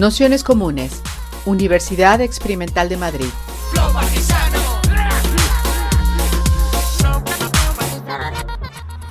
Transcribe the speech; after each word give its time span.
Nociones 0.00 0.44
Comunes, 0.44 1.02
Universidad 1.44 2.22
Experimental 2.22 2.88
de 2.88 2.96
Madrid. 2.96 3.26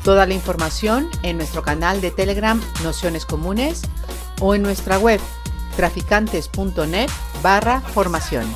Toda 0.04 0.26
la 0.26 0.34
información 0.34 1.08
en 1.22 1.38
nuestro 1.38 1.62
canal 1.62 2.02
de 2.02 2.10
Telegram 2.10 2.60
Nociones 2.84 3.28
Comunes 3.28 3.84
o 4.42 4.56
en 4.56 4.64
nuestra 4.64 4.98
web 4.98 5.20
traficantes.net 5.76 7.10
barra 7.44 7.82
formación. 7.82 8.48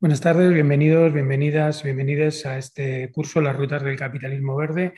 Buenas 0.00 0.20
tardes, 0.20 0.52
bienvenidos, 0.52 1.12
bienvenidas, 1.12 1.84
bienvenidas 1.84 2.44
a 2.44 2.58
este 2.58 3.12
curso 3.12 3.40
Las 3.40 3.54
Rutas 3.54 3.84
del 3.84 3.96
Capitalismo 3.96 4.56
Verde 4.56 4.94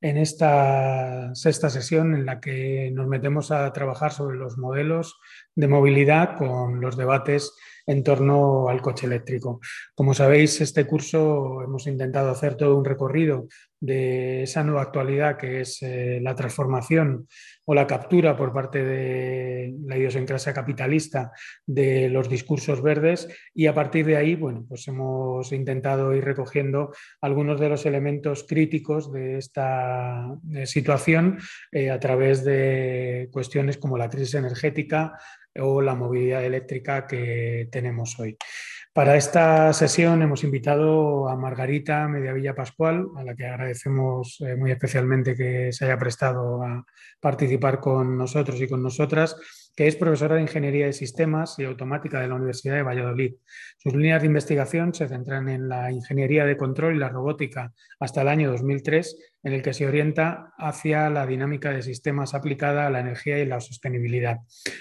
en 0.00 0.18
esta 0.18 1.34
sexta 1.34 1.70
sesión 1.70 2.14
en 2.14 2.26
la 2.26 2.40
que 2.40 2.90
nos 2.92 3.06
metemos 3.06 3.50
a 3.50 3.72
trabajar 3.72 4.12
sobre 4.12 4.36
los 4.36 4.58
modelos 4.58 5.18
de 5.54 5.68
movilidad 5.68 6.36
con 6.36 6.80
los 6.80 6.96
debates 6.96 7.54
en 7.86 8.02
torno 8.02 8.68
al 8.68 8.82
coche 8.82 9.06
eléctrico. 9.06 9.60
Como 9.94 10.12
sabéis, 10.12 10.60
este 10.60 10.86
curso 10.86 11.62
hemos 11.62 11.86
intentado 11.86 12.30
hacer 12.30 12.56
todo 12.56 12.76
un 12.76 12.84
recorrido 12.84 13.46
de 13.80 14.42
esa 14.42 14.64
nueva 14.64 14.82
actualidad 14.82 15.36
que 15.36 15.60
es 15.60 15.82
eh, 15.82 16.18
la 16.20 16.34
transformación 16.34 17.28
o 17.66 17.74
la 17.74 17.86
captura 17.86 18.36
por 18.36 18.52
parte 18.52 18.82
de 18.82 19.74
la 19.84 19.96
idiosincrasia 19.98 20.54
capitalista 20.54 21.32
de 21.66 22.08
los 22.08 22.28
discursos 22.28 22.82
verdes 22.82 23.28
y 23.54 23.66
a 23.66 23.74
partir 23.74 24.06
de 24.06 24.16
ahí, 24.16 24.36
bueno, 24.36 24.64
pues 24.68 24.86
hemos 24.88 25.52
intentado 25.52 26.14
ir 26.14 26.24
recogiendo 26.24 26.92
algunos 27.20 27.60
de 27.60 27.68
los 27.68 27.84
elementos 27.84 28.44
críticos 28.48 29.12
de 29.12 29.38
esta 29.38 30.36
situación 30.64 31.38
eh, 31.72 31.90
a 31.90 32.00
través 32.00 32.44
de 32.44 33.28
cuestiones 33.32 33.76
como 33.78 33.98
la 33.98 34.08
crisis 34.08 34.34
energética, 34.34 35.18
o 35.60 35.80
la 35.80 35.94
movilidad 35.94 36.44
eléctrica 36.44 37.06
que 37.06 37.68
tenemos 37.70 38.18
hoy. 38.18 38.36
Para 38.96 39.14
esta 39.14 39.74
sesión 39.74 40.22
hemos 40.22 40.42
invitado 40.42 41.28
a 41.28 41.36
Margarita 41.36 42.08
Mediavilla 42.08 42.54
Pascual, 42.54 43.08
a 43.18 43.24
la 43.24 43.34
que 43.36 43.44
agradecemos 43.44 44.40
eh, 44.40 44.56
muy 44.56 44.70
especialmente 44.70 45.36
que 45.36 45.70
se 45.70 45.84
haya 45.84 45.98
prestado 45.98 46.62
a 46.62 46.82
participar 47.20 47.78
con 47.78 48.16
nosotros 48.16 48.58
y 48.58 48.66
con 48.66 48.82
nosotras 48.82 49.36
que 49.76 49.86
es 49.86 49.96
profesora 49.96 50.36
de 50.36 50.40
Ingeniería 50.40 50.86
de 50.86 50.94
Sistemas 50.94 51.58
y 51.58 51.64
Automática 51.64 52.18
de 52.20 52.28
la 52.28 52.36
Universidad 52.36 52.76
de 52.76 52.82
Valladolid. 52.84 53.34
Sus 53.76 53.94
líneas 53.94 54.22
de 54.22 54.28
investigación 54.28 54.94
se 54.94 55.06
centran 55.06 55.50
en 55.50 55.68
la 55.68 55.92
ingeniería 55.92 56.46
de 56.46 56.56
control 56.56 56.96
y 56.96 56.98
la 56.98 57.10
robótica 57.10 57.74
hasta 58.00 58.22
el 58.22 58.28
año 58.28 58.50
2003, 58.50 59.35
en 59.46 59.52
el 59.52 59.62
que 59.62 59.72
se 59.72 59.86
orienta 59.86 60.52
hacia 60.58 61.08
la 61.08 61.24
dinámica 61.24 61.70
de 61.70 61.80
sistemas 61.80 62.34
aplicada 62.34 62.84
a 62.84 62.90
la 62.90 62.98
energía 62.98 63.38
y 63.38 63.46
la 63.46 63.60
sostenibilidad. 63.60 64.38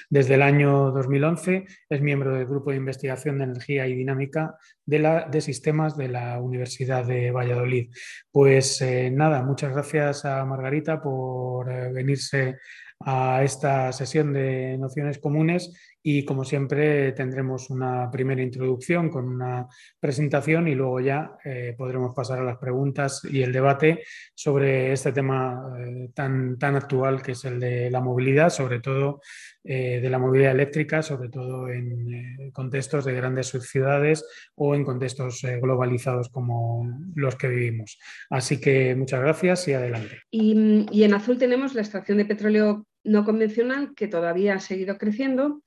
Desde 0.09 0.33
el 0.33 0.41
año 0.41 0.89
2011 0.89 1.65
es 1.87 2.01
miembro 2.01 2.33
del 2.33 2.47
Grupo 2.47 2.71
de 2.71 2.77
Investigación 2.77 3.37
de 3.37 3.43
Energía 3.43 3.85
y 3.85 3.93
Dinámica 3.93 4.55
de, 4.83 5.39
Sistemas 5.39 5.95
de 5.95 6.07
la 6.07 6.41
Universidad 6.41 7.05
de 7.05 7.29
Valladolid. 7.29 7.91
Pues 8.31 8.81
eh, 8.81 9.11
nada, 9.11 9.43
muchas 9.43 9.71
gracias 9.71 10.25
a 10.25 10.43
Margarita 10.45 10.99
por 10.99 11.71
eh, 11.71 11.93
venirse 11.93 12.57
a 13.01 13.43
esta 13.43 13.91
sesión 13.91 14.33
de 14.33 14.79
nociones 14.79 15.19
comunes 15.19 15.94
y 16.07 16.23
como 16.23 16.45
siempre 16.45 17.13
tendremos 17.13 17.71
una 17.71 18.11
primera 18.11 18.39
introducción 18.43 19.09
con 19.09 19.27
una 19.27 19.67
presentación 19.99 20.67
y 20.67 20.75
luego 20.75 20.99
ya 20.99 21.31
eh, 21.43 21.73
podremos 21.75 22.13
pasar 22.13 22.37
a 22.37 22.43
las 22.43 22.59
preguntas 22.59 23.23
y 23.23 23.41
el 23.41 23.51
debate 23.51 24.03
sobre 24.35 24.93
este 24.93 25.11
tema 25.11 25.63
eh, 25.79 26.11
tan, 26.13 26.59
tan 26.59 26.75
actual 26.75 27.23
que 27.23 27.31
es 27.31 27.43
el 27.45 27.59
de 27.59 27.89
la 27.89 28.01
movilidad, 28.01 28.51
sobre 28.51 28.81
todo 28.81 29.19
eh, 29.63 29.99
de 29.99 30.09
la 30.11 30.19
movilidad 30.19 30.51
eléctrica, 30.51 31.01
sobre 31.01 31.29
todo 31.29 31.69
en 31.69 32.51
contextos 32.51 33.03
de 33.03 33.15
grandes 33.15 33.47
ciudades 33.47 34.23
o 34.53 34.75
en 34.75 34.83
contextos 34.83 35.41
globalizados 35.59 36.29
como 36.29 36.87
los 37.15 37.35
que 37.35 37.47
vivimos. 37.47 37.97
Así 38.29 38.61
que 38.61 38.93
muchas 38.93 39.21
gracias 39.21 39.67
y 39.69 39.73
adelante. 39.73 40.19
Y, 40.29 40.85
y 40.91 41.03
en 41.03 41.15
azul 41.15 41.39
tenemos 41.39 41.73
la 41.73 41.81
extracción 41.81 42.19
de 42.19 42.25
petróleo 42.25 42.85
no 43.05 43.23
convencional 43.23 43.93
que 43.95 44.07
todavía 44.07 44.55
ha 44.55 44.59
seguido 44.59 44.97
creciendo 44.97 45.61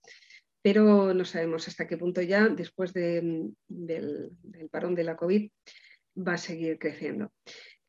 pero 0.63 1.15
no 1.15 1.25
sabemos 1.25 1.69
hasta 1.69 1.87
qué 1.87 1.97
punto 1.97 2.21
ya, 2.23 2.49
después 2.49 2.93
del, 2.93 3.55
parón 4.71 4.95
de 4.95 5.05
la 5.05 5.17
COVID, 5.17 5.51
va 6.17 6.35
a 6.35 6.39
seguir 6.39 6.79
creciendo. 6.79 7.33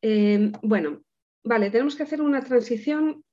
Eh, 0.02 0.52
bueno, 0.62 1.04
vale, 1.44 1.72
tenemos 1.72 1.96
que 1.96 2.04
hacer 2.04 2.22
una 2.22 2.42
transición 2.42 3.24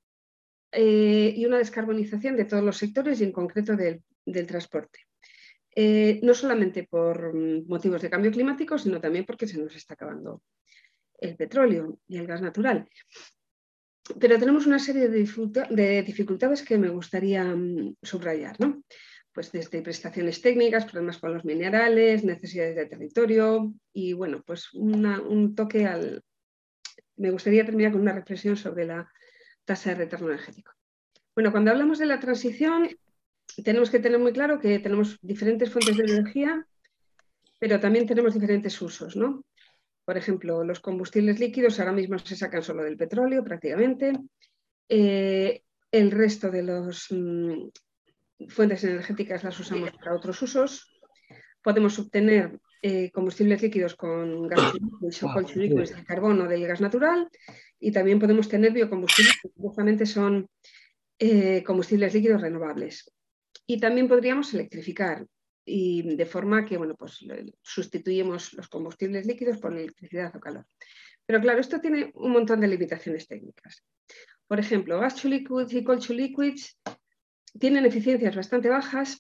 eh, 0.73 1.33
y 1.37 1.45
una 1.47 1.59
descarbonización 1.59 2.37
de 2.37 2.45
todos 2.45 2.65
los 2.65 2.77
sectores 2.77 3.21
y 3.21 3.25
en 3.25 3.33
concreto 3.33 3.77
del, 3.77 4.03
transporte. 4.47 5.01
Eh, 5.79 6.21
no 6.23 6.33
solamente 6.33 6.85
por 6.85 7.35
motivos 7.35 8.01
de 8.01 8.11
cambio 8.11 8.33
climático, 8.33 8.79
sino 8.79 9.01
también 9.01 9.27
porque 9.27 9.47
se 9.47 9.59
nos 9.59 9.77
está 9.77 9.95
acabando 9.95 10.43
el 11.19 11.37
petróleo 11.37 11.99
y 12.09 12.17
el 12.17 12.27
gas 12.27 12.41
natural. 12.41 12.89
Pero 14.21 14.39
tenemos 14.39 14.67
una 14.67 14.79
serie 14.79 15.09
de, 15.09 16.03
dificultades 16.03 16.63
que 16.63 16.79
me 16.79 16.89
gustaría 16.89 17.45
mm, 17.45 17.97
subrayar. 18.03 18.59
¿no? 18.61 18.83
Pues 19.37 19.53
desde 19.53 19.83
prestaciones 19.83 20.41
técnicas, 20.41 20.87
problemas 20.87 21.19
con 21.19 21.35
los 21.35 21.45
minerales, 21.45 22.25
necesidades 22.25 22.75
de 22.75 22.87
territorio 22.87 23.71
y 23.93 24.15
bueno, 24.15 24.43
pues 24.47 24.73
un 24.73 25.55
toque 25.55 25.85
al... 25.85 26.25
Me 27.17 27.31
gustaría 27.31 27.67
terminar 27.67 27.93
con 27.93 28.01
una 28.01 28.15
reflexión 28.15 28.57
sobre 28.57 28.87
la 28.87 29.13
tasa 29.67 29.91
de 29.91 29.97
retorno 29.97 30.29
energético. 30.29 30.73
Bueno, 31.35 31.53
cuando 31.53 31.71
hablamos 31.71 31.99
de 31.99 32.07
la 32.07 32.19
transición, 32.19 32.89
tenemos 33.63 33.91
que 33.91 33.99
tener 33.99 34.19
muy 34.19 34.33
claro 34.33 34.59
que 34.59 34.79
tenemos 34.79 35.19
diferentes 35.21 35.71
fuentes 35.71 35.99
de 35.99 36.05
energía, 36.05 36.67
pero 37.59 37.79
también 37.79 38.07
tenemos 38.07 38.33
diferentes 38.33 38.81
usos, 38.81 39.17
¿no? 39.17 39.45
Por 40.07 40.17
ejemplo, 40.17 40.65
los 40.65 40.81
combustibles 40.81 41.39
líquidos 41.41 41.79
ahora 41.79 41.93
mismo 41.93 42.19
se 42.19 42.37
sacan 42.37 42.63
solo 42.63 42.83
del 42.85 42.97
petróleo 42.97 43.45
prácticamente. 43.45 44.15
Eh, 44.89 45.63
el 45.93 46.11
resto 46.11 46.51
de 46.51 46.63
los 46.63 47.09
mm, 47.11 47.69
fuentes 48.49 48.85
energéticas 48.85 49.45
las 49.45 49.59
usamos 49.59 49.91
para 49.93 50.15
otros 50.15 50.41
usos. 50.43 51.01
Podemos 51.63 51.99
obtener 51.99 52.59
eh, 52.83 53.11
combustibles 53.11 53.63
líquidos 53.63 53.95
con 53.97 54.47
gas 54.49 54.75
líquidos, 55.57 55.91
el 55.93 56.05
carbono 56.05 56.47
del 56.47 56.67
gas 56.67 56.81
natural 56.81 57.29
y 57.81 57.91
también 57.93 58.19
podemos 58.19 58.49
tener 58.49 58.73
biocombustibles 58.73 59.39
que 59.43 59.49
justamente 59.57 60.07
son 60.07 60.49
eh, 61.19 61.63
combustibles 61.65 62.15
líquidos 62.15 62.43
renovables. 62.43 63.13
Y 63.67 63.81
también 63.81 64.07
podríamos 64.07 64.53
electrificar 64.55 65.27
y 65.65 66.15
de 66.15 66.27
forma 66.27 66.65
que 66.65 66.77
bueno, 66.77 66.95
pues, 66.95 67.27
sustituimos 67.63 68.53
los 68.53 68.69
combustibles 68.69 69.27
líquidos 69.27 69.59
por 69.59 69.73
electricidad 69.73 70.35
o 70.37 70.41
calor. 70.41 70.67
Pero 71.27 71.41
claro, 71.41 71.61
esto 71.61 71.81
tiene 71.81 72.13
un 72.15 72.31
montón 72.31 72.61
de 72.61 72.69
limitaciones 72.69 73.27
técnicas. 73.27 73.83
Por 74.47 74.61
ejemplo, 74.61 75.01
gas 75.01 75.21
to 75.21 75.29
liquids 75.29 75.73
y 75.73 75.83
cold 75.83 76.07
to 76.07 76.15
liquids 76.15 76.79
tienen 77.59 77.87
eficiencias 77.87 78.37
bastante 78.37 78.69
bajas, 78.69 79.19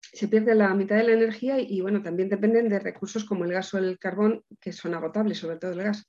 se 0.00 0.28
pierde 0.28 0.54
la 0.54 0.72
mitad 0.74 0.96
de 0.96 1.04
la 1.04 1.12
energía 1.12 1.58
y, 1.60 1.80
bueno, 1.80 2.02
también 2.02 2.28
dependen 2.28 2.68
de 2.68 2.78
recursos 2.78 3.24
como 3.24 3.44
el 3.44 3.52
gas 3.52 3.74
o 3.74 3.78
el 3.78 3.98
carbón, 3.98 4.42
que 4.60 4.72
son 4.72 4.94
agotables, 4.94 5.38
sobre 5.38 5.56
todo 5.56 5.72
el 5.72 5.82
gas. 5.82 6.08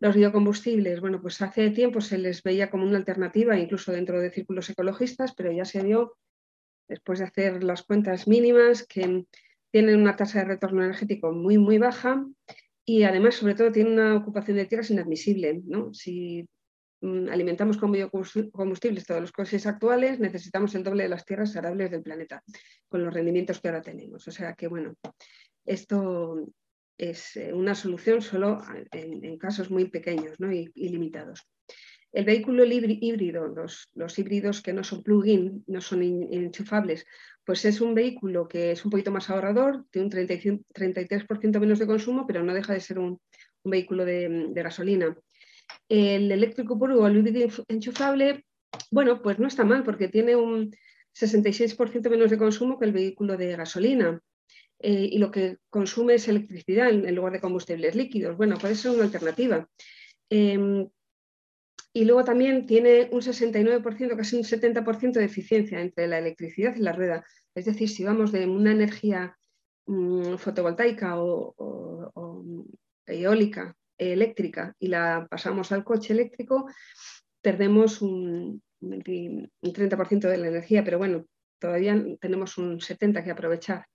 Los 0.00 0.16
biocombustibles, 0.16 1.00
bueno, 1.00 1.20
pues 1.22 1.40
hace 1.40 1.70
tiempo 1.70 2.00
se 2.00 2.18
les 2.18 2.42
veía 2.42 2.70
como 2.70 2.84
una 2.84 2.98
alternativa, 2.98 3.56
incluso 3.56 3.92
dentro 3.92 4.20
de 4.20 4.30
círculos 4.30 4.68
ecologistas, 4.68 5.34
pero 5.34 5.52
ya 5.52 5.64
se 5.64 5.82
vio, 5.82 6.16
después 6.88 7.20
de 7.20 7.26
hacer 7.26 7.62
las 7.62 7.82
cuentas 7.84 8.26
mínimas, 8.26 8.84
que 8.86 9.24
tienen 9.70 10.00
una 10.00 10.16
tasa 10.16 10.40
de 10.40 10.46
retorno 10.46 10.82
energético 10.82 11.32
muy, 11.32 11.58
muy 11.58 11.78
baja 11.78 12.26
y 12.84 13.04
además, 13.04 13.36
sobre 13.36 13.54
todo, 13.54 13.72
tienen 13.72 13.94
una 13.94 14.16
ocupación 14.16 14.56
de 14.56 14.66
tierras 14.66 14.90
inadmisible. 14.90 15.62
¿no? 15.64 15.94
Si 15.94 16.46
alimentamos 17.30 17.76
con 17.76 17.92
biocombustibles 17.92 19.06
todos 19.06 19.20
los 19.20 19.32
coches 19.32 19.66
actuales, 19.66 20.18
necesitamos 20.20 20.74
el 20.74 20.82
doble 20.82 21.04
de 21.04 21.08
las 21.08 21.24
tierras 21.24 21.54
arables 21.56 21.90
del 21.90 22.02
planeta, 22.02 22.42
con 22.88 23.04
los 23.04 23.12
rendimientos 23.12 23.60
que 23.60 23.68
ahora 23.68 23.82
tenemos. 23.82 24.26
O 24.26 24.30
sea 24.30 24.54
que, 24.54 24.68
bueno, 24.68 24.94
esto 25.64 26.46
es 26.96 27.36
eh, 27.36 27.52
una 27.52 27.74
solución 27.74 28.22
solo 28.22 28.60
en, 28.92 29.38
casos 29.38 29.70
muy 29.70 29.86
pequeños 29.86 30.36
y, 30.40 30.88
limitados. 30.88 31.42
El 32.12 32.24
vehículo 32.24 32.64
híbrido, 32.64 33.48
los, 33.48 34.18
híbridos 34.18 34.62
que 34.62 34.72
no 34.72 34.84
son 34.84 35.02
plug-in, 35.02 35.64
no 35.66 35.80
son 35.80 36.02
enchufables, 36.02 37.04
pues 37.44 37.64
es 37.64 37.80
un 37.80 37.92
vehículo 37.92 38.46
que 38.46 38.70
es 38.70 38.84
un 38.84 38.92
poquito 38.92 39.10
más 39.10 39.28
ahorrador, 39.30 39.84
tiene 39.90 40.06
un 40.06 40.12
33% 40.12 41.58
menos 41.58 41.80
de 41.80 41.86
consumo, 41.86 42.24
pero 42.24 42.44
no 42.44 42.54
deja 42.54 42.72
de 42.72 42.80
ser 42.80 43.00
un, 43.00 43.20
vehículo 43.66 44.04
de 44.04 44.52
gasolina. 44.54 45.16
El 45.88 46.32
eléctrico 46.32 46.78
puro 46.78 47.00
o 47.00 47.06
el 47.06 47.52
enchufable, 47.68 48.44
bueno, 48.90 49.22
pues 49.22 49.38
no 49.38 49.46
está 49.46 49.64
mal 49.64 49.82
porque 49.84 50.08
tiene 50.08 50.36
un 50.36 50.74
66% 51.14 52.10
menos 52.10 52.30
de 52.30 52.38
consumo 52.38 52.78
que 52.78 52.86
el 52.86 52.92
vehículo 52.92 53.36
de 53.36 53.56
gasolina. 53.56 54.20
Eh, 54.80 55.08
y 55.12 55.18
lo 55.18 55.30
que 55.30 55.58
consume 55.70 56.14
es 56.14 56.28
electricidad 56.28 56.90
en, 56.90 57.14
lugar 57.14 57.32
de 57.32 57.40
combustibles 57.40 57.94
líquidos. 57.94 58.36
Bueno, 58.36 58.58
puede 58.58 58.74
ser 58.74 58.90
una 58.90 59.04
alternativa. 59.04 59.68
Em, 60.28 60.88
y 61.92 62.04
luego 62.04 62.24
también 62.24 62.66
tiene 62.66 63.08
un 63.12 63.22
69%, 63.22 64.16
casi 64.16 64.36
un 64.36 64.42
70% 64.42 65.12
de 65.12 65.24
eficiencia 65.24 65.80
entre 65.80 66.08
la 66.08 66.18
electricidad 66.18 66.74
y 66.76 66.80
la 66.80 66.92
rueda. 66.92 67.24
Es 67.54 67.66
decir, 67.66 67.88
si 67.88 68.04
vamos 68.04 68.32
de 68.32 68.46
una 68.46 68.72
energía 68.72 69.36
mm, 69.86 70.34
fotovoltaica 70.36 71.22
o, 71.22 71.54
eólica, 73.06 73.76
eléctrica, 73.98 74.74
y 74.78 74.88
la 74.88 75.26
pasamos 75.30 75.72
al 75.72 75.84
coche 75.84 76.12
eléctrico, 76.12 76.66
perdemos 77.40 78.02
un, 78.02 78.62
un 78.80 79.72
30% 79.72 80.28
de 80.28 80.36
la 80.36 80.48
energía, 80.48 80.84
pero 80.84 80.98
bueno, 80.98 81.26
todavía 81.58 82.02
tenemos 82.20 82.58
un 82.58 82.80
70% 82.80 83.24
que 83.24 83.30
aprovechar. 83.30 83.86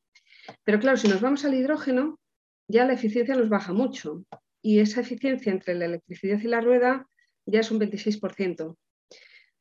Pero 0.63 0.79
claro, 0.79 0.97
si 0.97 1.07
nos 1.07 1.21
vamos 1.21 1.45
al 1.45 1.53
hidrógeno, 1.53 2.19
ya 2.67 2.85
la 2.85 2.93
eficiencia 2.93 3.35
nos 3.35 3.49
baja 3.49 3.73
mucho. 3.73 4.23
Y 4.61 4.79
esa 4.79 5.01
eficiencia 5.01 5.51
entre 5.51 5.75
la 5.75 5.85
electricidad 5.85 6.39
y 6.39 6.47
la 6.47 6.61
rueda 6.61 7.07
ya 7.45 7.59
es 7.61 7.71
un 7.71 7.79
26%. 7.79 8.77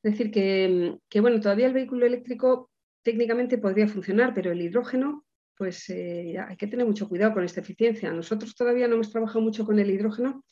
Es 0.03 0.13
decir, 0.13 0.31
que, 0.31 1.21
bueno, 1.21 1.41
todavía 1.41 1.67
el 1.67 1.73
vehículo 1.73 2.07
eléctrico 2.07 2.71
técnicamente 3.03 3.59
podría 3.59 3.89
funcionar, 3.89 4.35
pero 4.35 4.53
el 4.53 4.61
hidrógeno, 4.61 5.25
pues 5.59 5.91
eh, 5.91 6.37
hay 6.39 6.57
que 6.57 6.69
tener 6.69 6.87
mucho 6.87 7.09
cuidado 7.09 7.35
con 7.35 7.45
esta 7.45 7.61
eficiencia. 7.61 8.13
Nosotros 8.13 8.55
todavía 8.55 8.87
no 8.87 8.95
hemos 8.95 9.11
trabajado 9.11 9.41
mucho 9.41 9.67
con 9.67 9.79
el 9.81 9.91
hidrógeno, 9.91 10.45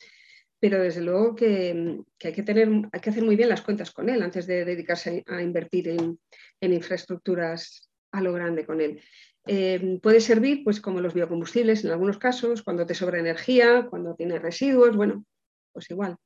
pero 0.59 0.81
desde 0.81 1.01
luego 1.01 1.33
que, 1.33 2.03
hay, 2.23 2.33
que 2.33 2.43
tener, 2.43 2.69
hay 2.91 2.99
que 2.99 3.09
hacer 3.09 3.23
muy 3.23 3.37
bien 3.37 3.49
las 3.49 3.61
cuentas 3.61 3.91
con 3.91 4.09
él 4.09 4.21
antes 4.21 4.45
de 4.45 4.65
dedicarse 4.65 5.23
a, 5.27 5.41
invertir 5.41 5.87
en, 5.89 6.19
infraestructuras 6.59 7.89
a 8.11 8.21
lo 8.21 8.33
grande 8.33 8.65
con 8.65 8.81
él. 8.81 9.01
Eh, 9.47 9.99
puede 10.03 10.19
servir, 10.19 10.63
pues 10.65 10.81
como 10.81 10.99
los 10.99 11.13
biocombustibles 11.13 11.85
en 11.85 11.91
algunos 11.91 12.17
casos, 12.17 12.61
cuando 12.61 12.85
te 12.85 12.93
sobra 12.93 13.19
energía, 13.19 13.87
cuando 13.89 14.13
tienes 14.13 14.41
residuos, 14.41 14.95
bueno, 14.97 15.23
pues 15.71 15.89
igual. 15.89 16.17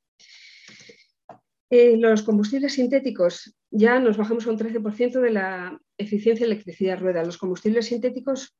Eh, 1.69 1.97
los 1.97 2.23
combustibles 2.23 2.73
sintéticos 2.73 3.55
ya 3.69 3.99
nos 3.99 4.17
bajamos 4.17 4.45
a 4.45 4.51
un 4.51 4.57
13% 4.57 5.21
de 5.21 5.29
la 5.29 5.79
eficiencia 5.97 6.45
de 6.45 6.51
electricidad 6.51 6.99
rueda. 6.99 7.23
Los 7.23 7.37
combustibles 7.37 7.85
sintéticos, 7.85 8.53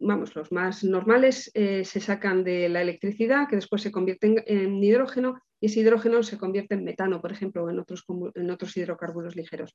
vamos, 0.00 0.34
los 0.34 0.50
más 0.50 0.82
normales, 0.82 1.50
eh, 1.54 1.84
se 1.84 2.00
sacan 2.00 2.42
de 2.42 2.68
la 2.68 2.80
electricidad, 2.80 3.48
que 3.48 3.56
después 3.56 3.82
se 3.82 3.92
convierten 3.92 4.42
en 4.46 4.82
hidrógeno, 4.82 5.40
y 5.60 5.66
ese 5.66 5.80
hidrógeno 5.80 6.22
se 6.22 6.38
convierte 6.38 6.74
en 6.74 6.84
metano, 6.84 7.20
por 7.20 7.32
ejemplo, 7.32 7.64
otros, 7.64 8.04
en 8.34 8.50
otros 8.50 8.76
hidrocarburos 8.76 9.36
ligeros. 9.36 9.74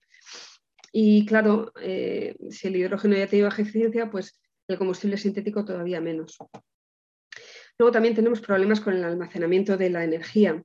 Y 0.92 1.26
claro, 1.26 1.72
eh, 1.82 2.36
si 2.50 2.68
el 2.68 2.76
hidrógeno 2.76 3.16
ya 3.16 3.28
tiene 3.28 3.46
baja 3.46 3.62
eficiencia, 3.62 4.10
pues 4.10 4.40
el 4.68 4.78
combustible 4.78 5.18
sintético 5.18 5.66
todavía 5.66 6.02
menos. 6.02 6.38
Luego 7.78 7.92
también 7.92 8.16
tenemos 8.16 8.42
problemas 8.42 8.82
con 8.82 8.96
el 8.96 9.04
almacenamiento 9.04 9.78
de 9.78 9.90
la 9.90 10.04
energía. 10.04 10.62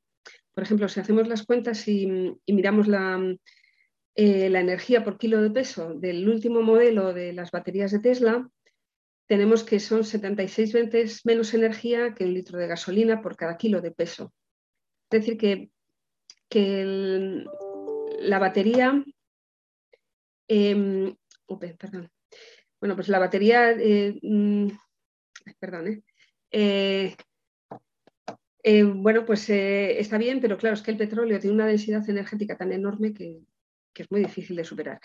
Por 0.55 0.65
ejemplo, 0.65 0.89
si 0.89 1.01
hacemos 1.01 1.29
las 1.29 1.45
cuentas 1.45 1.87
y, 1.89 2.07
miramos 2.47 2.89
eh, 4.17 4.49
la, 4.51 4.61
energía 4.61 5.05
por 5.05 5.19
kilo 5.19 5.43
de 5.43 5.51
peso 5.51 5.95
del 5.95 6.29
último 6.29 6.63
modelo 6.63 7.13
de 7.13 7.33
las 7.33 7.51
baterías 7.51 7.93
de 7.93 8.01
Tesla, 8.01 8.49
tenemos 9.27 9.65
que 9.65 9.81
son 9.81 10.05
76 10.05 10.73
veces 10.73 11.25
menos 11.25 11.55
energía 11.55 12.15
que 12.15 12.25
un 12.25 12.35
litro 12.35 12.59
de 12.59 12.67
gasolina 12.67 13.23
por 13.23 13.37
cada 13.37 13.57
kilo 13.57 13.81
de 13.81 13.91
peso. 13.91 14.33
Es 15.11 15.21
decir, 15.21 15.39
que, 15.39 15.71
la 18.21 18.39
batería... 18.39 19.05
Em, 20.49 21.17
perdón. 21.79 22.11
Bueno, 22.81 22.95
pues 22.97 23.09
la 23.09 23.19
batería... 23.19 23.73
Eh, 23.73 24.19
mm, 24.23 24.69
perdón, 25.59 26.05
eh, 26.51 27.17
eh, 28.63 28.83
bueno, 28.83 29.27
pues 29.27 29.49
está 29.51 30.17
bien, 30.17 30.41
pero 30.41 30.57
claro, 30.57 30.75
es 30.75 30.83
que 30.83 30.91
el 30.91 30.97
petróleo 30.97 31.39
tiene 31.39 31.55
una 31.55 31.67
densidad 31.67 32.09
energética 32.09 32.57
tan 32.57 32.73
enorme 32.73 33.13
que, 33.13 33.41
es 33.95 34.11
muy 34.11 34.21
difícil 34.21 34.57
de 34.57 34.65
superar. 34.65 35.01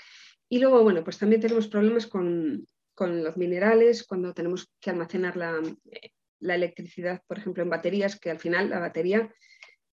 Y 0.50 0.60
luego, 0.60 0.82
bueno, 0.84 1.04
pues 1.04 1.18
también 1.18 1.42
tenemos 1.42 1.68
problemas 1.68 2.08
con, 2.08 2.66
los 3.08 3.38
minerales, 3.38 4.06
cuando 4.06 4.34
tenemos 4.34 4.72
que 4.80 4.90
almacenar 4.90 5.38
la, 5.38 6.56
electricidad, 6.56 7.22
por 7.28 7.38
ejemplo, 7.38 7.64
en 7.64 7.70
baterías, 7.70 8.20
que 8.20 8.30
al 8.30 8.40
final 8.40 8.70
la 8.70 8.80
batería, 8.80 9.34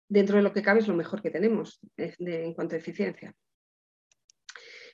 dentro 0.07 0.37
de 0.37 0.43
lo 0.43 0.53
que 0.53 0.61
cabe, 0.61 0.79
es 0.79 0.87
lo 0.87 0.95
mejor 0.95 1.21
que 1.21 1.31
tenemos 1.31 1.79
en 1.97 2.53
cuanto 2.53 2.75
a 2.75 2.79
eficiencia. 2.79 3.33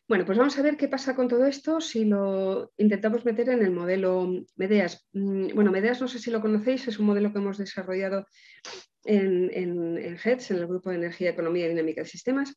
Bueno, 0.07 0.25
pues 0.25 0.39
vamos 0.39 0.57
a 0.57 0.63
ver 0.63 0.75
qué 0.75 0.87
pasa 0.87 1.15
con 1.15 1.27
todo 1.27 1.45
esto 1.45 1.79
si 1.79 2.03
lo 2.03 2.71
intentamos 2.77 3.25
meter 3.25 3.49
en 3.49 3.61
el 3.61 3.69
modelo 3.69 4.43
MEDEAS. 4.55 5.07
Mm, 5.13 5.53
bueno, 5.53 5.71
MEDEAS 5.71 6.01
no 6.01 6.07
sé 6.07 6.17
si 6.17 6.31
lo 6.31 6.41
conocéis, 6.41 6.87
es 6.87 6.97
un 6.97 7.05
modelo 7.05 7.31
que 7.31 7.37
hemos 7.37 7.59
desarrollado 7.59 8.25
en, 9.05 9.51
en, 9.53 9.99
en 9.99 10.17
HEDS, 10.17 10.49
en 10.49 10.57
el 10.57 10.67
Grupo 10.67 10.89
de 10.89 10.95
Energía, 10.95 11.29
Economía 11.29 11.67
y 11.67 11.69
Dinámica 11.69 12.01
de 12.01 12.07
Sistemas, 12.07 12.55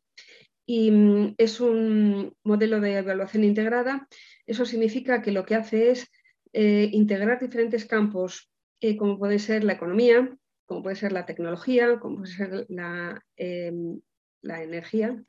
y 0.65 0.91
mm, 0.91 1.35
es 1.37 1.61
un 1.61 2.35
modelo 2.43 2.81
de 2.81 2.97
evaluación 2.97 3.45
integrada. 3.45 4.09
Eso 4.47 4.65
significa 4.65 5.23
que 5.23 5.33
lo 5.33 5.45
que 5.45 5.55
hace 5.55 5.91
es 5.91 6.11
eh, 6.53 6.89
integrar 6.93 7.41
diferentes 7.41 7.85
campos, 7.87 8.51
eh, 8.81 8.97
como 8.97 9.19
puede 9.19 9.39
ser 9.39 9.65
la 9.65 9.75
economía, 9.75 10.37
como 10.67 10.83
puede 10.83 10.97
ser 10.97 11.13
la 11.13 11.27
tecnología, 11.27 11.99
como 12.01 12.19
puede 12.19 12.33
ser 12.33 12.67
la, 12.69 13.25
em, 13.37 14.01
la 14.43 14.63
energía, 14.63 15.23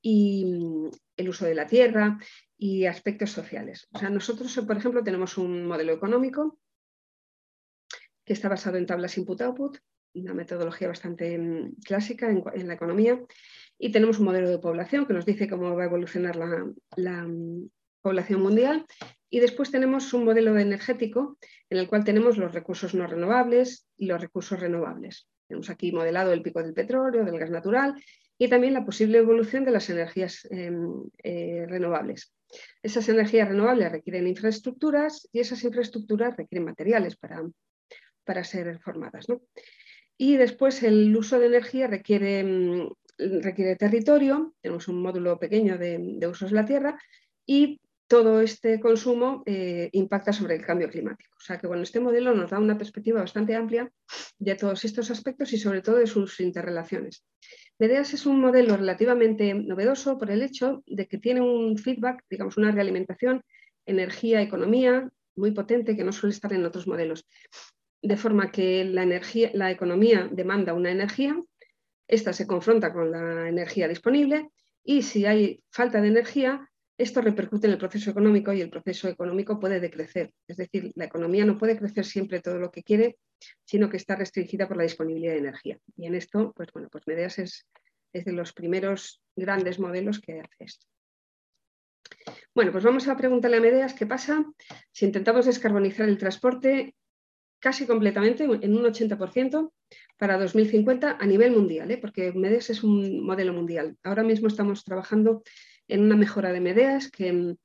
y 0.00 0.44
mm, 0.44 0.90
el 1.16 1.28
uso 1.28 1.46
de 1.46 1.54
la 1.54 1.66
tierra 1.66 2.18
y 2.56 2.86
aspectos 2.86 3.30
sociales. 3.30 3.88
O 3.92 3.98
sea, 3.98 4.10
nosotros, 4.10 4.54
por 4.66 4.76
ejemplo, 4.76 5.02
tenemos 5.02 5.38
un 5.38 5.66
modelo 5.66 5.92
económico 5.92 6.58
que 8.24 8.32
está 8.32 8.48
basado 8.48 8.76
en 8.76 8.86
tablas 8.86 9.16
input-output, 9.16 9.78
una 10.14 10.34
metodología 10.34 10.88
bastante 10.88 11.38
mm, 11.38 11.76
clásica 11.84 12.30
en, 12.30 12.68
la 12.68 12.74
economía, 12.74 13.20
y 13.78 13.92
tenemos 13.92 14.18
un 14.18 14.26
modelo 14.26 14.50
de 14.50 14.58
población 14.58 15.06
que 15.06 15.14
nos 15.14 15.24
dice 15.24 15.48
cómo 15.48 15.74
va 15.74 15.84
a 15.84 15.86
evolucionar 15.86 16.36
la, 16.36 17.26
mm, 17.26 17.70
población 18.02 18.42
mundial, 18.42 18.86
y 19.30 19.40
después 19.40 19.70
tenemos 19.70 20.12
un 20.12 20.24
modelo 20.24 20.56
energético 20.58 21.38
en 21.70 21.78
el 21.78 21.88
cual 21.88 22.04
tenemos 22.04 22.38
los 22.38 22.52
recursos 22.52 22.94
no 22.94 23.06
renovables 23.06 23.86
y 23.96 24.06
los 24.06 24.20
recursos 24.20 24.58
renovables. 24.58 25.28
Tenemos 25.46 25.70
aquí 25.70 25.92
modelado 25.92 26.32
el 26.32 26.42
pico 26.42 26.62
del 26.62 26.74
petróleo, 26.74 27.24
del 27.24 27.38
gas 27.38 27.50
natural 27.50 27.94
y 28.38 28.48
también 28.48 28.74
la 28.74 28.84
posible 28.84 29.18
evolución 29.18 29.64
de 29.64 29.70
las 29.70 29.90
energías 29.90 30.46
em, 30.50 31.04
eh, 31.22 31.66
renovables. 31.68 32.32
Esas 32.82 33.08
energías 33.08 33.48
renovables 33.48 33.92
requieren 33.92 34.26
infraestructuras 34.26 35.28
y 35.32 35.40
esas 35.40 35.62
infraestructuras 35.64 36.36
requieren 36.36 36.64
materiales 36.64 37.16
para, 37.16 37.42
para 38.24 38.44
ser 38.44 38.78
formadas. 38.80 39.26
Y 40.16 40.36
después 40.36 40.82
el 40.82 41.14
uso 41.16 41.38
de 41.38 41.46
energía 41.46 41.86
requiere, 41.86 42.40
em, 42.40 42.88
requiere 43.18 43.76
territorio, 43.76 44.54
tenemos 44.62 44.88
un 44.88 45.02
módulo 45.02 45.38
pequeño 45.38 45.76
de, 45.76 45.98
de 46.00 46.26
usos 46.26 46.50
de 46.50 46.56
la 46.56 46.64
tierra 46.64 46.98
y 47.44 47.80
todo 48.08 48.40
este 48.40 48.80
consumo 48.80 49.42
eh, 49.44 49.90
impacta 49.92 50.32
sobre 50.32 50.56
el 50.56 50.64
cambio 50.64 50.88
climático. 50.88 51.36
O 51.36 51.40
sea 51.40 51.58
que 51.58 51.66
bueno, 51.66 51.82
este 51.82 52.00
modelo 52.00 52.34
nos 52.34 52.50
da 52.50 52.58
una 52.58 52.78
perspectiva 52.78 53.20
bastante 53.20 53.54
amplia 53.54 53.92
de 54.38 54.54
todos 54.54 54.84
estos 54.84 55.10
aspectos 55.10 55.52
y 55.52 55.58
sobre 55.58 55.82
todo 55.82 55.96
de 55.96 56.06
sus 56.06 56.40
interrelaciones. 56.40 57.24
MEDEAS 57.78 58.14
es 58.14 58.26
un 58.26 58.40
modelo 58.40 58.76
relativamente 58.76 59.54
novedoso 59.54 60.18
por 60.18 60.30
el 60.30 60.42
hecho 60.42 60.82
de 60.86 61.06
que 61.06 61.18
tiene 61.18 61.42
un 61.42 61.76
feedback, 61.76 62.24
digamos, 62.28 62.56
una 62.56 62.72
realimentación, 62.72 63.42
energía, 63.86 64.40
economía 64.40 65.08
muy 65.36 65.52
potente 65.52 65.94
que 65.94 66.02
no 66.02 66.12
suele 66.12 66.34
estar 66.34 66.52
en 66.52 66.64
otros 66.64 66.86
modelos. 66.86 67.26
De 68.02 68.16
forma 68.16 68.50
que 68.50 68.84
la, 68.84 69.02
energía, 69.02 69.50
la 69.52 69.70
economía 69.70 70.28
demanda 70.32 70.72
una 70.72 70.90
energía, 70.90 71.40
esta 72.08 72.32
se 72.32 72.46
confronta 72.46 72.92
con 72.92 73.10
la 73.10 73.48
energía 73.48 73.86
disponible 73.86 74.48
y 74.82 75.02
si 75.02 75.26
hay 75.26 75.62
falta 75.70 76.00
de 76.00 76.08
energía, 76.08 76.68
esto 76.98 77.20
repercute 77.20 77.68
en 77.68 77.74
el 77.74 77.78
proceso 77.78 78.10
económico 78.10 78.52
y 78.52 78.60
el 78.60 78.70
proceso 78.70 79.08
económico 79.08 79.60
puede 79.60 79.78
decrecer. 79.78 80.32
Es 80.48 80.56
decir, 80.56 80.90
la 80.96 81.04
economía 81.04 81.44
no 81.46 81.56
puede 81.56 81.78
crecer 81.78 82.04
siempre 82.04 82.40
todo 82.40 82.58
lo 82.58 82.72
que 82.72 82.82
quiere, 82.82 83.18
sino 83.64 83.88
que 83.88 83.96
está 83.96 84.16
restringida 84.16 84.66
por 84.66 84.76
la 84.76 84.82
disponibilidad 84.82 85.32
de 85.32 85.38
energía. 85.38 85.78
Y 85.96 86.06
en 86.06 86.16
esto, 86.16 86.52
pues 86.56 86.72
bueno, 86.72 86.88
pues 86.90 87.06
Medeas 87.06 87.38
es, 87.38 87.66
de 88.12 88.32
los 88.32 88.52
primeros 88.52 89.22
grandes 89.36 89.78
modelos 89.78 90.20
que 90.20 90.40
hace 90.40 90.64
esto. 90.64 90.86
Bueno, 92.52 92.72
pues 92.72 92.82
vamos 92.82 93.06
a 93.06 93.16
preguntarle 93.16 93.58
a 93.58 93.60
Medeas 93.60 93.94
qué 93.94 94.06
pasa 94.06 94.44
si 94.90 95.06
intentamos 95.06 95.46
descarbonizar 95.46 96.08
el 96.08 96.18
transporte 96.18 96.96
casi 97.60 97.86
completamente, 97.86 98.44
en 98.44 98.76
un 98.76 98.84
80%, 98.84 99.72
para 100.16 100.38
2050 100.38 101.16
a 101.20 101.26
nivel 101.26 101.52
mundial, 101.52 101.90
¿eh? 101.90 101.98
porque 101.98 102.32
Medeas 102.32 102.70
es 102.70 102.82
un 102.82 103.24
modelo 103.24 103.52
mundial. 103.52 103.96
Ahora 104.02 104.24
mismo 104.24 104.48
estamos 104.48 104.84
trabajando 104.84 105.42
en 105.88 106.02
una 106.02 106.16
mejora 106.16 106.52
de 106.52 106.60
Medeas 106.60 107.10
que, 107.10 107.56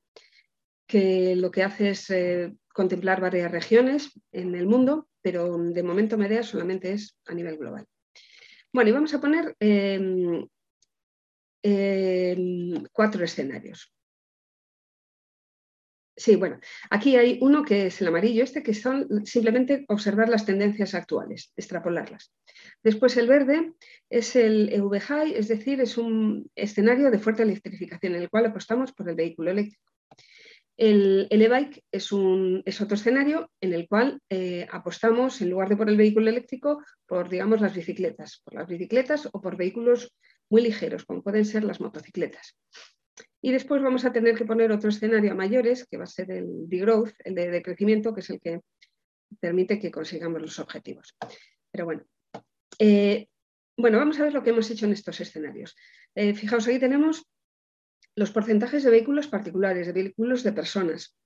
que 0.88 1.36
lo 1.36 1.52
que 1.52 1.64
hace 1.64 1.90
es 1.92 2.10
eh, 2.10 2.54
contemplar 2.74 3.22
varias 3.22 3.52
regiones 3.52 4.12
en 4.32 4.56
el 4.56 4.66
mundo, 4.66 5.08
pero 5.22 5.58
de 5.58 5.84
momento 5.84 6.18
Medeas 6.18 6.48
solamente 6.48 6.92
es 6.92 7.16
a 7.26 7.34
nivel 7.34 7.58
global. 7.58 7.86
Bueno, 8.72 8.90
y 8.90 8.94
vamos 8.94 9.14
a 9.14 9.22
poner 9.22 9.56
em, 9.60 10.48
em, 11.62 12.84
cuatro 12.92 13.24
escenarios. 13.24 13.94
Sí, 16.16 16.36
bueno, 16.36 16.60
aquí 16.92 17.16
hay 17.16 17.40
uno 17.42 17.64
que 17.64 17.88
es 17.88 18.00
el 18.02 18.08
amarillo, 18.08 18.44
este 18.44 18.62
que 18.62 18.76
son 18.76 19.26
simplemente 19.26 19.84
observar 19.88 20.30
las 20.30 20.46
tendencias 20.46 20.94
actuales, 20.94 21.52
extrapolarlas. 21.56 22.32
Después 22.84 23.18
el 23.18 23.28
verde 23.28 23.74
es 24.10 24.36
el 24.36 24.72
EV 24.72 25.00
High, 25.00 25.34
es 25.36 25.48
decir, 25.48 25.82
es 25.82 25.98
un 25.98 26.52
escenario 26.56 27.10
de 27.10 27.18
fuerte 27.18 27.42
electrificación 27.42 28.16
en 28.16 28.22
el 28.22 28.30
cual 28.30 28.46
apostamos 28.46 28.94
por 28.94 29.10
el 29.10 29.16
vehículo 29.16 29.52
eléctrico. 29.52 29.92
El, 30.78 31.28
e-bike 31.30 31.84
es, 31.92 32.10
es, 32.66 32.82
otro 32.82 32.96
escenario 32.96 33.52
en 33.62 33.74
el 33.74 33.88
cual 33.88 34.20
eh, 34.30 34.68
apostamos, 34.72 35.42
en 35.42 35.50
lugar 35.50 35.70
de 35.70 35.78
por 35.78 35.90
el 35.90 35.98
vehículo 35.98 36.30
eléctrico, 36.30 36.84
por, 37.08 37.30
digamos, 37.30 37.62
las 37.62 37.76
bicicletas, 37.76 38.42
por 38.44 38.56
las 38.56 38.68
bicicletas 38.68 39.30
o 39.32 39.42
por 39.42 39.56
vehículos 39.56 40.16
muy 40.50 40.62
ligeros, 40.62 41.06
como 41.06 41.24
pueden 41.24 41.46
ser 41.46 41.64
las 41.64 41.80
motocicletas. 41.80 42.56
Y 43.46 43.52
después 43.52 43.84
vamos 43.84 44.06
a 44.06 44.14
tener 44.14 44.36
que 44.38 44.46
poner 44.46 44.72
otro 44.72 44.90
escenario 44.90 45.34
a 45.34 45.36
mayores, 45.36 45.86
que 45.86 45.98
va 45.98 46.06
a 46.06 46.08
ser 46.08 46.32
el 46.32 46.70
de 46.70 46.78
growth, 46.78 47.12
el 47.26 47.36
de, 47.36 47.62
crecimiento, 47.62 48.14
que 48.14 48.22
es 48.22 48.30
el 48.30 48.40
que 48.40 48.62
permite 49.38 49.80
que 49.80 49.92
consigamos 49.92 50.42
los 50.42 50.60
objetivos. 50.60 51.14
Pero 51.70 51.84
bueno, 51.84 52.06
eh, 52.80 53.28
bueno, 53.76 53.98
vamos 53.98 54.18
a 54.18 54.24
ver 54.24 54.34
lo 54.34 54.44
que 54.44 54.52
hemos 54.52 54.72
hecho 54.72 54.86
en 54.86 54.94
estos 54.94 55.20
escenarios. 55.20 55.76
Eh, 56.16 56.34
fijaos, 56.34 56.66
ahí 56.70 56.80
tenemos 56.80 57.30
los 58.16 58.32
porcentajes 58.32 58.82
de 58.82 58.92
vehículos 58.92 59.28
particulares, 59.28 59.88
de 59.88 59.94
vehículos 59.94 60.44
de 60.44 60.54
personas. 60.54 61.18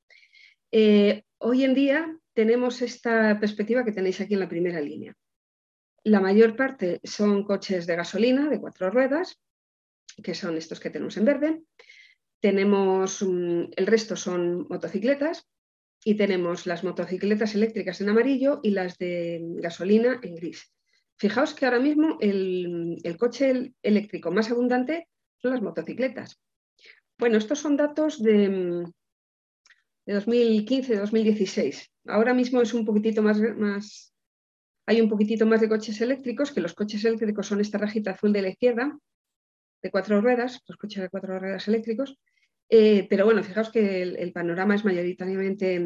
Eh, 0.71 1.21
hoy 1.37 1.65
en 1.65 1.75
día 1.75 2.17
tenemos 2.33 2.81
esta 2.81 3.39
perspectiva 3.39 3.85
que 3.85 3.91
tenéis 3.91 4.19
aquí 4.21 4.33
en 4.33 4.39
la 4.39 4.49
primera 4.49 4.81
línea. 4.81 5.13
La 6.03 6.19
mayor 6.19 6.55
parte 6.55 6.99
son 7.03 7.43
coches 7.43 7.85
de 7.85 7.95
gasolina 7.95 8.49
de 8.49 8.59
cuatro 8.59 8.89
ruedas, 8.89 9.39
que 10.23 10.33
son 10.33 10.57
estos 10.57 10.79
que 10.79 10.89
tenemos 10.89 11.15
en 11.17 11.25
verde. 11.25 11.61
Tenemos, 12.39 13.21
mm, 13.21 13.71
el 13.75 13.87
resto 13.87 14.15
son 14.15 14.67
motocicletas 14.69 15.47
y 16.03 16.15
tenemos 16.15 16.65
las 16.65 16.83
motocicletas 16.83 17.55
eléctricas 17.55 18.01
en 18.01 18.09
amarillo 18.09 18.59
y 18.63 18.71
las 18.71 18.97
de 18.97 19.41
gasolina 19.59 20.19
en 20.21 20.35
gris. 20.35 20.71
Fijaos 21.17 21.53
que 21.53 21.65
ahora 21.65 21.79
mismo 21.79 22.17
el, 22.21 22.97
el 23.03 23.17
coche 23.17 23.73
eléctrico 23.81 24.31
más 24.31 24.51
abundante 24.51 25.07
son 25.37 25.51
las 25.51 25.61
motocicletas. 25.61 26.39
Bueno, 27.17 27.37
estos 27.37 27.59
son 27.59 27.75
datos 27.75 28.21
de, 28.21 28.85
2015-2016. 30.07 31.89
Ahora 32.07 32.33
mismo 32.33 32.61
es 32.61 32.73
un 32.73 32.85
poquitito 32.85 33.21
más, 33.21 33.39
más, 33.57 34.13
hay 34.85 35.01
un 35.01 35.09
poquitito 35.09 35.45
más 35.45 35.61
de 35.61 35.69
coches 35.69 35.99
eléctricos, 36.01 36.51
que 36.51 36.61
los 36.61 36.73
coches 36.73 37.03
eléctricos 37.03 37.47
son 37.47 37.59
esta 37.59 37.77
rajita 37.77 38.11
azul 38.11 38.31
de 38.31 38.41
la 38.41 38.49
izquierda, 38.49 38.97
de 39.81 39.91
cuatro 39.91 40.21
ruedas, 40.21 40.61
los 40.67 40.77
coches 40.77 41.03
de 41.03 41.09
cuatro 41.09 41.39
ruedas 41.39 41.67
eléctricos. 41.67 42.17
Eh, 42.69 43.07
pero 43.09 43.25
bueno, 43.25 43.43
fijaos 43.43 43.71
que 43.71 44.01
el, 44.01 44.31
panorama 44.33 44.75
es 44.75 44.83
mayoritariamente 44.83 45.81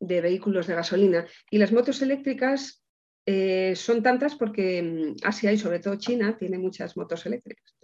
de 0.00 0.20
vehículos 0.20 0.66
de 0.66 0.74
gasolina. 0.74 1.26
Y 1.50 1.58
las 1.58 1.72
motos 1.72 2.02
eléctricas 2.02 2.82
eh, 3.26 3.74
son 3.74 4.02
tantas 4.02 4.34
porque 4.34 4.82
mm, 4.82 5.26
Asia 5.26 5.52
y 5.52 5.58
sobre 5.58 5.80
todo 5.80 5.96
China 5.96 6.36
tiene 6.38 6.58
muchas 6.58 6.96
motos 6.96 7.24
eléctricas. 7.26 7.74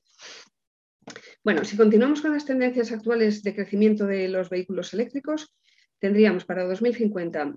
Bueno, 1.43 1.65
si 1.65 1.77
continuamos 1.77 2.21
con 2.21 2.33
las 2.33 2.45
tendencias 2.45 2.93
actuales 2.93 3.43
de 3.43 3.55
crecimiento 3.55 4.07
de 4.07 4.29
los 4.29 4.51
vehículos 4.51 4.93
eléctricos, 4.93 5.57
tendríamos 5.99 6.45
para 6.45 6.65
2050 6.65 7.57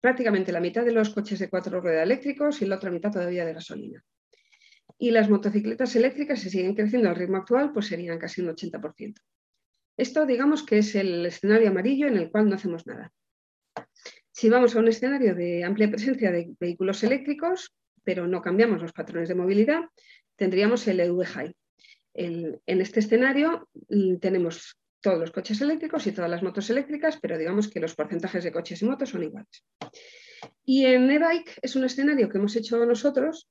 prácticamente 0.00 0.50
la 0.50 0.60
mitad 0.60 0.84
de 0.84 0.92
los 0.92 1.10
coches 1.10 1.38
de 1.38 1.48
cuatro 1.48 1.80
ruedas 1.80 2.02
eléctricos 2.02 2.60
y 2.62 2.66
la 2.66 2.76
otra 2.76 2.90
mitad 2.90 3.12
todavía 3.12 3.44
de 3.44 3.54
gasolina. 3.54 4.02
Y 5.02 5.10
las 5.10 5.30
motocicletas 5.30 5.96
eléctricas, 5.96 6.40
si 6.40 6.50
siguen 6.50 6.74
creciendo 6.74 7.08
al 7.08 7.16
ritmo 7.16 7.38
actual, 7.38 7.72
pues 7.72 7.86
serían 7.86 8.18
casi 8.18 8.42
un 8.42 8.54
80%. 8.54 9.14
Esto, 9.96 10.26
digamos 10.26 10.62
que 10.62 10.78
es 10.78 10.94
el 10.94 11.24
escenario 11.24 11.70
amarillo 11.70 12.06
en 12.06 12.18
el 12.18 12.30
cual 12.30 12.48
no 12.48 12.54
hacemos 12.54 12.86
nada. 12.86 13.10
Si 14.30 14.50
vamos 14.50 14.76
a 14.76 14.78
un 14.78 14.88
escenario 14.88 15.34
de 15.34 15.64
amplia 15.64 15.90
presencia 15.90 16.30
de 16.30 16.54
vehículos 16.60 17.02
eléctricos, 17.02 17.74
pero 18.04 18.26
no 18.26 18.42
cambiamos 18.42 18.82
los 18.82 18.92
patrones 18.92 19.30
de 19.30 19.34
movilidad, 19.34 19.80
tendríamos 20.36 20.86
el 20.86 21.00
EV 21.00 21.24
High, 21.24 21.54
en 22.14 22.60
este 22.66 23.00
escenario 23.00 23.68
mm, 23.88 24.16
tenemos 24.16 24.76
todos 25.00 25.18
los 25.18 25.30
coches 25.30 25.60
eléctricos 25.60 26.06
y 26.06 26.12
todas 26.12 26.30
las 26.30 26.42
motos 26.42 26.68
eléctricas, 26.70 27.18
pero 27.20 27.38
digamos 27.38 27.68
que 27.68 27.80
los 27.80 27.94
porcentajes 27.94 28.44
de 28.44 28.52
coches 28.52 28.82
y 28.82 28.84
motos 28.84 29.08
son 29.08 29.22
iguales. 29.22 29.64
Y 30.64 30.84
en 30.84 31.10
e-bike 31.10 31.58
es 31.62 31.76
un 31.76 31.84
escenario 31.84 32.28
que 32.28 32.38
hemos 32.38 32.54
hecho 32.56 32.84
nosotros, 32.84 33.48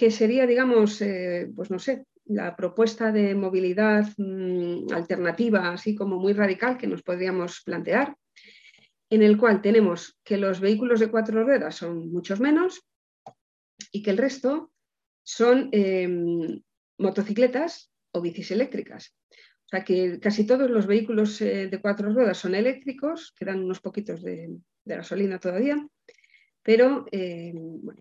que 0.00 0.10
sería, 0.10 0.46
digamos, 0.46 1.02
eh, 1.02 1.52
pues 1.54 1.70
no 1.70 1.78
sé, 1.78 2.06
la 2.24 2.56
propuesta 2.56 3.12
de 3.12 3.34
movilidad 3.34 4.08
mm, 4.16 4.90
alternativa, 4.94 5.72
así 5.72 5.94
como 5.94 6.18
muy 6.18 6.32
radical, 6.32 6.78
que 6.78 6.86
nos 6.86 7.02
podríamos 7.02 7.60
plantear, 7.66 8.16
en 9.10 9.22
el 9.22 9.36
cual 9.36 9.60
tenemos 9.60 10.18
que 10.24 10.38
los 10.38 10.58
vehículos 10.58 11.00
de 11.00 11.10
cuatro 11.10 11.44
ruedas 11.44 11.74
son 11.74 12.10
muchos 12.10 12.40
menos 12.40 12.80
y 13.92 14.02
que 14.02 14.08
el 14.12 14.16
resto 14.16 14.72
son 15.22 15.68
em, 15.70 16.62
motocicletas 16.96 17.92
o 18.12 18.22
bicis 18.22 18.52
eléctricas. 18.52 19.14
O 19.66 19.68
sea 19.68 19.84
que 19.84 20.18
casi 20.18 20.46
todos 20.46 20.70
los 20.70 20.86
vehículos 20.86 21.38
eh, 21.42 21.68
de 21.68 21.78
cuatro 21.78 22.10
ruedas 22.10 22.38
son 22.38 22.54
eléctricos, 22.54 23.34
quedan 23.38 23.64
unos 23.64 23.80
poquitos 23.80 24.22
de, 24.22 24.48
gasolina 24.86 25.38
todavía, 25.38 25.76
pero 26.70 27.04
eh, 27.10 27.52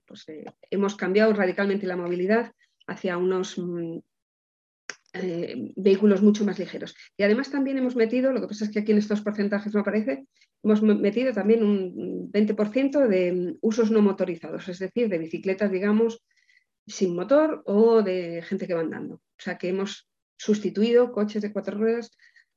pues, 0.06 0.30
eh, 0.30 0.46
hemos 0.70 0.96
cambiado 0.96 1.34
radicalmente 1.34 1.88
la 1.88 1.98
movilidad 1.98 2.54
hacia 2.86 3.18
unos 3.18 3.58
mm, 3.58 3.98
vehículos 5.76 6.22
mucho 6.22 6.46
más 6.46 6.60
ligeros. 6.60 6.96
Y 7.18 7.24
además 7.24 7.50
también 7.50 7.80
hemos 7.80 7.96
metido, 7.96 8.32
lo 8.32 8.42
que 8.42 8.48
pasa 8.50 8.66
es 8.66 8.70
que 8.70 8.78
aquí 8.78 8.92
en 8.92 9.00
estos 9.00 9.22
porcentajes 9.22 9.74
no 9.74 9.80
aparece, 9.80 10.28
hemos 10.62 10.84
metido 10.84 11.34
también 11.34 11.64
un 11.64 12.32
20% 12.32 13.08
de 13.08 13.32
mm, 13.32 13.58
usos 13.62 13.90
no 13.90 14.04
motorizados, 14.04 14.70
es 14.70 14.78
decir, 14.78 15.10
de 15.10 15.18
bicicletas, 15.18 15.72
digamos, 15.72 16.24
sin 16.86 17.16
motor 17.16 17.64
o 17.66 18.04
de 18.04 18.44
gente 18.44 18.68
que 18.68 18.76
va 18.76 18.82
andando. 18.82 19.16
O 19.16 19.40
sea 19.40 19.58
que 19.58 19.70
hemos 19.70 20.08
sustituido 20.38 21.12
coches 21.12 21.42
de 21.42 21.52
cuatro 21.52 21.76
ruedas 21.76 22.12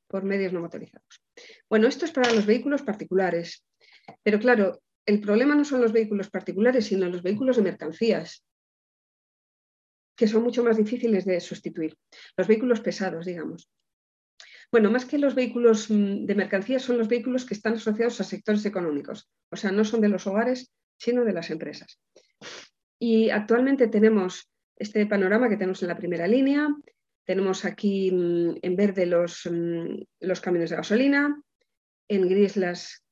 por 0.09 0.25
medios 0.25 0.52
no 0.52 0.61
motorizados. 0.61 1.23
Bueno, 1.71 1.88
esto 1.88 2.04
es 2.04 2.12
para 2.12 2.35
los 2.35 2.45
vehículos 2.45 2.83
particulares, 2.83 3.64
pero 4.23 4.38
claro, 4.38 4.83
el 5.06 5.21
problema 5.21 5.54
no 5.54 5.64
son 5.64 5.80
los 5.80 5.92
vehículos 5.92 6.30
particulares, 6.30 6.87
sino 6.87 7.09
los 7.09 7.23
vehículos 7.23 7.56
de 7.56 7.62
mercancías, 7.62 8.44
que 10.16 10.28
son 10.28 10.42
mucho 10.42 10.62
más 10.62 10.76
difíciles 10.76 11.25
de 11.25 11.40
sustituir. 11.40 11.97
Los 12.37 12.47
vehículos 12.47 12.80
pesados, 12.80 13.26
digamos. 13.26 13.71
Bueno, 14.71 14.90
más 14.90 15.04
que 15.04 15.18
los 15.18 15.35
vehículos 15.35 15.90
mm, 15.90 16.25
de 16.25 16.35
mercancías, 16.35 16.82
son 16.82 16.99
los 16.99 17.09
vehículos 17.09 17.44
que 17.44 17.54
están 17.54 17.75
asociados 17.75 18.21
a 18.21 18.25
sectores 18.25 18.64
económicos. 18.64 19.28
O 19.50 19.56
sea, 19.56 19.73
no 19.73 19.85
son 19.85 20.00
de 20.00 20.09
los 20.09 20.26
hogares, 20.26 20.73
sino 20.99 21.25
de 21.25 21.32
las 21.32 21.50
empresas. 21.50 22.00
Y 22.99 23.30
actualmente 23.30 23.88
tenemos 23.88 24.49
este 24.76 25.06
panorama 25.06 25.49
que 25.49 25.56
tenemos 25.56 25.82
en 25.82 25.88
la 25.88 25.97
primera 25.97 26.26
línea. 26.26 26.68
Tenemos 27.25 27.64
aquí 27.64 28.11
mm, 28.12 28.56
en 28.62 28.76
verde 28.76 29.06
los, 29.06 29.47
mm, 29.50 30.02
los 30.21 30.40
camiones 30.40 30.71
de 30.71 30.76
gasolina, 30.76 31.42
en 32.09 32.28
gris 32.28 32.56
las 32.56 33.04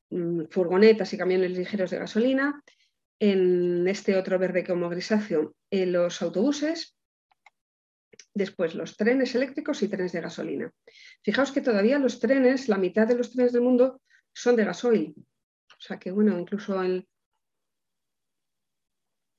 furgonetas 0.50 1.12
y 1.12 1.18
camiones 1.18 1.52
ligeros 1.52 1.90
de 1.90 1.98
gasolina, 1.98 2.62
en 3.20 3.86
este 3.86 4.16
otro 4.16 4.38
verde 4.38 4.64
como 4.64 4.88
grisáceo 4.88 5.54
eh, 5.70 5.86
los 5.86 6.22
autobuses, 6.22 6.96
después 8.34 8.74
los 8.74 8.96
trenes 8.96 9.34
eléctricos 9.34 9.82
y 9.82 9.88
trenes 9.88 10.12
de 10.12 10.20
gasolina. 10.22 10.72
Fijaos 11.22 11.52
que 11.52 11.60
todavía 11.60 11.98
los 11.98 12.18
trenes, 12.18 12.68
la 12.68 12.78
mitad 12.78 13.06
de 13.06 13.16
los 13.16 13.30
trenes 13.30 13.52
del 13.52 13.62
mundo 13.62 14.00
son 14.32 14.56
de 14.56 14.64
gasoil. 14.64 15.14
O 15.16 15.80
sea 15.80 15.98
que, 15.98 16.10
bueno, 16.10 16.38
incluso 16.38 16.82
en, 16.82 17.06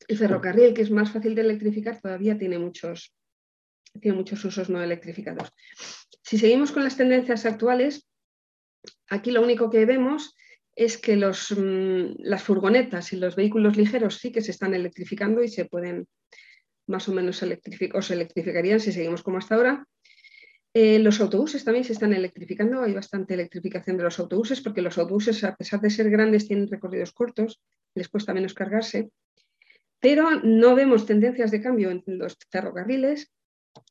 el 0.08 0.18
ferrocarril, 0.18 0.74
que 0.74 0.82
es 0.82 0.92
más 0.92 1.12
fácil 1.12 1.36
de 1.36 1.42
electrificar, 1.42 2.00
todavía 2.00 2.38
tiene 2.38 2.60
muchos, 2.60 3.16
tiene 4.00 4.18
muchos 4.18 4.44
usos 4.44 4.70
no 4.70 4.82
electrificados. 4.82 5.52
Si 6.24 6.38
seguimos 6.38 6.72
con 6.72 6.84
las 6.84 6.98
tendencias 6.98 7.46
actuales, 7.46 8.08
aquí 9.10 9.32
lo 9.32 9.42
único 9.42 9.70
que 9.70 9.86
vemos 9.86 10.36
es 10.76 10.98
que 10.98 11.16
los, 11.16 11.52
mm, 11.52 12.16
las 12.20 12.44
furgonetas 12.44 13.14
y 13.14 13.18
los 13.18 13.36
vehículos 13.36 13.78
ligeros 13.78 14.18
sí 14.18 14.32
que 14.32 14.42
se 14.42 14.52
están 14.52 14.74
electrificando 14.74 15.44
y 15.44 15.50
se 15.50 15.66
pueden 15.66 16.08
más 16.88 17.08
o 17.08 17.14
menos 17.14 17.42
electrificar, 17.44 18.00
o 18.00 18.02
se 18.02 18.14
electrificarían 18.16 18.80
si 18.80 18.92
seguimos 18.92 19.24
como 19.24 19.38
hasta 19.38 19.56
ahora. 19.56 19.86
Eh, 20.74 21.00
los 21.00 21.20
autobuses 21.20 21.66
también 21.66 21.84
se 21.84 21.94
están 21.94 22.14
electrificando, 22.14 22.82
hay 22.82 22.94
bastante 22.94 23.34
electrificación 23.34 23.98
de 23.98 24.04
los 24.04 24.20
autobuses 24.20 24.62
porque 24.62 24.82
los 24.82 24.98
autobuses, 24.98 25.44
a 25.44 25.56
pesar 25.56 25.82
de 25.82 25.90
ser 25.90 26.10
grandes, 26.10 26.48
tienen 26.48 26.70
recorridos 26.70 27.12
cortos, 27.12 27.62
les 27.94 28.08
cuesta 28.08 28.34
menos 28.34 28.54
cargarse 28.54 29.10
pero 30.02 30.32
no 30.44 30.76
vemos 30.76 31.06
tendencias 31.06 31.52
de 31.52 31.62
cambio 31.62 31.92
en 31.92 32.04
los 32.08 32.36
ferrocarriles 32.50 33.32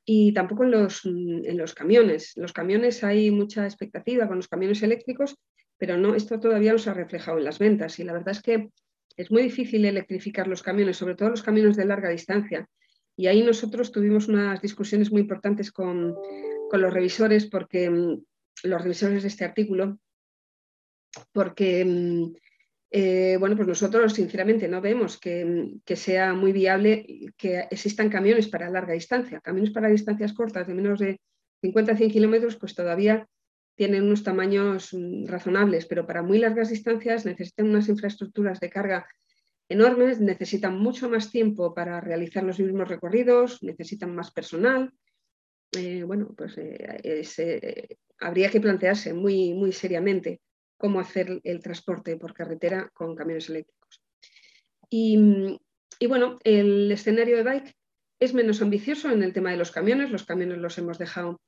y 0.05 0.35
tampoco 0.35 0.65
en 0.65 0.73
los, 0.73 1.07
en 1.07 1.57
los 1.57 1.73
camiones. 1.73 2.33
Los 2.37 2.53
camiones 2.53 3.05
hay 3.05 3.31
mucha 3.31 3.65
expectativa 3.65 4.27
con 4.27 4.37
los 4.37 4.49
camiones 4.49 4.83
eléctricos, 4.83 5.37
pero 5.81 5.97
no, 5.97 6.15
esto 6.15 6.39
todavía 6.39 6.73
no 6.73 6.79
se 6.79 6.91
ha 6.91 6.95
reflejado 6.95 7.39
en 7.39 7.45
las 7.45 7.59
ventas 7.59 7.99
y 7.99 8.05
la 8.05 8.13
verdad 8.13 8.33
es 8.33 8.43
que 8.43 8.69
es 9.17 9.31
muy 9.31 9.43
difícil 9.43 9.85
electrificar 9.87 10.47
los 10.47 10.63
camiones, 10.63 10.99
sobre 10.99 11.15
todo 11.15 11.31
los 11.31 11.43
camiones 11.43 11.77
de 11.77 11.87
larga 11.87 12.11
distancia. 12.11 12.69
Y 13.17 13.27
ahí 13.27 13.43
nosotros 13.43 13.91
tuvimos 13.91 14.29
unas 14.29 14.61
discusiones 14.61 15.11
muy 15.11 15.23
importantes 15.23 15.73
con, 15.73 16.15
con 16.71 16.83
los 16.83 16.93
revisores 16.93 17.47
porque 17.47 17.89
mm, 17.89 18.23
los 18.65 18.83
revisores 18.83 19.23
de 19.23 19.29
este 19.29 19.45
artículo 19.47 19.99
porque 21.33 21.85
mm, 21.85 22.35
eh, 22.93 23.37
bueno, 23.39 23.57
pues 23.57 23.69
nosotros 23.69 24.13
sinceramente 24.13 24.69
no 24.69 24.81
vemos 24.81 25.19
que, 25.19 25.81
sea 25.95 26.35
muy 26.35 26.53
viable 26.53 27.33
que 27.37 27.61
existan 27.71 28.11
camiones 28.11 28.49
para 28.49 28.69
larga 28.69 28.95
distancia. 28.95 29.41
Camiones 29.41 29.71
para 29.71 29.89
distancias 29.89 30.33
cortas 30.33 30.67
de 30.67 30.75
menos 30.75 30.99
de 30.99 31.21
50 31.63 31.93
a 31.93 31.97
100 31.97 32.11
kilómetros, 32.11 32.57
pues 32.57 32.75
todavía 32.75 33.27
tienen 33.81 34.03
unos 34.03 34.23
tamaños 34.23 34.93
mm, 34.93 35.25
razonables, 35.25 35.87
pero 35.87 36.07
para 36.07 36.23
muy 36.23 36.37
largas 36.37 36.69
distancias 36.69 37.25
necesitan 37.25 37.67
unas 37.67 37.89
infraestructuras 37.89 38.61
de 38.61 38.69
carga 38.69 39.09
enormes, 39.71 40.21
necesitan 40.21 40.79
mucho 40.79 41.09
más 41.09 41.31
tiempo 41.31 41.73
para 41.73 41.99
realizar 41.99 42.43
los 42.43 42.61
mismos 42.61 42.91
recorridos, 42.91 43.63
necesitan 43.63 44.15
más 44.15 44.33
personal. 44.33 44.93
Eh, 45.73 46.03
bueno, 46.03 46.35
pues 46.37 46.59
eh, 46.59 47.97
habría 48.19 48.51
que 48.51 48.61
plantearse 48.61 49.15
muy, 49.15 49.55
muy 49.55 49.73
seriamente 49.73 50.43
cómo 50.77 51.01
hacer 51.01 51.41
el 51.43 51.63
transporte 51.63 52.19
por 52.19 52.35
carretera 52.35 52.91
con 52.93 53.17
camiones 53.17 53.49
eléctricos. 53.49 54.03
Y, 54.91 55.57
bueno, 56.07 56.39
el 56.45 56.93
escenario 56.93 57.39
de 57.39 57.45
bike 57.45 57.75
es 58.21 58.35
menos 58.35 58.61
ambicioso 58.61 59.11
en 59.11 59.23
el 59.23 59.33
tema 59.33 59.53
de 59.53 59.57
los 59.57 59.71
camiones, 59.71 60.11
los 60.11 60.27
camiones 60.27 60.59
los 60.59 60.77
hemos 60.77 60.99
dejado 60.99 61.41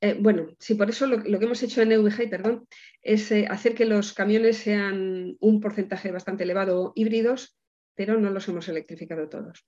eh, 0.00 0.16
bueno, 0.18 0.48
sí, 0.60 0.74
por 0.74 0.88
eso 0.88 1.06
lo, 1.06 1.22
que 1.22 1.44
hemos 1.44 1.62
hecho 1.62 1.82
en 1.82 1.92
EVG, 1.92 2.30
perdón, 2.30 2.68
es 3.02 3.32
eh, 3.32 3.46
hacer 3.50 3.74
que 3.74 3.84
los 3.84 4.12
camiones 4.12 4.58
sean 4.58 5.36
un 5.40 5.60
porcentaje 5.60 6.12
bastante 6.12 6.44
elevado 6.44 6.92
híbridos, 6.94 7.56
pero 7.94 8.18
no 8.18 8.30
los 8.30 8.46
hemos 8.48 8.68
electrificado 8.68 9.28
todos. 9.28 9.66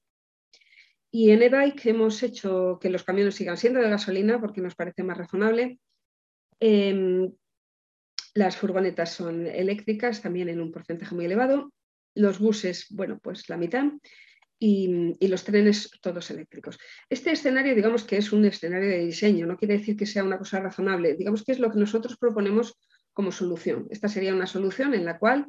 Y 1.10 1.30
en 1.30 1.42
e-bike 1.42 1.86
hemos 1.86 2.22
hecho 2.22 2.78
que 2.80 2.90
los 2.90 3.02
camiones 3.02 3.34
sigan 3.34 3.56
siendo 3.56 3.80
de 3.80 3.90
gasolina 3.90 4.40
porque 4.40 4.60
nos 4.60 4.76
parece 4.76 5.02
más 5.02 5.18
razonable. 5.18 5.80
Em, 6.60 7.32
las 8.34 8.56
furgonetas 8.56 9.12
son 9.12 9.48
eléctricas, 9.48 10.22
también 10.22 10.48
en 10.48 10.60
un 10.60 10.70
porcentaje 10.70 11.16
muy 11.16 11.24
elevado. 11.24 11.72
Los 12.14 12.38
buses, 12.38 12.86
bueno, 12.90 13.18
pues 13.20 13.48
la 13.48 13.56
mitad. 13.56 13.86
Y, 14.62 15.16
los 15.26 15.42
trenes 15.42 15.90
todos 16.02 16.30
eléctricos. 16.30 16.78
Este 17.08 17.30
escenario, 17.32 17.74
digamos 17.74 18.04
que 18.04 18.18
es 18.18 18.30
un 18.30 18.44
escenario 18.44 18.90
de 18.90 19.06
diseño, 19.06 19.46
no 19.46 19.56
quiere 19.56 19.78
decir 19.78 19.96
que 19.96 20.04
sea 20.04 20.22
una 20.22 20.36
cosa 20.36 20.60
razonable, 20.60 21.14
digamos 21.14 21.44
que 21.44 21.52
es 21.52 21.58
lo 21.58 21.70
que 21.70 21.78
nosotros 21.78 22.18
proponemos 22.18 22.78
como 23.14 23.32
solución. 23.32 23.86
Esta 23.90 24.08
sería 24.08 24.34
una 24.34 24.46
solución 24.46 24.92
en 24.92 25.06
la 25.06 25.18
cual 25.18 25.46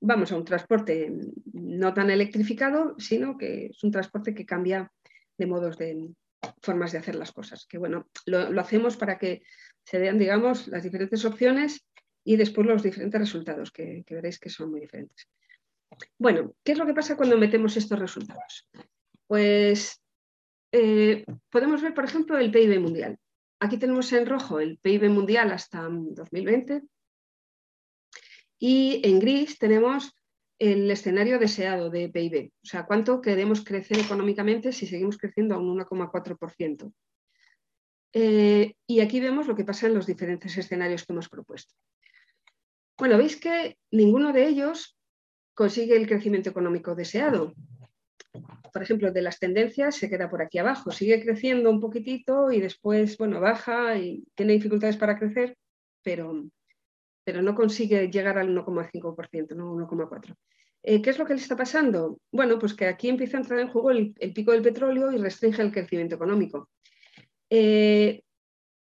vamos 0.00 0.30
a 0.30 0.36
un 0.36 0.44
transporte 0.44 1.12
no 1.52 1.92
tan 1.92 2.10
electrificado, 2.10 2.94
sino 2.98 3.36
que 3.36 3.66
es 3.66 3.82
un 3.82 3.90
transporte 3.90 4.32
que 4.32 4.46
cambia 4.46 4.92
de 5.36 5.46
modos 5.46 5.76
de 5.76 6.08
formas 6.62 6.92
de 6.92 6.98
hacer 6.98 7.16
las 7.16 7.32
cosas. 7.32 7.66
Que 7.68 7.78
bueno, 7.78 8.08
lo, 8.26 8.52
lo 8.52 8.60
hacemos 8.60 8.96
para 8.96 9.18
que 9.18 9.42
se 9.82 9.98
vean, 9.98 10.18
digamos, 10.18 10.68
las 10.68 10.84
diferentes 10.84 11.24
opciones 11.24 11.88
y 12.28 12.36
después 12.36 12.66
los 12.66 12.82
diferentes 12.82 13.18
resultados, 13.18 13.70
que, 13.70 14.04
veréis 14.10 14.38
que 14.38 14.50
son 14.50 14.70
muy 14.70 14.80
diferentes. 14.80 15.28
Bueno, 16.18 16.54
¿qué 16.64 16.72
es 16.72 16.78
lo 16.78 16.86
que 16.86 16.94
pasa 16.94 17.16
cuando 17.16 17.38
metemos 17.38 17.76
estos 17.76 17.98
resultados? 17.98 18.68
Pues 19.26 20.00
eh, 20.72 21.24
podemos 21.50 21.82
ver, 21.82 21.94
por 21.94 22.04
ejemplo, 22.04 22.38
el 22.38 22.50
PIB 22.50 22.80
mundial. 22.80 23.18
Aquí 23.60 23.78
tenemos 23.78 24.12
en 24.12 24.26
rojo 24.26 24.60
el 24.60 24.78
PIB 24.78 25.10
mundial 25.10 25.50
hasta 25.50 25.88
2020 25.88 26.82
y 28.58 29.00
en 29.04 29.18
gris 29.18 29.58
tenemos 29.58 30.14
el 30.58 30.90
escenario 30.90 31.38
deseado 31.38 31.88
de 31.88 32.08
PIB, 32.08 32.50
o 32.62 32.66
sea, 32.66 32.84
cuánto 32.84 33.20
queremos 33.20 33.64
crecer 33.64 34.00
económicamente 34.00 34.72
si 34.72 34.86
seguimos 34.86 35.16
creciendo 35.16 35.54
a 35.54 35.58
un 35.58 35.78
1,4%. 35.78 36.92
Eh, 38.12 38.74
y 38.86 39.00
aquí 39.00 39.20
vemos 39.20 39.46
lo 39.46 39.54
que 39.54 39.64
pasa 39.64 39.86
en 39.86 39.94
los 39.94 40.06
diferentes 40.06 40.56
escenarios 40.56 41.04
que 41.04 41.12
hemos 41.12 41.28
propuesto. 41.28 41.74
Bueno, 42.96 43.16
veis 43.18 43.36
que 43.36 43.78
ninguno 43.92 44.32
de 44.32 44.48
ellos 44.48 44.97
consigue 45.58 45.96
el 45.96 46.06
crecimiento 46.06 46.50
económico 46.50 46.94
deseado. 46.94 47.52
Por 48.72 48.80
ejemplo, 48.80 49.10
de 49.10 49.22
las 49.22 49.40
tendencias 49.40 49.96
se 49.96 50.08
queda 50.08 50.30
por 50.30 50.40
aquí 50.40 50.58
abajo, 50.58 50.92
sigue 50.92 51.20
creciendo 51.20 51.68
un 51.68 51.80
poquitito 51.80 52.52
y 52.52 52.60
después, 52.60 53.18
bueno, 53.18 53.40
baja 53.40 53.98
y 53.98 54.24
tiene 54.36 54.52
dificultades 54.52 54.96
para 54.96 55.18
crecer, 55.18 55.56
pero, 56.04 56.44
pero 57.24 57.42
no 57.42 57.56
consigue 57.56 58.08
llegar 58.08 58.38
al 58.38 58.54
1,5%, 58.54 59.56
no 59.56 59.74
1,4%. 59.74 60.36
Eh, 60.84 61.02
¿Qué 61.02 61.10
es 61.10 61.18
lo 61.18 61.26
que 61.26 61.34
le 61.34 61.40
está 61.40 61.56
pasando? 61.56 62.20
Bueno, 62.30 62.56
pues 62.60 62.74
que 62.74 62.86
aquí 62.86 63.08
empieza 63.08 63.36
a 63.36 63.40
entrar 63.40 63.58
en 63.58 63.68
juego 63.68 63.90
el, 63.90 64.14
pico 64.32 64.52
del 64.52 64.62
petróleo 64.62 65.10
y 65.10 65.18
restringe 65.18 65.60
el 65.60 65.72
crecimiento 65.72 66.14
económico. 66.14 66.70
Eh, 67.50 68.22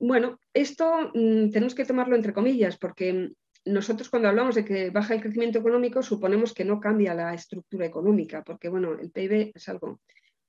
bueno, 0.00 0.40
esto 0.52 1.12
mm, 1.14 1.50
tenemos 1.50 1.76
que 1.76 1.84
tomarlo 1.84 2.16
entre 2.16 2.32
comillas, 2.32 2.76
porque 2.76 3.30
nosotros 3.66 4.08
cuando 4.08 4.28
hablamos 4.28 4.54
de 4.54 4.64
que 4.64 4.90
baja 4.90 5.14
el 5.14 5.20
crecimiento 5.20 5.58
económico 5.58 6.02
suponemos 6.02 6.54
que 6.54 6.64
no 6.64 6.80
cambia 6.80 7.14
la 7.14 7.34
estructura 7.34 7.84
económica, 7.84 8.42
porque 8.44 8.68
bueno, 8.68 8.92
el 8.98 9.10
PIB 9.10 9.52
es 9.54 9.68
algo 9.68 10.00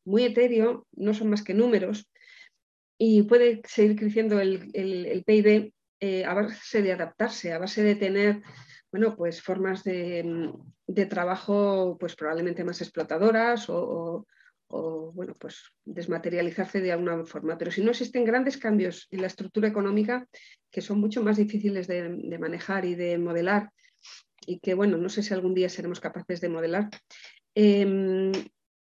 muy 0.06 0.24
etéreo, 0.24 0.88
no 0.94 1.14
son 1.14 1.30
más 1.30 1.44
que 1.44 1.54
números, 1.54 2.10
y 2.98 3.24
puede 3.24 3.62
seguir 3.66 3.98
creciendo 3.98 4.40
el, 4.40 5.24
PIB 5.26 5.74
eh, 6.00 6.26
a 6.26 6.34
base 6.34 6.82
de 6.82 6.94
adaptarse, 6.94 7.54
a 7.54 7.60
base 7.60 7.84
de 7.84 7.96
tener 7.96 8.42
bueno, 8.92 9.16
pues 9.18 9.42
formas 9.42 9.84
de, 9.84 10.54
trabajo 11.10 11.98
pues 12.00 12.16
probablemente 12.16 12.64
más 12.64 12.82
explotadoras 12.82 13.70
o, 13.70 13.78
o 13.78 14.28
bueno, 14.70 15.36
pues 15.40 15.72
desmaterializarse 15.86 16.82
de 16.82 16.92
alguna 16.92 17.26
forma. 17.26 17.58
Pero 17.58 17.72
si 17.72 17.82
no 17.84 17.92
existen 17.92 18.26
grandes 18.26 18.58
cambios 18.58 19.08
en 19.12 19.22
la 19.22 19.28
estructura 19.28 19.68
económica 19.68 20.28
que 20.72 20.82
son 20.82 21.00
mucho 21.00 21.24
más 21.24 21.38
difíciles 21.38 21.88
de, 21.88 22.38
manejar 22.40 22.86
y 22.86 22.96
de 22.96 23.18
modelar 23.18 23.72
y 24.46 24.60
que, 24.60 24.74
bueno, 24.74 24.98
no 24.98 25.10
sé 25.10 25.24
si 25.24 25.34
algún 25.34 25.54
día 25.54 25.70
seremos 25.70 26.00
capaces 26.00 26.40
de 26.40 26.50
modelar, 26.50 26.90
em, 27.56 28.32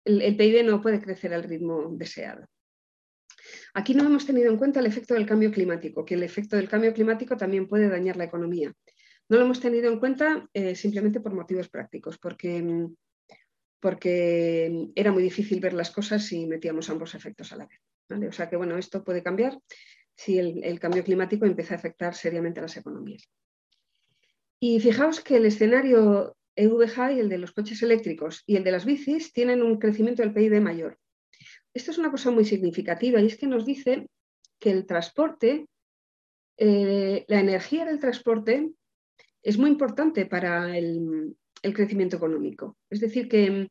el, 0.03 0.35
PIB 0.35 0.63
no 0.65 0.81
puede 0.81 1.01
crecer 1.01 1.33
al 1.33 1.43
ritmo 1.43 1.89
deseado. 1.91 2.45
Aquí 3.73 3.93
no 3.93 4.03
hemos 4.03 4.25
tenido 4.25 4.51
en 4.51 4.57
cuenta 4.57 4.79
el 4.79 4.85
efecto 4.85 5.13
del 5.13 5.25
cambio 5.25 5.51
climático, 5.51 6.03
que 6.03 6.15
el 6.15 6.23
efecto 6.23 6.55
del 6.55 6.69
cambio 6.69 6.93
climático 6.93 7.37
también 7.37 7.67
puede 7.67 7.87
dañar 7.87 8.17
la 8.17 8.25
economía. 8.25 8.73
No 9.29 9.37
lo 9.37 9.45
hemos 9.45 9.59
tenido 9.59 9.91
en 9.91 9.99
cuenta 9.99 10.47
eh, 10.53 10.75
simplemente 10.75 11.19
por 11.19 11.33
motivos 11.33 11.69
prácticos, 11.69 12.17
porque 12.17 12.57
em, 12.57 12.95
porque 13.85 14.89
era 14.95 15.11
muy 15.11 15.21
difícil 15.21 15.59
ver 15.59 15.73
las 15.73 15.91
cosas 15.91 16.25
si 16.25 16.47
metíamos 16.47 16.89
ambos 16.89 17.13
efectos 17.13 17.53
a 17.53 17.57
la 17.57 17.67
vez. 17.67 17.79
O 18.29 18.31
sea 18.31 18.49
que 18.49 18.55
bueno, 18.55 18.79
esto 18.79 19.03
puede 19.03 19.21
cambiar 19.21 19.59
si 20.15 20.39
el, 20.39 20.79
cambio 20.79 21.03
climático 21.03 21.45
empieza 21.45 21.75
a 21.75 21.77
afectar 21.77 22.15
seriamente 22.15 22.59
a 22.59 22.63
las 22.63 22.77
economías. 22.77 23.29
Y 24.59 24.79
fijaos 24.79 25.19
que 25.21 25.35
el 25.35 25.45
escenario 25.45 26.35
EVG 26.55 27.11
y 27.15 27.19
el 27.19 27.29
de 27.29 27.37
los 27.37 27.51
coches 27.51 27.83
eléctricos 27.83 28.41
y 28.47 28.55
el 28.55 28.63
de 28.63 28.71
las 28.71 28.85
bicis 28.85 29.31
tienen 29.31 29.61
un 29.61 29.77
crecimiento 29.77 30.23
del 30.23 30.33
PIB 30.33 30.61
mayor. 30.61 30.97
Esto 31.71 31.91
es 31.91 31.99
una 31.99 32.09
cosa 32.09 32.31
muy 32.31 32.43
significativa 32.43 33.21
y 33.21 33.27
es 33.27 33.37
que 33.37 33.45
nos 33.45 33.67
dice 33.67 34.07
que 34.57 34.71
el 34.71 34.87
transporte, 34.87 35.67
eh, 36.57 37.23
la 37.27 37.39
energía 37.39 37.85
del 37.85 37.99
transporte 37.99 38.71
es 39.43 39.59
muy 39.59 39.69
importante 39.69 40.25
para 40.25 40.75
el, 40.75 41.37
crecimiento 41.61 42.17
económico. 42.17 42.77
Es 42.89 42.99
decir, 42.99 43.27
que 43.27 43.69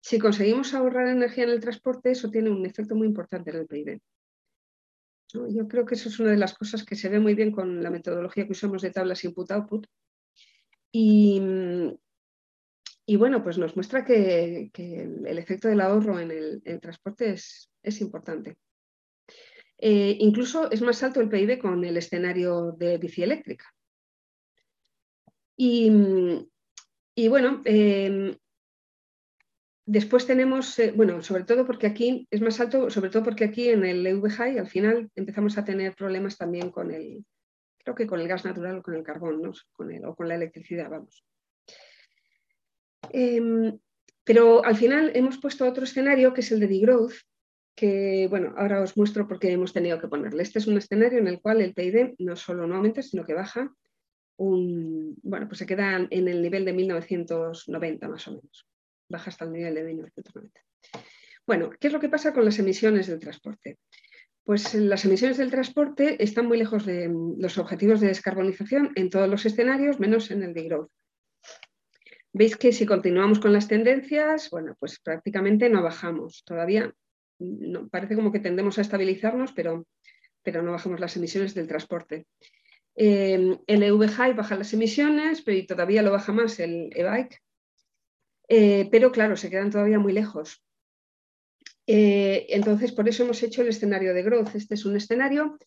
si 0.00 0.18
conseguimos 0.18 0.74
ahorrar 0.74 1.08
energía 1.08 1.44
en 1.44 1.50
el 1.50 1.60
transporte, 1.60 2.10
eso 2.10 2.30
tiene 2.30 2.50
un 2.50 2.64
efecto 2.64 2.94
muy 2.94 3.06
importante 3.06 3.50
en 3.50 3.56
el 3.56 3.66
PIB. 3.66 4.00
Yo 5.32 5.66
creo 5.68 5.84
que 5.84 5.94
eso 5.94 6.08
es 6.08 6.18
una 6.20 6.30
de 6.30 6.36
las 6.36 6.54
cosas 6.54 6.84
que 6.84 6.94
se 6.94 7.08
ve 7.08 7.18
muy 7.18 7.34
bien 7.34 7.50
con 7.50 7.82
la 7.82 7.90
metodología 7.90 8.46
que 8.46 8.52
usamos 8.52 8.82
de 8.82 8.90
tablas 8.90 9.24
input-output. 9.24 9.86
Y, 10.92 11.42
y, 13.04 13.16
bueno, 13.16 13.42
pues 13.42 13.58
nos 13.58 13.74
muestra 13.74 14.04
que, 14.04 14.70
el 14.74 15.38
efecto 15.38 15.68
del 15.68 15.80
ahorro 15.80 16.20
en 16.20 16.30
el, 16.30 16.80
transporte 16.80 17.32
es, 17.32 18.00
importante. 18.00 18.56
Eh, 19.78 20.16
incluso 20.20 20.70
es 20.70 20.80
más 20.80 21.02
alto 21.02 21.20
el 21.20 21.28
PIB 21.28 21.58
con 21.58 21.84
el 21.84 21.96
escenario 21.96 22.72
de 22.72 22.96
bici 22.98 23.22
eléctrica. 23.22 23.66
Y, 25.56 25.90
y 27.14 27.28
bueno, 27.28 27.62
em, 27.64 28.36
después 29.86 30.26
tenemos, 30.26 30.78
eh, 30.78 30.92
bueno, 30.94 31.22
sobre 31.22 31.44
todo 31.44 31.66
porque 31.66 31.86
aquí 31.86 32.26
es 32.30 32.42
más 32.42 32.60
alto, 32.60 32.90
sobre 32.90 33.10
todo 33.10 33.22
porque 33.22 33.44
aquí 33.44 33.70
en 33.70 33.84
el 33.84 34.06
EVG 34.06 34.58
al 34.58 34.66
final 34.66 35.10
empezamos 35.14 35.56
a 35.56 35.64
tener 35.64 35.94
problemas 35.94 36.36
también 36.36 36.70
con 36.70 36.90
el, 36.90 37.24
creo 37.78 37.94
que 37.94 38.06
con 38.06 38.20
el 38.20 38.28
gas 38.28 38.44
natural 38.44 38.78
o 38.78 38.82
con 38.82 38.94
el 38.94 39.02
carbón, 39.02 39.40
¿no? 39.40 39.52
con 39.72 39.90
el, 39.92 40.04
o 40.04 40.14
con 40.14 40.28
la 40.28 40.34
electricidad, 40.34 40.90
vamos. 40.90 41.24
Em, 43.10 43.78
pero 44.24 44.64
al 44.64 44.76
final 44.76 45.12
hemos 45.14 45.38
puesto 45.38 45.66
otro 45.66 45.84
escenario 45.84 46.34
que 46.34 46.40
es 46.40 46.52
el 46.52 46.60
de 46.60 46.66
degrowth, 46.66 47.14
que 47.76 48.26
bueno, 48.28 48.54
ahora 48.56 48.82
os 48.82 48.96
muestro 48.96 49.28
por 49.28 49.38
qué 49.38 49.52
hemos 49.52 49.72
tenido 49.72 50.00
que 50.00 50.08
ponerle. 50.08 50.42
Este 50.42 50.58
es 50.58 50.66
un 50.66 50.78
escenario 50.78 51.18
en 51.18 51.28
el 51.28 51.40
cual 51.40 51.60
el 51.60 51.74
PIB 51.74 52.16
no 52.18 52.34
solo 52.34 52.66
no 52.66 52.76
aumenta, 52.76 53.02
sino 53.02 53.24
que 53.24 53.34
baja 53.34 53.72
bueno, 54.38 55.48
pues 55.48 55.58
se 55.58 55.66
queda 55.66 55.96
en 56.10 56.28
el 56.28 56.42
nivel 56.42 56.64
de 56.64 56.72
1990 56.72 58.08
más 58.08 58.28
o 58.28 58.32
menos, 58.32 58.66
baja 59.08 59.30
hasta 59.30 59.44
el 59.44 59.52
nivel 59.52 59.74
de 59.74 59.84
1990. 59.84 60.60
Bueno, 61.46 61.70
¿qué 61.78 61.86
es 61.86 61.92
lo 61.92 62.00
que 62.00 62.08
pasa 62.08 62.32
con 62.32 62.44
las 62.44 62.58
emisiones 62.58 63.06
del 63.06 63.20
transporte? 63.20 63.78
Pues 64.44 64.74
las 64.74 65.04
emisiones 65.04 65.38
del 65.38 65.50
transporte 65.50 66.22
están 66.22 66.46
muy 66.46 66.58
lejos 66.58 66.86
de 66.86 67.12
los 67.38 67.58
objetivos 67.58 68.00
de 68.00 68.08
descarbonización 68.08 68.92
en 68.94 69.10
todos 69.10 69.28
los 69.28 69.44
escenarios, 69.44 69.98
menos 69.98 70.30
en 70.30 70.42
el 70.42 70.54
de 70.54 70.62
growth. 70.62 70.90
Veis 72.32 72.56
que 72.56 72.72
si 72.72 72.84
continuamos 72.84 73.40
con 73.40 73.52
las 73.52 73.66
tendencias, 73.66 74.50
bueno, 74.50 74.76
pues 74.78 75.00
prácticamente 75.00 75.68
no 75.68 75.82
bajamos. 75.82 76.44
Todavía 76.44 76.92
no, 77.38 77.88
parece 77.88 78.14
como 78.14 78.30
que 78.30 78.40
tendemos 78.40 78.78
a 78.78 78.82
estabilizarnos, 78.82 79.52
pero, 79.52 79.86
pero 80.42 80.62
no 80.62 80.72
bajamos 80.72 81.00
las 81.00 81.16
emisiones 81.16 81.54
del 81.54 81.66
transporte. 81.66 82.26
Eh, 82.94 83.58
el 83.66 83.82
EV 83.82 84.34
baja 84.36 84.56
las 84.56 84.72
emisiones, 84.72 85.42
pero 85.42 85.66
todavía 85.66 86.02
lo 86.02 86.12
baja 86.12 86.32
más 86.32 86.60
el 86.60 86.90
e-bike. 86.94 87.42
Eh, 88.48 88.88
pero 88.90 89.10
claro, 89.10 89.36
se 89.36 89.50
quedan 89.50 89.70
todavía 89.70 89.98
muy 89.98 90.12
lejos. 90.12 90.62
Eh, 91.86 92.46
entonces, 92.50 92.92
por 92.92 93.08
eso 93.08 93.24
hemos 93.24 93.42
hecho 93.42 93.62
el 93.62 93.68
escenario 93.68 94.14
de 94.14 94.22
growth. 94.22 94.54
Este 94.54 94.74
es 94.74 94.84
un 94.84 94.96
escenario 94.96 95.58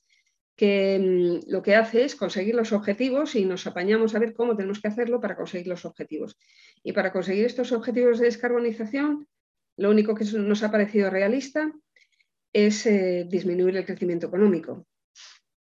que 0.56 1.00
mm, 1.00 1.52
lo 1.52 1.62
que 1.62 1.76
hace 1.76 2.04
es 2.04 2.16
conseguir 2.16 2.56
los 2.56 2.74
objetivos 2.74 3.36
y 3.36 3.46
nos 3.46 3.66
apañamos 3.66 4.16
a 4.16 4.20
ver 4.20 4.34
cómo 4.34 4.56
tenemos 4.56 4.82
que 4.82 4.90
hacerlo 4.90 5.22
para 5.22 5.36
conseguir 5.36 5.68
los 5.68 5.86
objetivos. 5.86 6.38
Y 6.84 6.94
para 6.94 7.12
conseguir 7.12 7.46
estos 7.46 7.72
objetivos 7.72 8.20
de 8.20 8.26
descarbonización, 8.26 9.28
lo 9.78 9.90
único 9.90 10.16
que 10.16 10.26
nos 10.26 10.64
ha 10.64 10.72
parecido 10.72 11.10
realista 11.10 11.72
es 12.52 12.86
eh, 12.86 13.26
disminuir 13.30 13.78
el 13.78 13.86
crecimiento 13.86 14.28
económico. 14.28 14.86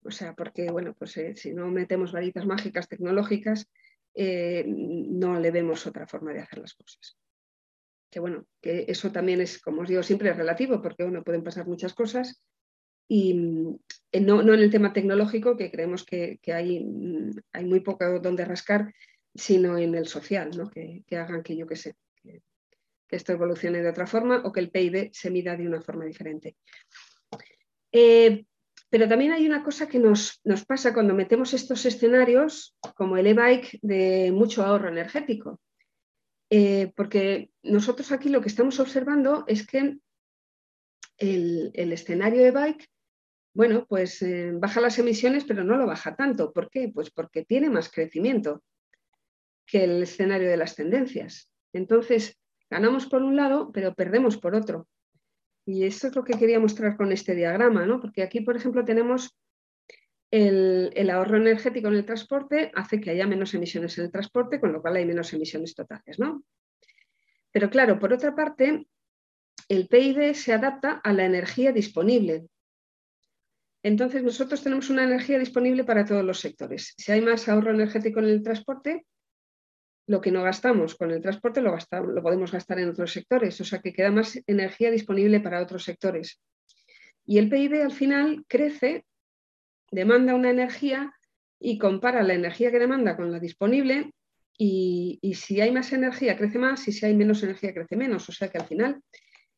O 0.04 0.12
sea, 0.12 0.36
porque, 0.36 0.70
bueno, 0.70 0.94
pues 0.98 1.20
si 1.36 1.54
no 1.54 1.68
metemos 1.68 2.12
varitas 2.12 2.46
mágicas 2.46 2.88
tecnológicas, 2.88 3.68
no 4.16 5.40
le 5.40 5.52
vemos 5.52 5.86
otra 5.86 6.08
forma 6.08 6.34
de 6.34 6.40
hacer 6.40 6.60
las 6.60 6.74
cosas 6.74 7.18
que 8.16 8.22
bueno, 8.22 8.48
que 8.62 8.86
eso 8.88 9.12
también 9.12 9.42
es, 9.42 9.60
como 9.60 9.82
os 9.82 9.90
digo, 9.90 10.02
siempre 10.02 10.30
es 10.30 10.38
relativo, 10.38 10.82
porque 10.82 11.04
bueno, 11.04 11.22
pueden 11.22 11.44
pasar 11.44 11.68
muchas 11.68 11.94
cosas. 11.94 12.42
Y 13.10 13.78
eh, 14.10 14.22
no, 14.22 14.42
en 14.42 14.50
el 14.62 14.72
tema 14.72 14.94
tecnológico, 14.94 15.58
que 15.58 15.70
creemos 15.70 16.06
que, 16.06 16.40
hay, 16.48 16.88
hay, 17.52 17.66
muy 17.66 17.82
poco 17.82 18.22
donde 18.22 18.46
rascar, 18.46 18.94
sino 19.34 19.78
en 19.78 19.96
el 19.96 20.08
social, 20.08 20.52
¿no? 20.56 20.70
que, 20.70 21.04
hagan 21.12 21.44
que 21.44 21.58
yo 21.58 21.68
qué 21.68 21.76
sé, 21.76 21.96
que, 22.24 22.42
esto 23.10 23.34
evolucione 23.34 23.82
de 23.82 23.90
otra 23.90 24.08
forma 24.08 24.44
o 24.46 24.52
que 24.54 24.62
el 24.62 24.72
PIB 24.72 25.10
se 25.12 25.30
mida 25.30 25.58
de 25.58 25.68
una 25.68 25.82
forma 25.82 26.06
diferente. 26.06 26.56
Eh, 27.92 28.46
pero 28.90 29.08
también 29.08 29.32
hay 29.32 29.46
una 29.46 29.64
cosa 29.64 29.88
que 29.88 30.00
nos, 30.00 30.40
nos, 30.44 30.66
pasa 30.66 30.94
cuando 30.94 31.14
metemos 31.14 31.54
estos 31.54 31.86
escenarios, 31.86 32.76
como 32.96 33.18
el 33.18 33.28
e-bike, 33.28 33.80
de 33.82 34.32
mucho 34.32 34.64
ahorro 34.64 34.90
energético. 34.90 35.60
Eh, 36.50 36.94
porque 36.96 37.50
nosotros 37.64 38.12
aquí 38.12 38.30
lo 38.30 38.42
que 38.42 38.48
estamos 38.48 38.80
observando 38.80 39.44
es 39.48 39.66
que 39.66 39.98
el, 41.18 41.72
escenario 41.74 42.44
de 42.44 42.52
bike, 42.52 42.88
bueno, 43.54 43.86
pues 43.88 44.22
eh, 44.22 44.52
baja 44.54 44.82
las 44.82 45.00
emisiones, 45.00 45.46
pero 45.46 45.64
no 45.64 45.78
lo 45.78 45.88
baja 45.88 46.16
tanto. 46.16 46.52
¿Por 46.54 46.70
qué? 46.70 46.92
Pues 46.94 47.10
porque 47.10 47.44
tiene 47.44 47.70
más 47.70 47.90
crecimiento 47.90 48.64
que 49.66 49.86
el 49.86 50.04
escenario 50.04 50.50
de 50.50 50.58
las 50.58 50.76
tendencias. 50.76 51.50
Entonces, 51.74 52.38
ganamos 52.70 53.08
por 53.08 53.24
un 53.24 53.36
lado, 53.36 53.72
pero 53.72 53.96
perdemos 53.96 54.38
por 54.38 54.56
otro. 54.56 54.88
Y 55.66 55.86
eso 55.86 56.08
es 56.08 56.16
lo 56.16 56.24
que 56.24 56.38
quería 56.38 56.60
mostrar 56.60 56.96
con 56.96 57.12
este 57.12 57.34
diagrama, 57.34 57.86
¿no? 57.86 58.00
Porque 58.00 58.22
aquí, 58.22 58.42
por 58.42 58.56
ejemplo, 58.56 58.86
tenemos 58.86 59.36
el, 60.32 61.10
ahorro 61.10 61.38
energético 61.38 61.88
en 61.88 61.96
el 61.96 62.06
transporte 62.06 62.72
hace 62.76 63.00
que 63.00 63.12
haya 63.12 63.28
menos 63.28 63.54
emisiones 63.54 63.98
en 63.98 64.06
el 64.06 64.12
transporte, 64.12 64.60
con 64.60 64.74
lo 64.74 64.82
cual 64.82 64.98
hay 64.98 65.06
menos 65.06 65.32
emisiones 65.34 65.74
totales. 65.76 66.20
¿no? 66.20 66.44
Pero 67.52 67.70
claro, 67.70 68.00
por 68.00 68.12
otra 68.14 68.36
parte, 68.36 68.88
el 69.70 69.88
PIB 69.88 70.36
se 70.36 70.54
adapta 70.54 71.02
a 71.04 71.14
la 71.14 71.26
energía 71.26 71.72
disponible. 71.72 72.48
Entonces, 73.82 74.24
nosotros 74.24 74.64
tenemos 74.64 74.90
una 74.90 75.04
energía 75.04 75.38
disponible 75.38 75.84
para 75.84 76.06
todos 76.06 76.26
los 76.26 76.40
sectores. 76.40 76.96
Si 76.98 77.12
hay 77.12 77.22
más 77.22 77.48
ahorro 77.48 77.72
energético 77.72 78.20
en 78.20 78.26
el 78.26 78.44
transporte, 78.44 79.06
lo 80.08 80.22
que 80.22 80.32
no 80.32 80.44
gastamos 80.44 80.96
con 80.96 81.12
el 81.12 81.22
transporte 81.22 81.62
lo, 81.62 81.76
lo 81.76 82.22
podemos 82.22 82.52
gastar 82.52 82.80
en 82.80 82.90
otros 82.90 83.12
sectores, 83.12 83.60
o 83.60 83.64
sea 83.64 83.80
que 83.80 83.94
queda 83.94 84.12
más 84.12 84.40
energía 84.48 84.92
disponible 84.92 85.40
para 85.40 85.62
otros 85.62 85.84
sectores. 85.84 86.40
Y 87.26 87.40
el 87.40 87.50
PIB 87.50 87.82
al 87.82 87.92
final 87.92 88.46
crece 88.48 89.06
demanda 89.92 90.36
una 90.36 90.52
energía 90.52 91.14
y 91.60 91.78
compara 91.78 92.22
la 92.22 92.34
energía 92.34 92.72
que 92.72 92.80
demanda 92.80 93.16
con 93.16 93.32
la 93.32 93.40
disponible 93.40 94.12
y, 94.58 95.20
si 95.36 95.60
hay 95.60 95.72
más 95.72 95.92
energía 95.92 96.38
crece 96.38 96.60
más 96.60 96.88
y 96.88 96.92
si 96.92 97.06
hay 97.06 97.16
menos 97.16 97.44
energía 97.44 97.74
crece 97.74 97.96
menos. 97.96 98.30
O 98.30 98.32
sea 98.32 98.50
que 98.50 98.58
al 98.58 98.68
final 98.68 99.02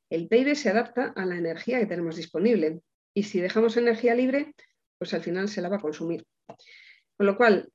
el 0.10 0.28
PIB 0.28 0.56
se 0.56 0.70
adapta 0.70 1.14
a 1.16 1.26
la 1.26 1.36
energía 1.36 1.80
que 1.80 1.86
tenemos 1.86 2.16
disponible 2.16 2.80
y 3.14 3.24
si 3.24 3.40
dejamos 3.40 3.78
energía 3.78 4.16
libre, 4.16 4.54
pues 4.98 5.14
al 5.14 5.22
final 5.22 5.50
se 5.50 5.62
la 5.62 5.70
va 5.70 5.78
a 5.78 5.82
consumir. 5.82 6.26
Con 7.18 7.26
lo 7.26 7.36
cual, 7.36 7.70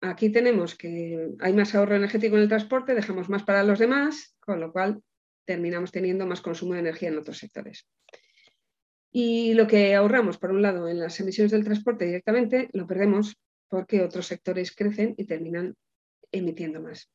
aquí 0.00 0.30
tenemos 0.30 0.74
que 0.74 1.30
hay 1.40 1.52
más 1.52 1.74
ahorro 1.74 1.96
energético 1.96 2.36
en 2.36 2.42
el 2.42 2.48
transporte, 2.48 2.94
dejamos 2.94 3.28
más 3.28 3.42
para 3.42 3.64
los 3.64 3.78
demás, 3.78 4.36
con 4.40 4.60
lo 4.60 4.72
cual 4.72 5.02
terminamos 5.44 5.92
teniendo 5.92 6.26
más 6.26 6.40
consumo 6.40 6.74
de 6.74 6.80
energía 6.80 7.08
en 7.08 7.18
otros 7.18 7.38
sectores. 7.38 7.86
Y 9.12 9.54
lo 9.54 9.66
que 9.66 9.94
ahorramos, 9.94 10.38
por 10.38 10.52
un 10.52 10.62
lado, 10.62 10.88
en 10.88 11.00
las 11.00 11.18
emisiones 11.20 11.50
del 11.50 11.64
transporte 11.64 12.06
directamente, 12.06 12.68
lo 12.72 12.86
perdemos 12.86 13.36
porque 13.68 14.02
otros 14.02 14.26
sectores 14.26 14.74
crecen 14.74 15.14
y 15.16 15.24
terminan 15.24 15.76
emitiendo 16.30 16.80
más. 16.80 17.10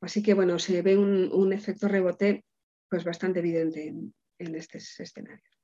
Así 0.00 0.22
que, 0.22 0.34
bueno, 0.34 0.58
se 0.58 0.82
ve 0.82 0.96
un, 0.96 1.52
efecto 1.52 1.88
rebote 1.88 2.44
pues, 2.88 3.02
bastante 3.04 3.40
evidente 3.40 3.88
en, 3.88 4.14
en 4.38 4.54
estos 4.54 5.00
escenarios. 5.00 5.58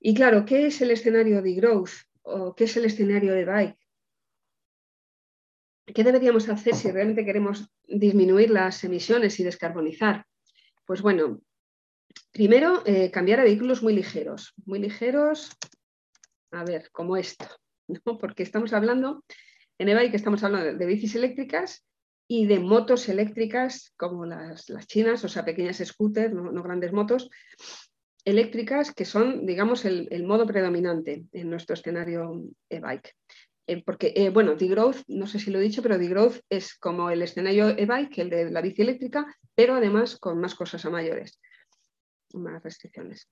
Y 0.00 0.14
claro, 0.14 0.44
¿qué 0.44 0.66
es 0.66 0.80
el 0.80 0.90
escenario 0.90 1.40
de 1.40 1.54
growth 1.54 1.90
o 2.22 2.54
qué 2.54 2.64
es 2.64 2.76
el 2.76 2.86
escenario 2.86 3.32
de 3.32 3.44
bike? 3.44 3.83
¿Qué 5.86 6.04
deberíamos 6.04 6.48
hacer 6.48 6.74
si 6.74 6.90
realmente 6.90 7.24
queremos 7.24 7.70
disminuir 7.86 8.50
las 8.50 8.82
emisiones 8.84 9.38
y 9.40 9.44
descarbonizar? 9.44 10.24
Pues 10.86 11.02
bueno, 11.02 11.40
Primero, 12.32 12.82
eh, 12.84 13.10
cambiar 13.10 13.40
a 13.40 13.44
vehículos 13.44 13.82
muy 13.82 13.94
ligeros. 13.94 14.54
Muy 14.64 14.78
ligeros, 14.78 15.50
a 16.50 16.64
ver, 16.64 16.90
como 16.90 17.16
esto, 17.16 17.46
porque 18.20 18.42
estamos 18.42 18.72
hablando, 18.72 19.24
en 19.78 19.88
e-bike 19.88 20.14
estamos 20.14 20.42
hablando 20.42 20.74
de, 20.74 20.86
bicis 20.86 21.14
eléctricas 21.14 21.84
y 22.26 22.46
de 22.46 22.58
motos 22.58 23.08
eléctricas 23.08 23.92
como 23.96 24.24
las, 24.24 24.66
chinas, 24.86 25.24
o 25.24 25.28
sea, 25.28 25.44
pequeñas 25.44 25.82
scooters, 25.84 26.32
no, 26.32 26.62
grandes 26.62 26.92
motos, 26.92 27.30
eléctricas 28.24 28.94
que 28.94 29.04
son, 29.04 29.44
digamos, 29.44 29.84
el, 29.84 30.24
modo 30.24 30.46
predominante 30.46 31.26
en 31.32 31.50
nuestro 31.50 31.74
escenario 31.74 32.42
e-bike. 32.70 33.14
Eh, 33.66 33.82
porque, 33.82 34.12
eh, 34.14 34.30
bueno, 34.30 34.56
D-Growth, 34.56 35.04
no 35.08 35.26
sé 35.26 35.38
si 35.38 35.50
lo 35.50 35.58
he 35.58 35.62
dicho, 35.62 35.82
pero 35.82 35.98
D-Growth 35.98 36.40
es 36.50 36.74
como 36.74 37.10
el 37.10 37.22
escenario 37.22 37.70
e-bike, 37.70 38.18
el 38.18 38.30
de 38.30 38.50
la 38.50 38.60
bici 38.60 38.82
eléctrica, 38.82 39.26
pero 39.54 39.74
además 39.74 40.18
con 40.18 40.38
más 40.38 40.54
cosas 40.54 40.84
a 40.84 40.90
mayores 40.90 41.38
más 42.34 42.62
restricciones. 42.62 43.28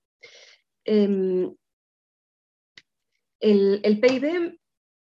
Em, 0.84 1.54
el, 3.40 4.00
PIB 4.00 4.58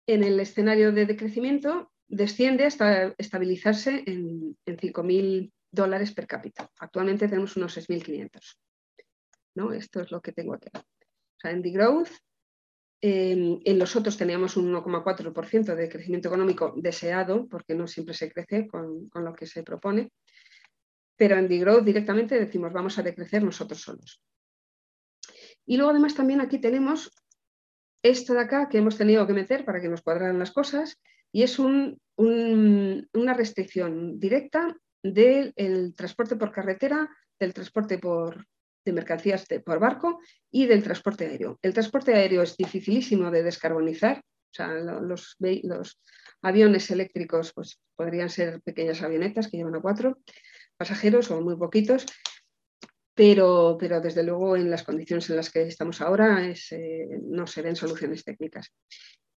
en 0.07 0.23
el 0.23 0.39
escenario 0.39 0.91
de 0.91 1.05
decrecimiento 1.05 1.91
desciende 2.07 2.65
hasta 2.65 3.13
estabilizarse 3.17 4.03
en, 4.05 4.57
5.000 4.65 5.51
dólares 5.71 6.11
per 6.11 6.27
cápita. 6.27 6.69
Actualmente 6.79 7.27
tenemos 7.27 7.55
unos 7.55 7.77
6.500. 7.77 8.57
¿no? 9.55 9.73
Esto 9.73 10.01
es 10.01 10.11
lo 10.11 10.21
que 10.21 10.31
tengo 10.33 10.55
aquí. 10.55 10.69
en 11.43 11.61
The 11.61 11.71
En 13.03 13.79
los 13.79 13.95
otros 13.95 14.15
teníamos 14.15 14.57
un 14.57 14.71
1,4% 14.71 15.75
de 15.75 15.89
crecimiento 15.89 16.27
económico 16.27 16.73
deseado, 16.77 17.47
porque 17.47 17.73
no 17.73 17.87
siempre 17.87 18.13
se 18.13 18.31
crece 18.31 18.67
con, 18.67 19.09
con 19.09 19.25
lo 19.25 19.33
que 19.33 19.47
se 19.47 19.63
propone 19.63 20.11
pero 21.21 21.37
en 21.37 21.47
Degrowth 21.47 21.83
directamente 21.83 22.39
decimos 22.39 22.73
vamos 22.73 22.97
a 22.97 23.03
decrecer 23.03 23.43
nosotros 23.43 23.79
solos. 23.79 24.23
Y 25.67 25.77
luego 25.77 25.91
además 25.91 26.15
también 26.15 26.41
aquí 26.41 26.57
tenemos 26.57 27.13
esto 28.01 28.33
de 28.33 28.39
acá 28.39 28.67
que 28.67 28.79
hemos 28.79 28.97
tenido 28.97 29.27
que 29.27 29.33
meter 29.33 29.63
para 29.63 29.79
que 29.79 29.87
nos 29.87 30.01
cuadraran 30.01 30.39
las 30.39 30.49
cosas 30.49 30.99
y 31.31 31.43
es 31.43 31.59
una 31.59 33.33
restricción 33.35 34.19
directa 34.19 34.75
del 35.03 35.93
transporte 35.95 36.37
por 36.37 36.51
carretera, 36.51 37.07
del 37.39 37.53
transporte 37.53 37.99
por, 37.99 38.47
de 38.85 38.93
mercancías 38.93 39.45
por 39.65 39.79
barco 39.79 40.19
y 40.49 40.65
del 40.65 40.83
transporte 40.83 41.25
aéreo. 41.25 41.59
El 41.61 41.73
transporte 41.73 42.13
aéreo 42.13 42.41
es 42.41 42.57
dificilísimo 42.57 43.31
de 43.31 43.43
descarbonizar, 43.43 44.19
o 44.19 44.53
sea, 44.53 44.67
los, 44.67 45.37
aviones 46.41 46.89
eléctricos 46.89 47.53
pues, 47.53 47.79
podrían 47.95 48.29
ser 48.29 48.61
pequeñas 48.61 49.01
avionetas 49.01 49.47
que 49.47 49.57
llevan 49.57 49.75
a 49.75 49.81
cuatro 49.81 50.17
pasajeros 50.75 51.29
o 51.29 51.41
muy 51.41 51.55
poquitos, 51.55 52.05
pero, 53.13 53.77
pero 53.79 54.01
desde 54.01 54.23
luego 54.23 54.55
en 54.55 54.71
las 54.71 54.83
condiciones 54.83 55.29
en 55.29 55.35
las 55.35 55.51
que 55.51 55.61
estamos 55.63 56.01
ahora 56.01 56.43
eh, 56.49 57.07
no 57.23 57.45
se 57.45 57.61
ven 57.61 57.75
soluciones 57.75 58.23
técnicas. 58.23 58.73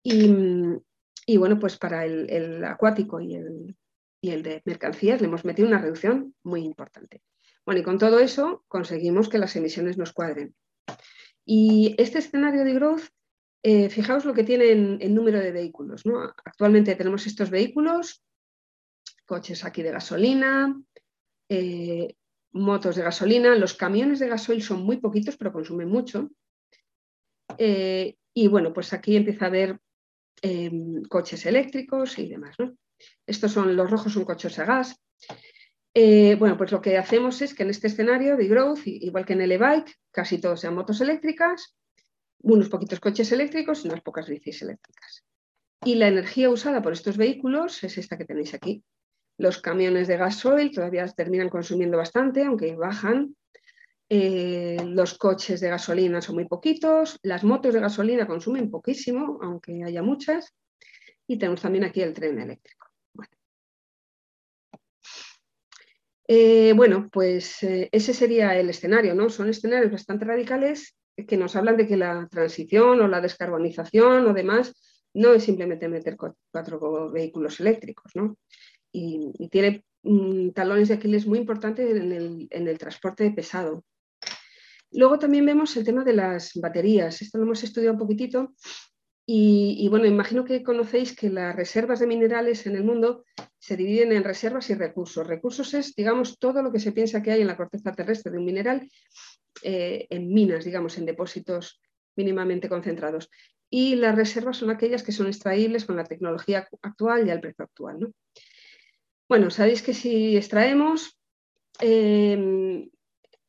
Y, 0.03 1.37
bueno, 1.39 1.59
pues 1.59 1.79
para 1.79 2.05
el, 2.05 2.63
acuático 2.65 3.21
y 3.21 3.35
el, 3.35 3.77
y 4.21 4.31
el 4.31 4.43
de 4.43 4.63
mercancías 4.65 5.21
le 5.21 5.27
hemos 5.27 5.45
metido 5.45 5.69
una 5.69 5.79
reducción 5.79 6.35
muy 6.43 6.63
importante. 6.63 7.23
Bueno, 7.65 7.81
y 7.81 7.85
con 7.85 7.99
todo 7.99 8.19
eso 8.19 8.65
conseguimos 8.69 9.29
que 9.29 9.39
las 9.39 9.57
emisiones 9.57 9.97
nos 9.97 10.13
cuadren. 10.13 10.55
Y 11.45 11.95
este 11.99 12.19
escenario 12.19 12.65
de 12.65 12.75
growth, 12.75 13.05
eh, 13.63 13.89
fijaos 13.89 14.25
lo 14.25 14.35
que 14.35 14.45
tiene 14.45 14.71
en, 14.71 15.15
número 15.15 15.41
de 15.41 15.53
vehículos. 15.53 16.03
Actualmente 16.45 16.95
tenemos 16.95 17.27
estos 17.27 17.51
vehículos, 17.51 18.23
coches 19.25 19.65
aquí 19.65 19.83
de 19.83 19.93
gasolina, 19.93 20.79
eh, 21.49 22.15
motos 22.53 22.97
de 22.97 23.03
gasolina, 23.03 23.55
los 23.57 23.75
camiones 23.75 24.19
de 24.19 24.29
gasoil 24.29 24.63
son 24.63 24.83
muy 24.83 24.99
poquitos, 24.99 25.37
pero 25.37 25.53
consumen 25.53 25.89
mucho. 25.89 26.31
Eh, 27.59 28.17
y 28.35 28.49
bueno, 28.49 28.73
pues 28.73 28.93
aquí 28.93 29.17
empieza 29.17 29.47
a 29.47 29.49
haber 29.49 29.79
em, 30.43 31.03
coches 31.05 31.47
eléctricos 31.47 32.19
y 32.19 32.29
demás. 32.29 32.57
Estos 33.27 33.53
son 33.53 33.75
los 33.75 33.91
rojos, 33.91 34.13
son 34.13 34.25
coches 34.25 34.59
a 34.59 34.65
gas. 34.65 35.01
Eh, 35.97 36.35
bueno, 36.35 36.57
pues 36.57 36.73
lo 36.73 36.81
que 36.81 36.99
hacemos 36.99 37.41
es 37.41 37.55
que 37.55 37.63
en 37.63 37.71
este 37.71 37.87
escenario 37.87 38.37
de 38.37 38.49
growth, 38.49 38.81
igual 38.85 39.25
que 39.25 39.35
en 39.35 39.43
el 39.43 39.53
e-bike, 39.53 39.97
casi 40.11 40.39
todos 40.39 40.61
sean 40.61 40.75
motos 40.75 41.01
eléctricas, 41.01 41.77
unos 42.43 42.69
poquitos 42.69 42.99
coches 42.99 43.31
eléctricos 43.31 43.85
y 43.85 43.89
unas 43.89 44.03
pocas 44.03 44.29
bicis 44.29 44.61
eléctricas. 44.63 45.25
Y 45.85 45.95
la 45.95 46.09
energía 46.09 46.51
usada 46.51 46.83
por 46.83 46.93
estos 46.93 47.17
vehículos 47.17 47.85
es 47.85 47.97
esta 47.97 48.19
que 48.19 48.25
tenéis 48.25 48.55
aquí. 48.55 48.83
Los 49.39 49.61
camiones 49.61 50.09
de 50.09 50.17
gasoil 50.17 50.73
todavía 50.73 51.07
terminan 51.09 51.49
consumiendo 51.49 51.97
bastante, 51.97 52.45
aunque 52.45 52.75
bajan. 52.75 53.37
Eh, 54.09 54.77
los 54.85 55.17
coches 55.17 55.61
de 55.61 55.71
gasolina 55.71 56.21
son 56.21 56.37
muy 56.37 56.47
poquitos. 56.47 57.19
Las 57.23 57.45
motos 57.45 57.73
de 57.73 57.81
gasolina 57.81 58.27
consumen 58.27 58.71
poquísimo, 58.71 59.39
aunque 59.43 59.85
haya 59.85 60.03
muchas. 60.03 60.55
Y 61.27 61.39
tenemos 61.39 61.63
también 61.63 61.85
aquí 61.85 62.03
el 62.03 62.13
tren 62.13 62.41
eléctrico. 62.41 62.94
Eh, 66.27 66.73
bueno, 66.75 67.09
pues 67.13 67.63
eh, 67.63 67.89
ese 67.93 68.15
sería 68.15 68.59
el 68.59 68.71
escenario, 68.71 69.15
¿no? 69.15 69.29
Son 69.29 69.49
escenarios 69.49 69.93
bastante 69.93 70.25
radicales 70.25 70.97
que 71.29 71.37
nos 71.37 71.55
hablan 71.55 71.77
de 71.77 71.87
que 71.87 71.97
la 71.97 72.27
transición 72.31 73.01
o 73.01 73.09
la 73.09 73.21
descarbonización 73.21 74.27
o 74.27 74.33
demás 74.33 74.75
no 75.15 75.33
es 75.33 75.45
simplemente 75.45 75.89
meter 75.89 76.17
cuatro 76.17 77.11
vehículos 77.11 77.61
eléctricos, 77.61 78.11
¿no? 78.15 78.37
Y, 78.91 79.49
tiene 79.51 79.85
mm, 80.03 80.51
talones 80.51 80.89
de 80.89 80.95
Aquiles 80.95 81.27
muy 81.27 81.39
importantes 81.39 81.89
en 81.91 82.69
el, 82.69 82.79
transporte 82.79 83.31
pesado. 83.31 83.85
Luego 84.93 85.19
también 85.19 85.47
vemos 85.47 85.77
el 85.77 85.85
tema 85.85 86.05
de 86.05 86.15
las 86.15 86.53
baterías. 86.55 87.21
Esto 87.21 87.39
lo 87.39 87.45
hemos 87.45 87.63
estudiado 87.65 87.95
un 87.95 87.99
poquitito 87.99 88.55
y, 89.27 89.89
bueno, 89.89 90.07
imagino 90.07 90.45
que 90.45 90.63
conocéis 90.63 91.17
que 91.17 91.31
las 91.31 91.57
reservas 91.57 92.01
de 92.01 92.07
minerales 92.07 92.67
en 92.67 92.77
el 92.77 92.85
mundo 92.85 93.25
se 93.65 93.79
dividen 93.79 94.13
en 94.13 94.25
reservas 94.25 94.69
y 94.69 94.75
recursos. 94.75 95.27
Recursos 95.27 95.73
es, 95.73 95.95
digamos, 95.95 96.39
todo 96.39 96.63
lo 96.63 96.71
que 96.71 96.79
se 96.79 96.93
piensa 96.93 97.23
que 97.23 97.33
hay 97.33 97.41
en 97.41 97.47
la 97.47 97.57
corteza 97.57 97.93
terrestre 97.93 98.31
de 98.31 98.37
un 98.37 98.45
mineral 98.45 98.87
eh, 99.63 100.07
en 100.11 100.29
minas, 100.29 100.67
digamos, 100.67 100.99
en 100.99 101.07
depósitos 101.07 101.81
mínimamente 102.15 102.69
concentrados. 102.69 103.31
Y 103.71 103.95
las 103.95 104.17
reservas 104.17 104.59
son 104.59 104.69
aquellas 104.69 105.03
que 105.03 105.13
son 105.13 105.29
extraíbles 105.29 105.87
con 105.87 105.97
la 105.97 106.05
tecnología 106.05 106.69
actual 106.83 107.27
y 107.27 107.31
al 107.31 107.41
precio 107.41 107.65
actual. 107.65 108.13
Bueno, 109.31 109.49
sabéis 109.49 109.81
que 109.81 109.95
si 109.95 110.37
extraemos, 110.37 111.19
em, 111.81 112.91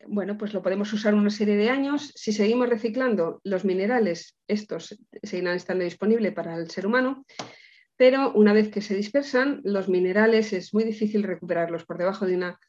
bueno, 0.08 0.38
pues 0.38 0.54
lo 0.54 0.64
podemos 0.64 0.94
usar 0.94 1.14
una 1.14 1.30
serie 1.30 1.58
de 1.58 1.70
años. 1.70 2.14
Si 2.16 2.32
seguimos 2.32 2.70
reciclando 2.70 3.42
los 3.44 3.66
minerales, 3.66 4.38
estos 4.48 4.98
seguirán 5.22 5.58
estando 5.58 5.84
disponibles 5.84 6.34
para 6.34 6.56
el 6.56 6.72
ser 6.72 6.88
humano, 6.88 7.26
pero 7.98 8.34
una 8.34 8.54
vez 8.54 8.70
que 8.70 8.82
se 8.82 8.96
dispersan, 8.96 9.62
los 9.64 9.90
minerales 9.90 10.54
es 10.54 10.74
muy 10.74 10.84
difícil 10.84 11.24
recuperarlos 11.24 11.86
por 11.86 11.98
debajo 11.98 12.26
de 12.26 12.36
una 12.36 12.60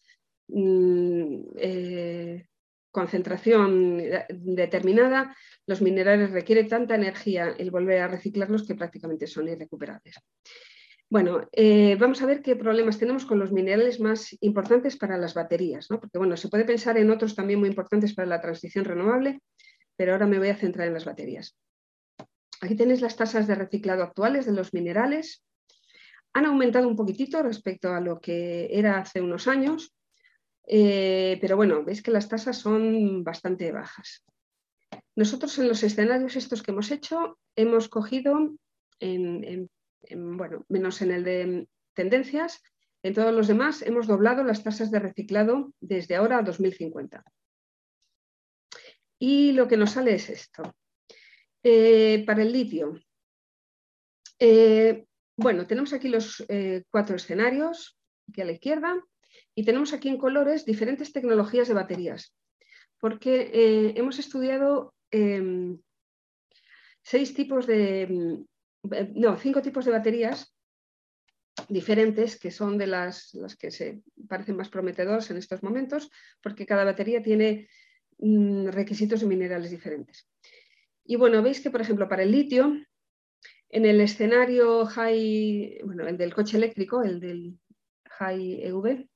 mm, 0.48 1.40
eh, 1.56 2.46
concentración 2.90 4.02
determinada. 4.30 5.36
Los 5.66 5.82
minerales 5.82 6.30
requieren 6.30 6.68
tanta 6.68 6.94
energía 6.94 7.54
el 7.58 7.70
volver 7.70 8.00
a 8.00 8.08
reciclarlos 8.08 8.66
que 8.66 8.74
prácticamente 8.74 9.26
son 9.26 9.48
irrecuperables. 9.48 10.16
Bueno, 11.08 11.48
eh, 11.52 11.96
vamos 12.00 12.20
a 12.20 12.26
ver 12.26 12.42
qué 12.42 12.56
problemas 12.56 12.98
tenemos 12.98 13.26
con 13.26 13.38
los 13.38 13.52
minerales 13.52 14.00
más 14.00 14.36
importantes 14.40 14.96
para 14.96 15.16
las 15.16 15.34
baterías, 15.34 15.88
¿no? 15.88 16.00
porque 16.00 16.18
bueno, 16.18 16.36
se 16.36 16.48
puede 16.48 16.64
pensar 16.64 16.98
en 16.98 17.10
otros 17.10 17.36
también 17.36 17.60
muy 17.60 17.68
importantes 17.68 18.12
para 18.12 18.26
la 18.26 18.40
transición 18.40 18.84
renovable, 18.84 19.40
pero 19.96 20.12
ahora 20.12 20.26
me 20.26 20.38
voy 20.38 20.48
a 20.48 20.56
centrar 20.56 20.88
en 20.88 20.94
las 20.94 21.04
baterías. 21.04 21.56
Aquí 22.61 22.75
tenéis 22.75 23.01
las 23.01 23.16
tasas 23.16 23.47
de 23.47 23.55
reciclado 23.55 24.03
actuales 24.03 24.47
de 24.47 24.53
los 24.53 24.73
minerales. 24.73 25.45
Han 26.33 26.47
aumentado 26.47 26.88
un 26.88 26.97
poquitito 26.97 27.42
respecto 27.42 27.92
a 27.92 28.01
lo 28.01 28.21
que 28.21 28.69
era 28.71 28.99
hace 28.99 29.21
unos 29.21 29.49
años, 29.49 29.95
eh, 30.66 31.38
pero 31.40 31.57
bueno, 31.57 31.85
veis 31.85 32.03
que 32.03 32.11
las 32.11 32.29
tasas 32.29 32.59
son 32.59 33.25
bastante 33.25 33.73
bajas. 33.73 34.25
Nosotros 35.14 35.59
en 35.59 35.69
los 35.69 35.83
escenarios 35.83 36.37
estos 36.37 36.62
que 36.62 36.73
hemos 36.73 36.90
hecho 36.90 37.38
hemos 37.55 37.88
cogido 37.88 38.55
en 39.01 39.69
bueno, 40.11 40.64
menos 40.69 41.03
en 41.03 41.11
el 41.11 41.25
de 41.25 41.69
tendencias, 41.95 42.62
en 43.03 43.14
todos 43.14 43.35
los 43.35 43.47
demás 43.47 43.83
hemos 43.83 44.07
doblado 44.07 44.42
las 44.45 44.62
tasas 44.62 44.90
de 44.90 44.99
reciclado 44.99 45.73
desde 45.81 46.16
ahora 46.16 46.38
a 46.38 46.42
2050. 46.42 47.25
Y 49.19 49.53
lo 49.53 49.66
que 49.69 49.77
nos 49.77 49.92
sale 49.92 50.14
es 50.14 50.29
esto. 50.29 50.75
Eh, 51.68 52.22
para 52.24 52.42
el 52.42 52.52
litio, 52.52 52.94
eh, 54.38 55.05
bueno, 55.37 55.66
tenemos 55.66 55.92
aquí 55.92 56.09
los 56.09 56.44
eh, 56.48 56.85
cuatro 56.92 57.16
escenarios, 57.16 57.98
aquí 58.29 58.40
a 58.40 58.44
la 58.44 58.52
izquierda, 58.52 59.02
y 59.52 59.64
tenemos 59.64 59.92
aquí 59.92 60.09
en 60.09 60.16
colores 60.16 60.64
diferentes 60.64 61.12
tecnologías 61.12 61.66
de 61.66 61.74
baterías, 61.74 62.33
porque 63.00 63.50
hemos 63.96 64.20
estudiado 64.20 64.94
em, 65.11 65.81
seis 67.02 67.35
tipos 67.35 67.66
de, 67.66 68.02
eh, 68.92 69.12
no, 69.16 69.37
cinco 69.37 69.61
tipos 69.61 69.85
de 69.87 69.90
baterías 69.90 70.55
diferentes 71.68 72.38
que 72.38 72.52
son 72.52 72.79
de 72.79 72.87
las, 72.87 73.37
que 73.59 73.72
se 73.72 74.02
parecen 74.29 74.55
más 74.55 74.68
prometedores 74.68 75.33
en 75.33 75.38
estos 75.38 75.64
momentos, 75.64 76.12
porque 76.40 76.64
cada 76.64 76.85
batería 76.85 77.20
tiene 77.22 77.68
mm, 78.18 78.68
requisitos 78.68 79.18
de 79.18 79.26
minerales 79.26 79.72
diferentes. 79.72 80.29
Y 81.07 81.16
bueno, 81.16 81.42
veis 81.42 81.61
que, 81.61 81.71
por 81.71 81.81
ejemplo, 81.81 82.09
para 82.09 82.23
el 82.23 82.33
litio, 82.33 82.75
en 83.69 83.87
el 83.87 84.01
escenario 84.01 84.87
high, 84.87 85.81
bueno, 85.85 86.07
el 86.07 86.16
del 86.16 86.35
coche 86.35 86.57
eléctrico, 86.57 87.03
el 87.03 87.21
del 87.21 87.59
high 88.19 88.62
EV, 88.64 89.09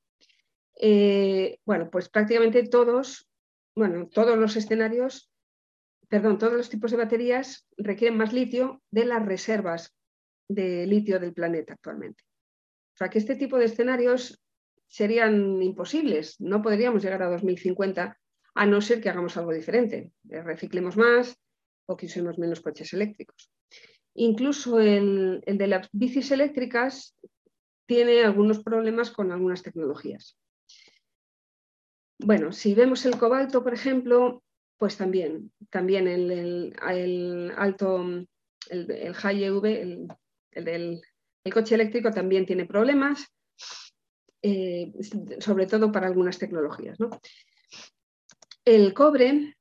eh, 0.82 1.58
bueno, 1.64 1.90
pues 1.90 2.08
prácticamente 2.08 2.62
todos, 2.64 3.28
bueno, 3.74 4.08
todos 4.08 4.38
los 4.38 4.56
escenarios 4.56 5.30
perdón, 6.10 6.38
todos 6.38 6.54
los 6.54 6.68
tipos 6.68 6.90
de 6.90 6.96
baterías 6.96 7.66
requieren 7.78 8.18
más 8.18 8.32
litio 8.32 8.82
de 8.90 9.04
las 9.04 9.24
reservas 9.24 9.94
de 10.48 10.84
litio 10.84 11.20
del 11.20 11.32
planeta 11.32 11.74
actualmente. 11.74 12.24
O 12.94 12.96
sea 12.98 13.08
que 13.08 13.18
este 13.18 13.36
tipo 13.36 13.56
de 13.56 13.66
escenarios 13.66 14.42
serían 14.88 15.62
imposibles. 15.62 16.40
No 16.40 16.60
podríamos 16.60 17.04
llegar 17.04 17.22
a 17.22 17.30
2050 17.30 18.18
a 18.54 18.66
no 18.66 18.80
ser 18.80 19.00
que 19.00 19.08
hagamos 19.08 19.36
algo 19.36 19.52
diferente. 19.52 20.12
Reciclemos 20.24 20.96
más 20.96 21.40
o 21.90 21.96
que 21.96 22.06
usemos 22.06 22.38
menos 22.38 22.60
coches 22.60 22.92
eléctricos. 22.92 23.50
Incluso 24.14 24.78
el, 24.80 25.42
el 25.44 25.58
de 25.58 25.66
las 25.66 25.88
bicis 25.92 26.30
eléctricas 26.30 27.16
tiene 27.86 28.22
algunos 28.22 28.62
problemas 28.62 29.10
con 29.10 29.32
algunas 29.32 29.62
tecnologías. 29.62 30.38
Bueno, 32.18 32.52
si 32.52 32.74
vemos 32.74 33.04
el 33.06 33.18
cobalto, 33.18 33.64
por 33.64 33.74
ejemplo, 33.74 34.42
pues 34.78 34.96
también, 34.96 35.52
también 35.70 36.06
el, 36.06 36.72
alto, 37.56 38.04
el, 38.68 39.14
high 39.14 39.44
EV, 39.44 39.64
el, 39.64 40.08
del 40.52 41.02
coche 41.52 41.74
eléctrico 41.74 42.10
también 42.10 42.46
tiene 42.46 42.66
problemas, 42.66 43.26
eh, 44.42 44.92
sobre 45.38 45.66
todo 45.66 45.90
para 45.90 46.06
algunas 46.06 46.38
tecnologías. 46.38 46.98
El 48.64 48.94
cobre, 48.94 49.56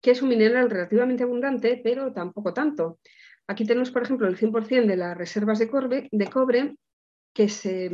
que 0.00 0.12
es 0.12 0.22
un 0.22 0.28
mineral 0.28 0.70
relativamente 0.70 1.22
abundante, 1.22 1.80
pero 1.82 2.12
tampoco 2.12 2.54
tanto. 2.54 2.98
Aquí 3.46 3.64
tenemos, 3.64 3.90
por 3.90 4.02
ejemplo, 4.02 4.28
el 4.28 4.36
100% 4.36 4.86
de 4.86 4.96
las 4.96 5.16
reservas 5.16 5.58
de 5.58 5.68
cobre, 5.68 6.76
que 7.32 7.48
se, 7.48 7.90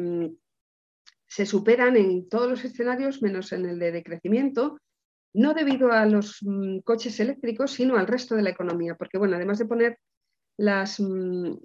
superan 1.46 1.96
en 1.96 2.28
todos 2.28 2.48
los 2.48 2.64
escenarios, 2.64 3.22
menos 3.22 3.52
en 3.52 3.66
el 3.66 3.78
de 3.78 3.92
decrecimiento, 3.92 4.78
no 5.34 5.54
debido 5.54 5.92
a 5.92 6.06
los 6.06 6.38
mm, 6.42 6.78
coches 6.80 7.20
eléctricos, 7.20 7.72
sino 7.72 7.96
al 7.96 8.06
resto 8.06 8.34
de 8.34 8.42
la 8.42 8.50
economía, 8.50 8.94
porque 8.94 9.18
bueno, 9.18 9.36
además 9.36 9.58
de 9.58 9.66
poner 9.66 9.98
las, 10.56 10.98
mm, 11.00 11.56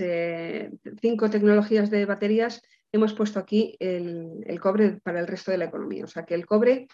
eh, 0.00 0.70
cinco 1.00 1.30
tecnologías 1.30 1.90
de 1.90 2.06
baterías, 2.06 2.60
hemos 2.92 3.12
puesto 3.12 3.38
aquí 3.40 3.76
el, 3.80 4.58
cobre 4.60 5.00
para 5.02 5.20
el 5.20 5.26
resto 5.26 5.50
de 5.50 5.58
la 5.58 5.64
economía. 5.64 6.04
O 6.04 6.08
sea 6.08 6.24
que 6.24 6.34
el 6.34 6.46
cobre, 6.46 6.86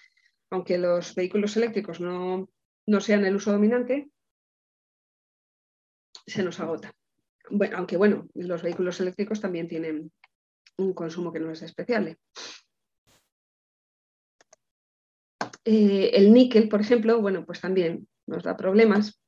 aunque 0.51 0.79
los 0.79 1.15
vehículos 1.15 1.57
eléctricos 1.57 2.01
no, 2.01 2.49
no 2.87 3.01
sean 3.01 3.25
el 3.25 3.37
uso 3.37 3.53
dominante, 3.53 4.11
se 6.27 6.43
nos 6.43 6.61
agota. 6.61 6.93
Bueno, 7.51 7.79
aunque 7.79 7.97
bueno, 7.97 8.29
los 8.35 8.63
vehículos 8.63 9.01
eléctricos 9.01 9.41
también 9.41 9.69
tienen 9.69 10.13
un 10.79 10.93
consumo 10.93 11.33
que 11.33 11.41
no 11.41 11.51
es 11.51 11.63
especial. 11.63 12.17
Eh, 15.65 16.11
el 16.15 16.33
níquel, 16.33 16.69
por 16.69 16.81
ejemplo, 16.81 17.21
bueno, 17.21 17.45
pues 17.45 17.61
también 17.61 18.09
nos 18.27 18.43
da 18.43 18.57
problemas. 18.57 19.21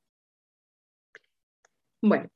Bueno, 2.01 2.29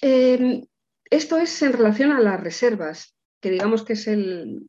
em, 0.00 0.64
esto 1.10 1.38
es 1.38 1.62
en 1.62 1.72
relación 1.72 2.12
a 2.12 2.20
las 2.20 2.40
reservas, 2.40 3.14
que 3.40 3.50
digamos 3.50 3.84
que 3.84 3.92
es 3.92 4.08
el, 4.08 4.68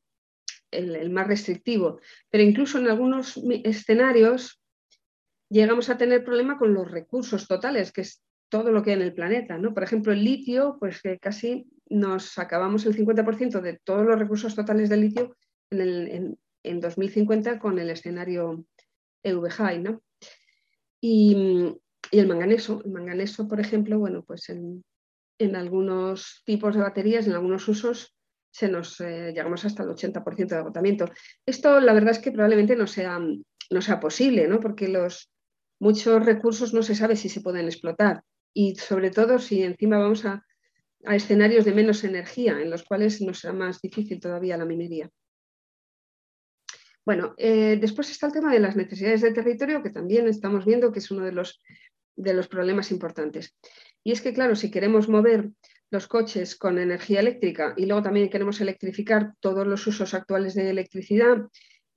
el, 0.72 1.10
más 1.10 1.28
restrictivo, 1.28 2.00
pero 2.30 2.44
incluso 2.44 2.78
en 2.78 2.90
algunos 2.90 3.40
escenarios 3.64 4.62
llegamos 5.50 5.90
a 5.90 5.98
tener 5.98 6.24
problema 6.24 6.58
con 6.58 6.74
los 6.74 6.90
recursos 6.90 7.48
totales, 7.48 7.92
que 7.92 8.02
es 8.02 8.24
todo 8.50 8.72
lo 8.72 8.84
que 8.84 8.92
hay 8.92 8.98
en 8.98 9.02
el 9.04 9.14
planeta. 9.14 9.58
¿no? 9.58 9.74
Por 9.74 9.84
ejemplo, 9.84 10.14
el 10.14 10.24
litio, 10.24 10.78
pues 10.80 11.02
que 11.02 11.20
casi 11.20 11.68
nos 11.90 12.38
acabamos 12.38 12.86
el 12.86 12.96
50% 12.96 13.62
de 13.62 13.80
todos 13.84 14.06
los 14.06 14.18
recursos 14.18 14.56
totales 14.56 14.90
de 14.90 14.98
litio 14.98 15.36
en, 15.70 16.38
2050 16.64 17.60
con 17.60 17.78
el 17.80 17.90
escenario 17.90 18.66
EVG. 19.24 19.82
¿no? 19.82 20.02
Y, 21.02 21.76
el 22.12 22.28
manganeso. 22.28 22.82
El 22.86 22.92
manganeso, 22.92 23.48
por 23.48 23.60
ejemplo, 23.60 24.00
bueno, 24.00 24.24
pues 24.24 24.50
en, 24.50 24.84
algunos 25.56 26.44
tipos 26.46 26.76
de 26.76 26.82
baterías, 26.82 27.28
en 27.28 27.34
algunos 27.34 27.68
usos, 27.68 28.15
se 28.56 28.70
nos 28.70 29.02
eh, 29.02 29.34
llegamos 29.36 29.66
hasta 29.66 29.84
el 29.84 29.90
80% 29.90 30.48
de 30.48 30.56
agotamiento. 30.56 31.10
Esto 31.46 31.82
la 31.82 31.92
verdad 31.92 32.12
es 32.12 32.20
que 32.20 32.32
probablemente 32.32 32.78
no 32.78 32.88
sea, 32.88 33.20
no 33.20 33.82
sea 33.82 34.00
posible, 34.00 34.48
¿no? 34.48 34.62
porque 34.62 34.88
los, 34.88 35.30
muchos 35.78 36.26
recursos 36.26 36.74
no 36.74 36.82
se 36.82 36.96
sabe 36.96 37.18
si 37.18 37.28
se 37.28 37.42
pueden 37.42 37.66
explotar 37.66 38.24
y 38.54 38.76
sobre 38.76 39.12
todo 39.12 39.40
si 39.40 39.62
encima 39.62 39.98
vamos 39.98 40.24
a, 40.24 40.46
escenarios 41.04 41.66
de 41.66 41.74
menos 41.74 42.06
energía 42.06 42.62
en 42.62 42.70
los 42.70 42.84
cuales 42.84 43.22
nos 43.22 43.40
será 43.40 43.54
más 43.54 43.82
difícil 43.82 44.22
todavía 44.22 44.58
la 44.58 44.66
minería. 44.66 45.10
Bueno, 47.04 47.36
eh, 47.38 47.78
después 47.80 48.10
está 48.10 48.28
el 48.28 48.34
tema 48.34 48.54
de 48.54 48.62
las 48.62 48.78
necesidades 48.78 49.22
de 49.22 49.34
territorio, 49.34 49.84
que 49.84 49.92
también 49.92 50.28
estamos 50.30 50.66
viendo 50.66 50.94
que 50.94 51.00
es 51.00 51.12
uno 51.12 51.26
de 51.26 51.34
los, 51.34 51.62
de 52.16 52.34
los 52.34 52.48
problemas 52.48 52.90
importantes. 52.90 53.56
Y 54.04 54.14
es 54.14 54.22
que, 54.22 54.34
claro, 54.34 54.56
si 54.56 54.72
queremos 54.72 55.10
mover 55.10 55.52
los 55.92 56.08
coches 56.08 56.56
con 56.56 56.80
energía 56.80 57.20
eléctrica 57.20 57.74
y 57.78 57.86
luego 57.86 58.04
también 58.04 58.30
queremos 58.30 58.60
electrificar 58.62 59.34
todos 59.40 59.68
los 59.68 59.86
usos 59.88 60.14
actuales 60.14 60.56
de 60.56 60.70
electricidad 60.70 61.38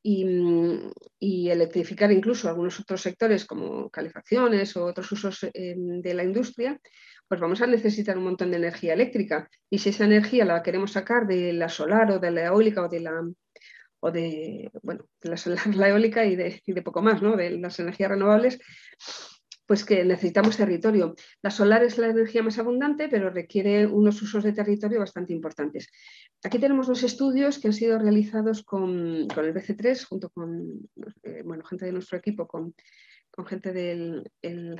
y, 0.02 1.50
electrificar 1.50 2.12
incluso 2.12 2.48
algunos 2.48 2.78
otros 2.80 3.02
sectores 3.02 3.44
como 3.44 3.90
calefacciones 3.90 4.76
o 4.76 4.84
otros 4.84 5.10
usos 5.12 5.44
eh, 5.52 5.74
de 5.76 6.14
la 6.14 6.24
industria, 6.24 6.80
pues 7.26 7.40
vamos 7.40 7.60
a 7.60 7.66
necesitar 7.66 8.16
un 8.16 8.24
montón 8.24 8.50
de 8.50 8.56
energía 8.58 8.94
eléctrica. 8.94 9.48
Y 9.68 9.78
si 9.78 9.90
esa 9.90 10.04
energía 10.04 10.44
la 10.44 10.62
queremos 10.62 10.92
sacar 10.92 11.26
de 11.26 11.52
la 11.52 11.68
solar 11.68 12.10
o 12.10 12.18
de 12.18 12.30
la 12.30 12.46
eólica 12.46 12.82
o 12.82 12.88
de 12.88 13.00
la 13.00 13.22
o 14.00 14.10
de, 14.12 14.70
bueno, 14.82 15.06
la 15.22 15.36
solar, 15.36 15.66
la 15.74 15.88
eólica 15.88 16.24
y 16.24 16.36
de, 16.36 16.62
y 16.64 16.72
de 16.72 16.82
poco 16.82 17.02
más, 17.02 17.20
¿no? 17.20 17.36
De 17.36 17.50
las 17.50 17.78
energías 17.80 18.10
renovables, 18.10 18.58
pues 19.68 19.84
que 19.84 20.02
necesitamos 20.02 20.56
territorio. 20.56 21.14
La 21.42 21.50
solar 21.50 21.84
es 21.84 21.98
la 21.98 22.08
energía 22.08 22.42
más 22.42 22.58
abundante, 22.58 23.06
pero 23.10 23.28
requiere 23.28 23.86
unos 23.86 24.20
usos 24.22 24.42
de 24.42 24.54
territorio 24.54 24.98
bastante 24.98 25.34
importantes. 25.34 25.90
Aquí 26.42 26.58
tenemos 26.58 26.86
dos 26.86 27.02
estudios 27.02 27.58
que 27.58 27.68
han 27.68 27.74
sido 27.74 27.98
realizados 27.98 28.64
con, 28.64 28.88
el 28.88 29.54
BC3, 29.54 30.06
junto 30.06 30.30
con 30.30 30.88
eh, 31.22 31.42
bueno, 31.44 31.62
gente 31.64 31.84
de 31.84 31.92
nuestro 31.92 32.16
equipo, 32.16 32.48
con, 32.48 32.74
gente 33.46 33.72
del 33.74 34.24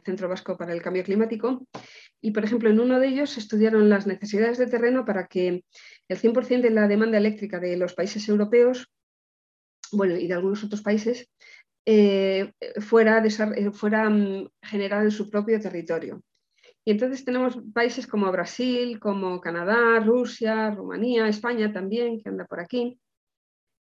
Centro 0.04 0.26
Vasco 0.26 0.56
para 0.56 0.72
el 0.72 0.80
Cambio 0.80 1.04
Climático. 1.04 1.68
Y, 2.22 2.30
por 2.30 2.44
ejemplo, 2.44 2.70
en 2.70 2.80
uno 2.80 2.98
de 2.98 3.08
ellos 3.08 3.36
estudiaron 3.36 3.90
las 3.90 4.06
necesidades 4.06 4.56
de 4.56 4.68
terreno 4.68 5.04
para 5.04 5.26
que 5.26 5.64
el 6.08 6.18
100% 6.18 6.62
de 6.62 6.70
la 6.70 6.88
demanda 6.88 7.18
eléctrica 7.18 7.60
de 7.60 7.76
los 7.76 7.92
países 7.94 8.26
europeos 8.26 8.90
bueno, 9.92 10.16
y 10.16 10.26
de 10.26 10.34
algunos 10.34 10.64
otros 10.64 10.82
países 10.82 11.30
eh, 11.90 12.52
fuera, 12.82 13.24
eh, 13.24 13.70
fuera 13.70 14.10
mm, 14.10 14.46
generada 14.60 15.04
en 15.04 15.10
su 15.10 15.30
propio 15.30 15.58
territorio. 15.58 16.22
Y 16.84 16.90
entonces 16.90 17.24
tenemos 17.24 17.58
países 17.72 18.06
como 18.06 18.30
Brasil, 18.30 19.00
como 19.00 19.40
Canadá, 19.40 19.98
Rusia, 20.00 20.70
Rumanía, 20.70 21.28
España 21.28 21.72
también, 21.72 22.20
que 22.20 22.28
anda 22.28 22.44
por 22.44 22.60
aquí, 22.60 23.00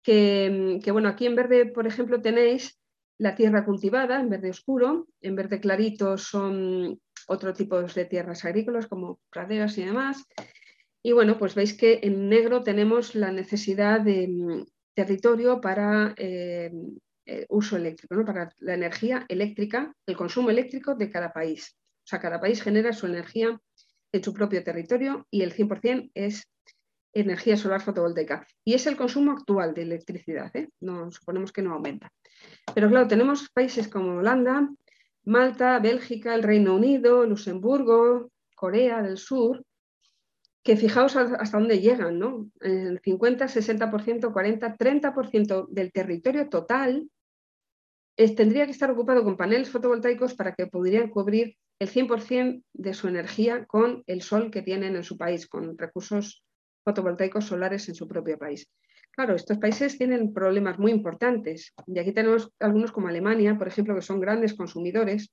que, 0.02 0.78
mm, 0.84 0.92
bueno, 0.92 1.08
aquí 1.08 1.24
en 1.24 1.36
verde, 1.36 1.64
por 1.72 1.86
ejemplo, 1.86 2.20
tenéis 2.20 2.78
la 3.16 3.34
tierra 3.34 3.64
cultivada, 3.64 4.20
en 4.20 4.28
verde 4.28 4.50
oscuro, 4.50 5.08
en 5.22 5.34
verde 5.34 5.58
clarito 5.58 6.18
son 6.18 7.00
otro 7.28 7.54
tipo 7.54 7.82
de 7.82 8.04
tierras 8.04 8.44
agrícolas 8.44 8.88
como 8.88 9.20
praderas 9.30 9.78
y 9.78 9.86
demás. 9.86 10.22
Y 11.02 11.12
bueno, 11.12 11.38
pues 11.38 11.54
veis 11.54 11.72
que 11.72 12.00
en 12.02 12.28
negro 12.28 12.62
tenemos 12.62 13.14
la 13.14 13.32
necesidad 13.32 14.02
de 14.02 14.28
mm, 14.28 14.66
territorio 14.94 15.62
para 15.62 16.14
eh, 16.18 16.70
eh, 17.26 17.44
uso 17.48 17.76
eléctrico, 17.76 18.24
para 18.24 18.50
la 18.58 18.74
energía 18.74 19.26
eléctrica, 19.28 19.92
el 20.06 20.16
consumo 20.16 20.50
eléctrico 20.50 20.94
de 20.94 21.10
cada 21.10 21.32
país. 21.32 21.76
O 22.04 22.06
sea, 22.08 22.20
cada 22.20 22.40
país 22.40 22.62
genera 22.62 22.92
su 22.92 23.06
energía 23.06 23.58
en 24.12 24.22
su 24.22 24.32
propio 24.32 24.62
territorio 24.62 25.26
y 25.28 25.42
el 25.42 25.52
100% 25.52 26.10
es 26.14 26.48
energía 27.12 27.56
solar 27.56 27.80
fotovoltaica. 27.80 28.46
Y 28.64 28.74
es 28.74 28.86
el 28.86 28.96
consumo 28.96 29.32
actual 29.32 29.74
de 29.74 29.82
electricidad, 29.82 30.54
¿eh? 30.54 30.68
no, 30.80 31.10
suponemos 31.10 31.50
que 31.50 31.62
no 31.62 31.74
aumenta. 31.74 32.12
Pero 32.74 32.88
claro, 32.88 33.08
tenemos 33.08 33.48
países 33.50 33.88
como 33.88 34.18
Holanda, 34.18 34.68
Malta, 35.24 35.80
Bélgica, 35.80 36.34
el 36.34 36.44
Reino 36.44 36.76
Unido, 36.76 37.26
Luxemburgo, 37.26 38.30
Corea 38.54 39.02
del 39.02 39.16
Sur, 39.16 39.64
que 40.62 40.76
fijaos 40.76 41.16
hasta 41.16 41.58
dónde 41.58 41.80
llegan, 41.80 42.18
¿no? 42.18 42.50
El 42.60 43.00
50, 43.02 43.46
60%, 43.46 44.32
40, 44.32 44.76
30% 44.76 45.66
del 45.68 45.92
territorio 45.92 46.48
total 46.48 47.08
tendría 48.16 48.64
que 48.64 48.72
estar 48.72 48.90
ocupado 48.90 49.22
con 49.24 49.36
paneles 49.36 49.70
fotovoltaicos 49.70 50.34
para 50.34 50.54
que 50.54 50.66
pudieran 50.66 51.10
cubrir 51.10 51.56
el 51.78 51.88
100% 51.88 52.62
de 52.72 52.94
su 52.94 53.08
energía 53.08 53.66
con 53.66 54.02
el 54.06 54.22
sol 54.22 54.50
que 54.50 54.62
tienen 54.62 54.96
en 54.96 55.04
su 55.04 55.18
país, 55.18 55.46
con 55.46 55.76
recursos 55.76 56.42
fotovoltaicos 56.84 57.44
solares 57.44 57.88
en 57.88 57.94
su 57.94 58.08
propio 58.08 58.38
país. 58.38 58.68
Claro, 59.10 59.34
estos 59.34 59.58
países 59.58 59.98
tienen 59.98 60.32
problemas 60.32 60.78
muy 60.78 60.92
importantes 60.92 61.72
y 61.86 61.98
aquí 61.98 62.12
tenemos 62.12 62.50
algunos 62.60 62.92
como 62.92 63.08
Alemania, 63.08 63.56
por 63.58 63.68
ejemplo, 63.68 63.94
que 63.94 64.02
son 64.02 64.20
grandes 64.20 64.54
consumidores. 64.54 65.32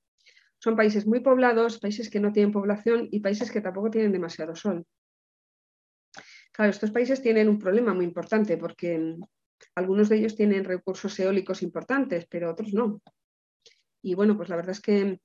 Son 0.59 0.75
países 0.77 1.05
muy 1.05 1.19
poblados, 1.19 1.79
países 1.79 2.09
que 2.09 2.21
no 2.21 2.31
tienen 2.31 2.53
población 2.53 3.09
y 3.11 3.19
países 3.19 3.51
que 3.51 3.59
tampoco 3.59 3.91
tienen 3.91 4.13
demasiado 4.13 4.55
sol. 4.55 4.85
Claro, 6.53 6.71
estos 6.71 6.91
países 6.91 7.21
tienen 7.21 7.49
un 7.49 7.59
problema 7.59 7.93
muy 7.93 8.05
importante 8.05 8.57
porque 8.57 9.17
algunos 9.75 10.09
de 10.09 10.17
ellos 10.17 10.35
tienen 10.35 10.63
recursos 10.63 11.19
eólicos 11.19 11.63
importantes, 11.63 12.25
pero 12.29 12.51
otros 12.51 12.73
no. 12.73 13.01
Y 14.01 14.15
bueno, 14.15 14.35
pues 14.35 14.49
la 14.49 14.55
verdad 14.55 14.71
es 14.71 14.81
que 14.81 15.19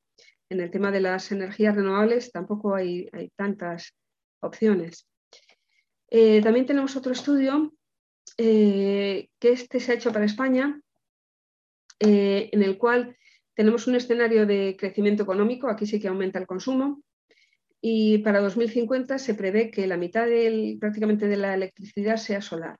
en 0.50 0.60
el 0.60 0.70
tema 0.70 0.90
de 0.90 1.00
las 1.00 1.30
energías 1.32 1.76
renovables 1.76 2.32
tampoco 2.32 2.74
hay, 2.74 3.08
tantas 3.36 3.94
opciones. 4.40 5.06
Eh, 6.10 6.40
también 6.42 6.66
tenemos 6.66 6.96
otro 6.96 7.12
estudio 7.12 7.74
eh, 8.38 9.28
que 9.38 9.52
este 9.52 9.80
se 9.80 9.92
ha 9.92 9.94
hecho 9.96 10.12
para 10.12 10.24
España, 10.24 10.80
eh, 12.00 12.48
en 12.52 12.62
el 12.62 12.78
cual 12.78 13.16
tenemos 13.54 13.86
un 13.88 13.96
escenario 13.96 14.46
de 14.46 14.76
crecimiento 14.78 15.24
económico, 15.24 15.68
aquí 15.68 15.86
sí 15.86 16.00
que 16.00 16.08
aumenta 16.08 16.38
el 16.38 16.46
consumo, 16.46 17.02
y 17.80 18.18
para 18.18 18.40
2050 18.40 19.18
se 19.18 19.34
prevé 19.34 19.70
que 19.70 19.86
la 19.86 19.96
mitad 19.96 20.26
prácticamente 20.80 21.26
de 21.26 21.36
la 21.36 21.54
electricidad 21.54 22.16
sea 22.16 22.40
solar. 22.40 22.78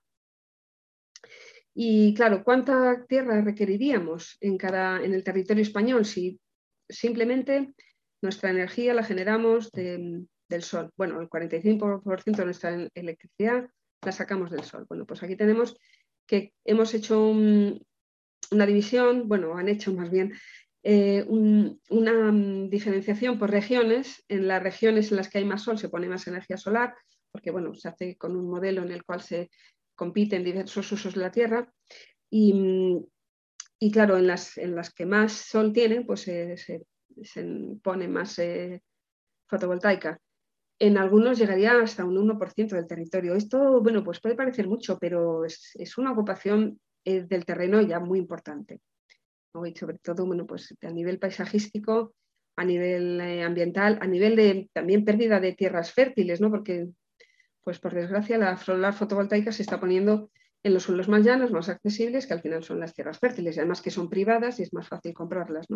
Y 1.80 2.12
claro, 2.12 2.42
¿cuánta 2.42 3.06
tierra 3.06 3.40
requeriríamos 3.40 4.36
en, 4.40 4.58
cada, 4.58 5.00
en 5.00 5.14
el 5.14 5.22
territorio 5.22 5.62
español 5.62 6.04
si 6.04 6.40
simplemente 6.88 7.72
nuestra 8.20 8.50
energía 8.50 8.94
la 8.94 9.04
generamos 9.04 9.70
del 9.70 10.62
sol? 10.62 10.90
Bueno, 10.96 11.20
el 11.20 11.28
45% 11.28 12.36
de 12.36 12.44
nuestra 12.44 12.90
electricidad 12.94 13.70
la 14.04 14.10
sacamos 14.10 14.50
del 14.50 14.64
sol. 14.64 14.86
Bueno, 14.88 15.06
pues 15.06 15.22
aquí 15.22 15.36
tenemos 15.36 15.76
que 16.26 16.52
hemos 16.64 16.92
hecho 16.94 17.28
una 17.30 18.66
división, 18.66 19.28
bueno, 19.28 19.56
han 19.56 19.68
hecho 19.68 19.94
más 19.94 20.10
bien 20.10 20.32
eh, 20.82 21.24
una 21.28 22.32
diferenciación 22.68 23.38
por 23.38 23.52
regiones. 23.52 24.24
En 24.26 24.48
las 24.48 24.60
regiones 24.60 25.12
en 25.12 25.18
las 25.18 25.28
que 25.28 25.38
hay 25.38 25.44
más 25.44 25.62
sol 25.62 25.78
se 25.78 25.88
pone 25.88 26.08
más 26.08 26.26
energía 26.26 26.56
solar, 26.56 26.96
porque 27.30 27.52
bueno, 27.52 27.72
se 27.74 27.86
hace 27.86 28.16
con 28.16 28.34
un 28.34 28.50
modelo 28.50 28.82
en 28.82 28.90
el 28.90 29.04
cual 29.04 29.20
se 29.20 29.48
compiten 29.98 30.44
diversos 30.44 30.92
usos 30.92 31.14
de 31.14 31.20
la 31.20 31.32
Tierra 31.32 31.70
y, 32.30 33.04
claro, 33.92 34.16
en 34.16 34.28
las, 34.28 34.56
en 34.56 34.76
las, 34.76 34.94
que 34.94 35.04
más 35.04 35.32
sol 35.32 35.72
tienen, 35.72 36.06
pues 36.06 36.20
se, 36.22 36.86
pone 37.82 38.06
más 38.06 38.38
eh, 38.38 38.80
fotovoltaica. 39.48 40.20
En 40.78 40.96
algunos 40.96 41.36
llegaría 41.36 41.80
hasta 41.80 42.04
un 42.04 42.16
1% 42.16 42.68
del 42.76 42.86
territorio. 42.86 43.34
Esto, 43.34 43.82
bueno, 43.82 44.04
pues 44.04 44.20
puede 44.20 44.36
parecer 44.36 44.68
mucho, 44.68 44.98
pero 45.00 45.44
es, 45.44 45.98
una 45.98 46.12
ocupación 46.12 46.78
eh, 47.04 47.24
del 47.24 47.44
terreno 47.44 47.80
ya 47.80 47.98
muy 47.98 48.20
importante. 48.20 48.80
Y 49.66 49.74
sobre 49.74 49.98
todo, 49.98 50.24
bueno, 50.26 50.46
pues 50.46 50.76
a 50.80 50.90
nivel 50.90 51.18
paisajístico, 51.18 52.14
a 52.56 52.64
nivel 52.64 53.20
eh, 53.20 53.42
ambiental, 53.42 53.98
a 54.00 54.06
nivel 54.06 54.36
de 54.36 54.70
también 54.72 55.04
pérdida 55.04 55.40
de 55.40 55.54
tierras 55.54 55.92
fértiles, 55.92 56.40
¿no? 56.40 56.50
Porque 56.50 56.86
pues 57.64 57.78
por 57.78 57.94
desgracia 57.94 58.38
la 58.38 58.56
solar 58.56 58.94
fotovoltaica 58.94 59.52
se 59.52 59.62
está 59.62 59.78
poniendo 59.78 60.30
en 60.62 60.74
los 60.74 60.82
suelos 60.84 61.08
más 61.08 61.24
llanos, 61.24 61.52
más 61.52 61.68
accesibles, 61.68 62.26
que 62.26 62.34
al 62.34 62.42
final 62.42 62.64
son 62.64 62.80
las 62.80 62.94
tierras 62.94 63.18
fértiles, 63.18 63.56
y 63.56 63.60
además 63.60 63.82
que 63.82 63.90
son 63.90 64.08
privadas 64.08 64.58
y 64.58 64.64
es 64.64 64.72
más 64.72 64.88
fácil 64.88 65.14
comprarlas. 65.14 65.66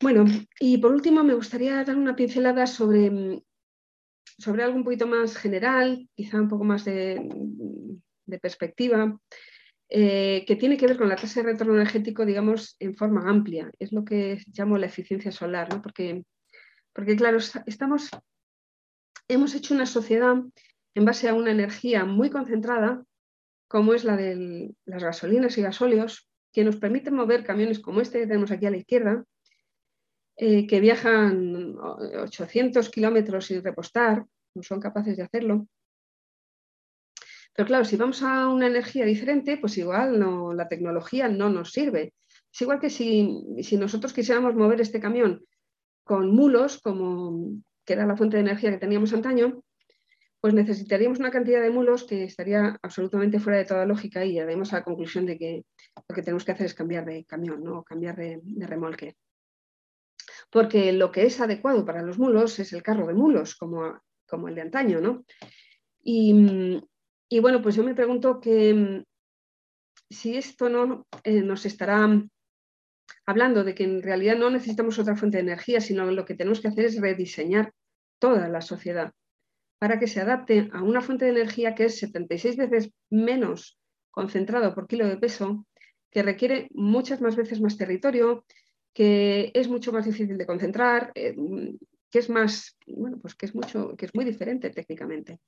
Bueno, 0.00 0.24
y 0.60 0.76
por 0.78 0.92
último 0.92 1.24
me 1.24 1.34
gustaría 1.34 1.82
dar 1.82 1.96
una 1.96 2.14
pincelada 2.14 2.66
sobre, 2.66 3.42
sobre 4.38 4.62
algo 4.62 4.76
un 4.76 4.84
poquito 4.84 5.06
más 5.06 5.36
general, 5.36 6.08
quizá 6.14 6.40
un 6.40 6.48
poco 6.48 6.64
más 6.64 6.84
de, 6.84 7.18
perspectiva, 8.42 9.18
eh, 9.88 10.44
que 10.46 10.56
tiene 10.56 10.76
que 10.76 10.86
ver 10.86 10.98
con 10.98 11.08
la 11.08 11.16
tasa 11.16 11.40
de 11.40 11.52
retorno 11.52 11.74
energético, 11.74 12.26
digamos, 12.26 12.76
en 12.78 12.94
forma 12.94 13.28
amplia. 13.28 13.70
Es 13.78 13.92
lo 13.92 14.04
que 14.04 14.38
llamo 14.52 14.76
la 14.76 14.86
eficiencia 14.86 15.32
solar, 15.32 15.72
¿no? 15.72 15.80
porque, 15.80 16.24
porque, 16.92 17.16
claro, 17.16 17.38
estamos, 17.66 18.10
hemos 19.28 19.54
hecho 19.54 19.74
una 19.74 19.86
sociedad 19.86 20.36
en 20.94 21.04
base 21.04 21.28
a 21.28 21.34
una 21.34 21.50
energía 21.50 22.04
muy 22.04 22.30
concentrada, 22.30 23.04
como 23.68 23.94
es 23.94 24.04
la 24.04 24.16
de 24.16 24.74
las 24.84 25.02
gasolinas 25.02 25.58
y 25.58 25.62
gasóleos, 25.62 26.28
que 26.52 26.64
nos 26.64 26.76
permite 26.76 27.10
mover 27.10 27.44
camiones 27.44 27.80
como 27.80 28.00
este 28.00 28.20
que 28.20 28.26
tenemos 28.26 28.50
aquí 28.50 28.66
a 28.66 28.70
la 28.70 28.78
izquierda, 28.78 29.24
eh, 30.36 30.66
que 30.66 30.80
viajan 30.80 31.76
800 31.78 32.88
kilómetros 32.90 33.46
sin 33.46 33.62
repostar, 33.62 34.24
no 34.54 34.62
son 34.62 34.80
capaces 34.80 35.16
de 35.16 35.22
hacerlo. 35.22 35.66
Pero 37.52 37.66
claro, 37.66 37.84
si 37.84 37.96
vamos 37.96 38.22
a 38.22 38.48
una 38.48 38.66
energía 38.66 39.04
diferente, 39.04 39.56
pues 39.56 39.76
igual 39.78 40.20
la 40.56 40.68
tecnología 40.68 41.28
no 41.28 41.48
nos 41.48 41.72
sirve. 41.72 42.14
Es 42.52 42.60
igual 42.60 42.80
que 42.80 42.90
si 42.90 43.76
nosotros 43.78 44.12
quisiéramos 44.12 44.54
mover 44.54 44.80
este 44.80 45.00
camión 45.00 45.44
con 46.04 46.30
mulos, 46.34 46.80
como 46.80 47.62
que 47.86 47.94
era 47.94 48.06
la 48.06 48.16
fuente 48.16 48.36
de 48.36 48.42
energía 48.42 48.70
que 48.70 48.78
teníamos 48.78 49.12
antaño, 49.14 49.62
pues 50.40 50.52
necesitaríamos 50.52 51.18
una 51.18 51.30
cantidad 51.30 51.62
de 51.62 51.70
mulos 51.70 52.04
que 52.04 52.24
estaría 52.24 52.78
absolutamente 52.82 53.40
fuera 53.40 53.58
de 53.58 53.64
toda 53.64 53.86
lógica 53.86 54.24
y 54.24 54.32
llegaremos 54.32 54.72
a 54.72 54.78
la 54.78 54.84
conclusión 54.84 55.24
de 55.24 55.38
que 55.38 55.64
lo 56.08 56.14
que 56.14 56.22
tenemos 56.22 56.44
que 56.44 56.52
hacer 56.52 56.66
es 56.66 56.74
cambiar 56.74 57.06
de 57.06 57.24
camión, 57.24 57.64
¿no? 57.64 57.82
cambiar 57.82 58.16
de 58.16 58.66
remolque 58.66 59.16
porque 60.50 60.92
lo 60.92 61.12
que 61.12 61.26
es 61.26 61.40
adecuado 61.40 61.84
para 61.84 62.02
los 62.02 62.18
mulos 62.18 62.58
es 62.58 62.72
el 62.72 62.82
carro 62.82 63.06
de 63.06 63.14
mulos, 63.14 63.56
como, 63.56 64.00
como 64.26 64.48
el 64.48 64.54
de 64.54 64.62
antaño, 64.62 65.00
¿no? 65.00 65.24
Y, 66.02 66.80
bueno, 67.40 67.60
pues 67.60 67.74
yo 67.74 67.82
me 67.82 67.94
pregunto 67.94 68.40
que 68.40 69.04
si 70.08 70.36
esto 70.36 70.68
no 70.68 71.06
eh, 71.24 71.42
nos 71.42 71.66
estará 71.66 72.08
hablando 73.24 73.64
de 73.64 73.74
que 73.74 73.84
en 73.84 74.02
realidad 74.02 74.36
no 74.36 74.50
necesitamos 74.50 74.98
otra 74.98 75.16
fuente 75.16 75.38
de 75.38 75.42
energía, 75.44 75.80
sino 75.80 76.10
lo 76.10 76.24
que 76.24 76.34
tenemos 76.34 76.60
que 76.60 76.68
hacer 76.68 76.86
es 76.86 77.00
rediseñar 77.00 77.72
toda 78.18 78.48
la 78.48 78.60
sociedad 78.60 79.12
para 79.78 79.98
que 79.98 80.06
se 80.06 80.20
adapte 80.20 80.70
a 80.72 80.82
una 80.82 81.00
fuente 81.00 81.26
de 81.26 81.32
energía 81.32 81.74
que 81.74 81.84
es 81.84 81.98
76 81.98 82.56
veces 82.56 82.90
menos 83.10 83.78
concentrado 84.10 84.74
por 84.74 84.86
kilo 84.86 85.06
de 85.06 85.18
peso, 85.18 85.66
que 86.10 86.22
requiere 86.22 86.68
muchas 86.72 87.20
más 87.20 87.36
veces 87.36 87.60
más 87.60 87.76
territorio, 87.76 88.46
que 88.94 89.50
es 89.52 89.68
mucho 89.68 89.92
más 89.92 90.06
difícil 90.06 90.38
de 90.38 90.46
concentrar, 90.46 91.12
eh, 91.14 91.36
que 92.10 92.18
es 92.18 92.30
más, 92.30 92.78
bueno, 92.86 93.18
pues 93.20 93.34
que 93.34 93.44
es 93.44 93.54
mucho, 93.54 93.94
que 93.96 94.06
es 94.06 94.14
muy 94.14 94.24
diferente 94.24 94.70
técnicamente. 94.70 95.38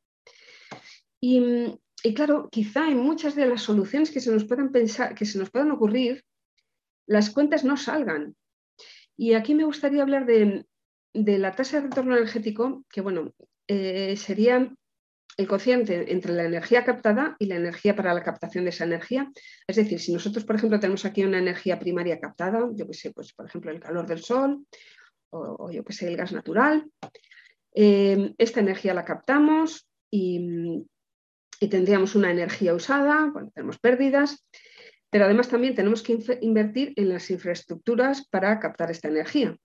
Y, 1.21 1.79
claro, 2.15 2.49
quizá 2.51 2.89
en 2.89 2.99
muchas 2.99 3.35
de 3.35 3.47
las 3.47 3.63
soluciones 3.63 4.11
que 4.11 4.21
se 4.21 4.31
nos 4.31 4.45
puedan 4.45 4.71
pensar, 4.71 5.15
que 5.15 5.25
se 5.25 5.39
nos 5.39 5.51
puedan 5.51 5.71
ocurrir, 5.71 6.23
las 7.09 7.31
cuentas 7.31 7.65
no 7.65 7.77
salgan. 7.77 8.37
Y 9.17 9.35
aquí 9.35 9.55
me 9.55 9.65
gustaría 9.65 10.03
hablar 10.03 10.27
de, 10.27 10.65
la 11.15 11.57
tasa 11.57 11.81
de 11.81 11.89
retorno 11.89 12.17
energético, 12.17 12.85
que 12.89 13.01
bueno, 13.01 13.35
eh, 13.67 14.17
sería 14.17 14.73
el 15.37 15.47
cociente 15.47 16.13
entre 16.13 16.33
la 16.35 16.45
energía 16.45 16.85
captada 16.85 17.37
y 17.39 17.47
la 17.47 17.57
energía 17.57 17.95
para 17.97 18.13
la 18.13 18.23
captación 18.23 18.65
de 18.65 18.71
esa 18.71 18.85
energía. 18.85 19.31
Es 19.67 19.77
decir, 19.77 20.01
si 20.01 20.13
nosotros, 20.13 20.45
por 20.45 20.57
ejemplo, 20.57 20.81
tenemos 20.81 21.05
aquí 21.05 21.25
una 21.25 21.39
energía 21.39 21.79
primaria 21.79 22.21
captada, 22.21 22.69
yo 22.75 22.87
que 22.87 22.95
sé, 22.95 23.13
pues 23.13 23.33
por 23.33 23.47
ejemplo 23.47 23.71
el 23.71 23.81
calor 23.81 24.07
del 24.07 24.23
sol 24.23 24.67
o, 25.31 25.71
yo 25.71 25.85
que 25.85 25.93
sé, 25.93 26.09
el 26.09 26.17
gas 26.17 26.33
natural, 26.33 26.91
eh, 27.75 28.35
esta 28.39 28.61
energía 28.61 28.95
la 28.95 29.05
captamos 29.05 29.89
y, 30.11 30.85
tendríamos 31.71 32.15
una 32.15 32.31
energía 32.31 32.75
usada, 32.75 33.31
cuando 33.33 33.51
tenemos 33.51 33.79
pérdidas, 33.79 34.45
pero 35.11 35.25
además 35.25 35.49
también 35.49 35.75
tenemos 35.75 36.03
que 36.03 36.19
invertir 36.41 36.93
en 36.97 37.09
las 37.09 37.31
infraestructuras 37.31 38.27
para 38.29 38.59
captar 38.59 38.91
esta 38.91 39.09
energía. 39.09 39.57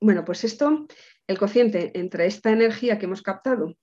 Bueno, 0.00 0.24
pues 0.24 0.44
esto, 0.44 0.86
el 1.26 1.38
cociente 1.38 1.92
entre 1.98 2.26
esta 2.26 2.50
energía 2.50 2.98
que 2.98 3.06
hemos 3.06 3.22
captado 3.22 3.74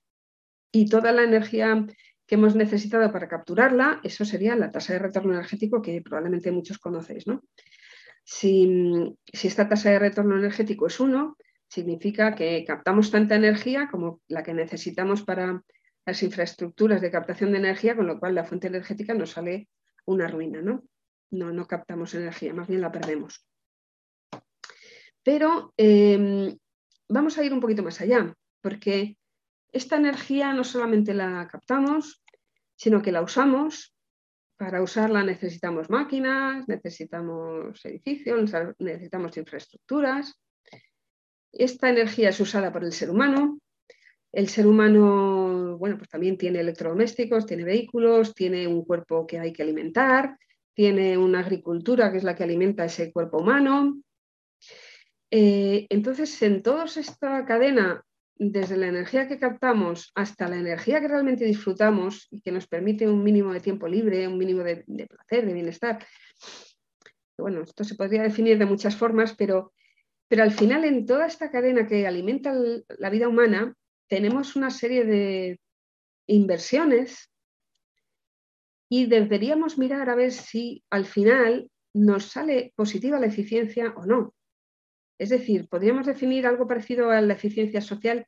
y 0.72 0.88
toda 0.88 1.12
la 1.12 1.24
energía 1.24 1.86
que 2.26 2.36
hemos 2.36 2.56
necesitado 2.56 3.12
para 3.12 3.28
capturarla, 3.28 4.00
eso 4.04 4.24
sería 4.24 4.56
la 4.56 4.72
tasa 4.72 4.94
de 4.94 5.00
retorno 5.00 5.34
energético 5.34 5.82
que 5.82 6.02
probablemente 6.02 6.52
muchos 6.52 6.80
conocéis. 6.80 7.26
Si, 8.24 9.18
esta 9.34 9.68
tasa 9.68 9.90
de 9.90 10.00
retorno 10.00 10.38
energético 10.38 10.88
es 10.88 11.00
1, 11.00 11.38
significa 11.68 12.36
que 12.36 12.64
captamos 12.66 13.12
tanta 13.12 13.36
energía 13.36 13.90
como 13.90 14.22
la 14.28 14.44
que 14.44 14.54
necesitamos 14.54 15.24
para 15.24 15.62
las 16.06 16.24
infraestructuras 16.24 17.02
de 17.02 17.12
captación 17.12 17.52
de 17.52 17.60
energía, 17.60 17.96
con 17.96 18.08
lo 18.08 18.20
cual 18.20 18.36
la 18.36 18.46
fuente 18.46 18.68
energética 18.68 19.14
nos 19.14 19.32
sale 19.32 19.68
una 20.06 20.28
ruina, 20.28 20.62
¿no? 20.62 20.84
No, 21.32 21.52
no 21.52 21.68
captamos 21.68 22.14
energía, 22.14 22.54
más 22.54 22.68
bien 22.68 22.82
la 22.82 22.92
perdemos. 22.92 23.46
Pero 25.24 25.74
em, 25.78 26.58
vamos 27.08 27.38
a 27.38 27.44
ir 27.44 27.54
un 27.54 27.60
poquito 27.60 27.84
más 27.84 28.02
allá, 28.02 28.34
porque 28.62 29.18
esta 29.72 29.98
energía 29.98 30.54
no 30.54 30.64
solamente 30.64 31.14
la 31.14 31.48
captamos, 31.48 32.24
sino 32.76 33.02
que 33.02 33.12
la 33.12 33.22
usamos. 33.22 33.96
Para 34.58 34.82
usarla 34.84 35.24
necesitamos 35.24 35.90
máquinas, 35.90 36.68
necesitamos 36.68 37.84
edificios, 37.86 38.52
necesitamos 38.80 39.38
infraestructuras. 39.38 40.40
Esta 41.52 41.90
energía 41.90 42.30
es 42.30 42.40
usada 42.40 42.72
por 42.72 42.84
el 42.84 42.92
ser 42.92 43.10
humano. 43.10 43.60
El 44.32 44.50
ser 44.50 44.68
humano, 44.68 45.51
bueno, 45.78 45.98
pues 45.98 46.10
también 46.10 46.38
tiene 46.38 46.60
electrodomésticos, 46.60 47.46
tiene 47.46 47.64
vehículos, 47.64 48.34
tiene 48.34 48.68
un 48.68 48.84
cuerpo 48.84 49.26
que 49.28 49.40
hay 49.40 49.54
que 49.54 49.64
alimentar, 49.64 50.38
tiene 50.74 51.18
una 51.18 51.40
agricultura 51.40 52.12
que 52.12 52.18
es 52.18 52.24
la 52.24 52.36
que 52.36 52.44
alimenta 52.44 52.86
ese 52.86 53.12
cuerpo 53.12 53.40
humano. 53.40 54.02
Eh, 55.30 55.88
entonces, 55.90 56.42
en 56.42 56.62
toda 56.62 56.86
esta 56.86 57.46
cadena 57.46 58.04
desde 58.44 58.76
la 58.76 58.88
energía 58.88 59.28
que 59.28 59.38
captamos 59.38 60.12
hasta 60.16 60.48
la 60.48 60.58
energía 60.58 61.00
que 61.00 61.08
realmente 61.08 61.46
disfrutamos 61.46 62.28
y 62.32 62.42
que 62.42 62.52
nos 62.52 62.66
permite 62.66 63.08
un 63.08 63.24
mínimo 63.24 63.54
de 63.54 63.60
tiempo 63.60 63.88
libre, 63.88 64.28
un 64.28 64.40
mínimo 64.40 64.64
de, 64.64 64.84
placer, 65.08 65.46
de 65.46 65.54
bienestar. 65.54 66.04
Bueno, 67.38 67.62
esto 67.62 67.84
se 67.84 67.94
podría 67.94 68.24
definir 68.24 68.58
de 68.58 68.66
muchas 68.66 68.96
formas, 68.96 69.36
pero, 69.36 69.74
pero 70.28 70.42
al 70.42 70.52
final 70.52 70.86
en 70.86 71.06
toda 71.06 71.28
esta 71.28 71.52
cadena 71.52 71.86
que 71.86 72.08
alimenta 72.08 72.52
la 72.98 73.10
vida 73.12 73.28
humana 73.28 73.76
tenemos 74.12 74.58
una 74.58 74.72
serie 74.72 75.06
de 75.06 75.62
inversiones 76.28 77.32
y 78.90 79.06
deberíamos 79.06 79.78
mirar 79.78 80.10
a 80.10 80.16
ver 80.16 80.34
si 80.34 80.84
al 80.90 81.06
final 81.06 81.72
nos 81.94 82.26
sale 82.26 82.74
positiva 82.76 83.22
la 83.22 83.28
eficiencia 83.28 83.94
o 83.96 84.06
no. 84.06 84.36
Es 85.18 85.30
decir, 85.30 85.70
podríamos 85.70 86.08
definir 86.08 86.46
algo 86.46 86.68
parecido 86.68 87.10
a 87.10 87.22
la 87.22 87.36
eficiencia 87.36 87.80
social, 87.80 88.28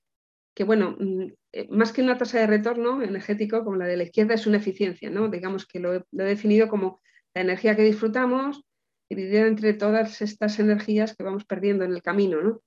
que 0.55 0.63
bueno, 0.63 0.95
mm, 0.97 1.33
eh, 1.51 1.67
más 1.69 1.91
que 1.91 2.01
una 2.01 2.17
tasa 2.17 2.39
de 2.39 2.47
retorno 2.47 3.03
energético 3.03 3.65
como 3.65 3.75
la 3.75 3.85
de 3.85 3.97
la 3.97 4.03
izquierda 4.03 4.35
es 4.35 4.47
una 4.47 4.59
eficiencia, 4.59 5.09
¿no? 5.09 5.27
Digamos 5.27 5.67
que 5.67 5.81
lo 5.81 5.95
he, 5.95 6.03
definido 6.11 6.69
como 6.69 7.01
la 7.33 7.41
energía 7.41 7.75
que 7.75 7.83
disfrutamos 7.83 8.63
dividida 9.09 9.47
entre 9.47 9.73
todas 9.73 10.21
estas 10.21 10.57
energías 10.59 11.13
que 11.13 11.25
vamos 11.25 11.43
perdiendo 11.43 11.83
en 11.83 11.91
el 11.91 12.01
camino, 12.01 12.61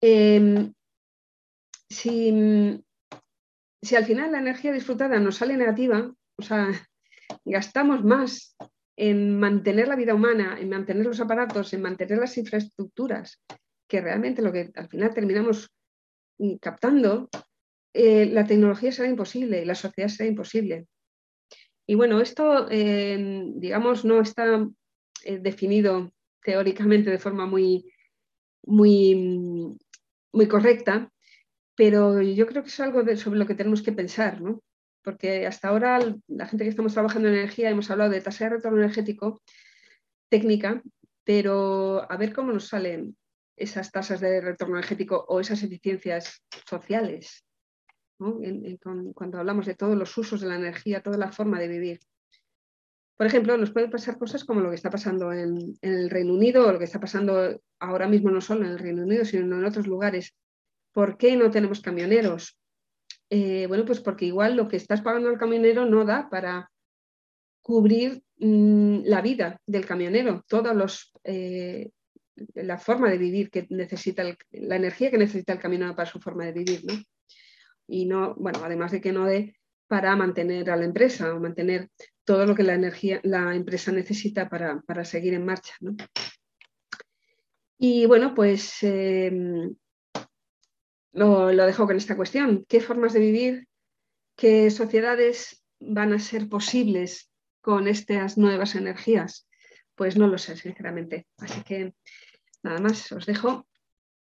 em, 0.00 0.72
si, 1.90 2.82
si 3.82 3.96
al 3.96 4.04
final 4.04 4.32
la 4.32 4.40
energía 4.40 4.72
disfrutada 4.72 5.18
nos 5.20 5.36
sale 5.36 5.56
negativa, 5.56 6.12
o 6.36 6.42
sea, 6.42 6.68
gastamos 7.44 8.04
más 8.04 8.56
en 8.96 9.38
mantener 9.38 9.88
la 9.88 9.96
vida 9.96 10.14
humana, 10.14 10.58
en 10.60 10.68
mantener 10.68 11.06
los 11.06 11.20
aparatos, 11.20 11.72
en 11.72 11.82
mantener 11.82 12.18
las 12.18 12.36
infraestructuras, 12.36 13.40
que 13.88 14.00
realmente 14.00 14.42
lo 14.42 14.52
que 14.52 14.70
al 14.74 14.88
final 14.88 15.14
terminamos 15.14 15.70
mm, 16.38 16.56
captando, 16.56 17.28
eh, 17.94 18.26
la 18.26 18.44
tecnología 18.44 18.92
será 18.92 19.08
imposible 19.08 19.62
y 19.62 19.64
la 19.64 19.74
sociedad 19.74 20.08
será 20.08 20.28
imposible. 20.28 20.86
Y 21.86 21.94
bueno, 21.94 22.20
esto, 22.20 22.66
digamos, 22.66 24.04
no 24.04 24.20
está 24.20 24.68
eh, 25.24 25.38
definido 25.38 26.12
teóricamente 26.42 27.10
de 27.10 27.18
forma 27.18 27.46
muy, 27.46 27.90
muy, 28.64 29.76
muy 30.32 30.48
correcta, 30.48 31.10
pero 31.78 32.20
yo 32.20 32.46
creo 32.46 32.62
que 32.62 32.68
es 32.68 32.80
algo 32.80 33.02
sobre 33.16 33.38
lo 33.38 33.46
que 33.46 33.54
tenemos 33.54 33.82
que 33.82 33.92
pensar, 33.92 34.42
¿no? 34.42 34.60
porque 35.08 35.46
hasta 35.46 35.68
ahora 35.68 36.00
la 36.26 36.46
gente 36.46 36.64
que 36.64 36.70
estamos 36.70 36.92
trabajando 36.92 37.28
en 37.28 37.36
energía 37.36 37.70
hemos 37.70 37.90
hablado 37.90 38.10
de 38.10 38.20
tasa 38.20 38.44
de 38.44 38.56
retorno 38.56 38.78
energético 38.78 39.40
técnica, 40.28 40.82
pero 41.24 42.04
a 42.12 42.16
ver 42.18 42.34
cómo 42.34 42.52
nos 42.52 42.68
salen 42.68 43.16
esas 43.56 43.90
tasas 43.90 44.20
de 44.20 44.42
retorno 44.42 44.76
energético 44.76 45.24
o 45.28 45.40
esas 45.40 45.62
eficiencias 45.62 46.42
sociales, 46.68 47.42
cuando 48.18 49.38
hablamos 49.38 49.64
de 49.64 49.74
todos 49.74 49.96
los 49.96 50.18
usos 50.18 50.42
de 50.42 50.48
la 50.48 50.56
energía, 50.56 51.02
toda 51.02 51.16
la 51.16 51.32
forma 51.32 51.58
de 51.58 51.68
vivir. 51.68 52.00
Por 53.16 53.26
ejemplo, 53.26 53.56
nos 53.56 53.70
pueden 53.70 53.90
pasar 53.90 54.18
cosas 54.18 54.44
como 54.44 54.60
lo 54.60 54.68
que 54.68 54.76
está 54.76 54.90
pasando 54.90 55.32
en, 55.32 55.74
el 55.80 56.10
Reino 56.10 56.34
Unido 56.34 56.66
o 56.66 56.72
lo 56.72 56.78
que 56.78 56.84
está 56.84 57.00
pasando 57.00 57.62
ahora 57.80 58.08
mismo 58.08 58.30
no 58.30 58.42
solo 58.42 58.66
en 58.66 58.72
el 58.72 58.78
Reino 58.78 59.04
Unido, 59.04 59.24
sino 59.24 59.56
en 59.56 59.64
otros 59.64 59.86
lugares. 59.86 60.34
¿Por 60.92 61.16
qué 61.16 61.36
no 61.36 61.50
tenemos 61.50 61.80
camioneros? 61.80 62.58
Eh, 63.30 63.66
bueno, 63.66 63.84
pues 63.84 64.00
porque 64.00 64.24
igual 64.24 64.56
lo 64.56 64.68
que 64.68 64.76
estás 64.76 65.02
pagando 65.02 65.28
al 65.28 65.38
camionero 65.38 65.84
no 65.84 66.04
da 66.04 66.28
para 66.30 66.70
cubrir 67.60 68.22
mm, 68.38 69.00
la 69.04 69.20
vida 69.20 69.60
del 69.66 69.84
camionero, 69.84 70.44
todos 70.48 70.74
los, 70.74 71.12
eh, 71.24 71.90
la 72.54 72.78
forma 72.78 73.10
de 73.10 73.18
vivir 73.18 73.50
que 73.50 73.66
necesita, 73.70 74.24
la 74.52 74.76
energía 74.76 75.10
que 75.10 75.18
necesita 75.18 75.52
el 75.52 75.58
camionero 75.58 75.94
para 75.94 76.10
su 76.10 76.20
forma 76.20 76.46
de 76.46 76.52
vivir, 76.52 76.84
¿no? 76.84 76.94
Y 77.86 78.06
no, 78.06 78.34
bueno, 78.36 78.60
además 78.62 78.92
de 78.92 79.00
que 79.00 79.12
no 79.12 79.26
dé 79.26 79.56
para 79.86 80.14
mantener 80.16 80.70
a 80.70 80.76
la 80.76 80.84
empresa 80.84 81.34
o 81.34 81.40
mantener 81.40 81.88
todo 82.24 82.44
lo 82.44 82.54
que 82.54 82.62
la, 82.62 82.74
energía, 82.74 83.20
la 83.22 83.54
empresa 83.54 83.90
necesita 83.90 84.48
para, 84.48 85.04
seguir 85.04 85.32
en 85.32 85.46
marcha. 85.46 85.74
Y 87.78 88.04
bueno, 88.06 88.34
pues 88.34 88.82
em, 88.82 89.74
lo, 91.12 91.52
lo, 91.52 91.66
dejo 91.66 91.86
con 91.86 91.96
esta 91.96 92.16
cuestión. 92.16 92.64
¿Qué 92.68 92.80
formas 92.80 93.12
de 93.12 93.20
vivir, 93.20 93.68
qué 94.36 94.70
sociedades 94.70 95.64
van 95.80 96.12
a 96.12 96.18
ser 96.18 96.48
posibles 96.48 97.30
con 97.60 97.88
estas 97.88 98.38
nuevas 98.38 98.74
energías? 98.74 99.48
Pues 99.94 100.16
no 100.16 100.26
lo 100.26 100.38
sé, 100.38 100.56
sinceramente. 100.56 101.26
Así 101.38 101.62
que 101.62 101.94
nada 102.62 102.80
más, 102.80 103.10
os 103.12 103.26
dejo 103.26 103.66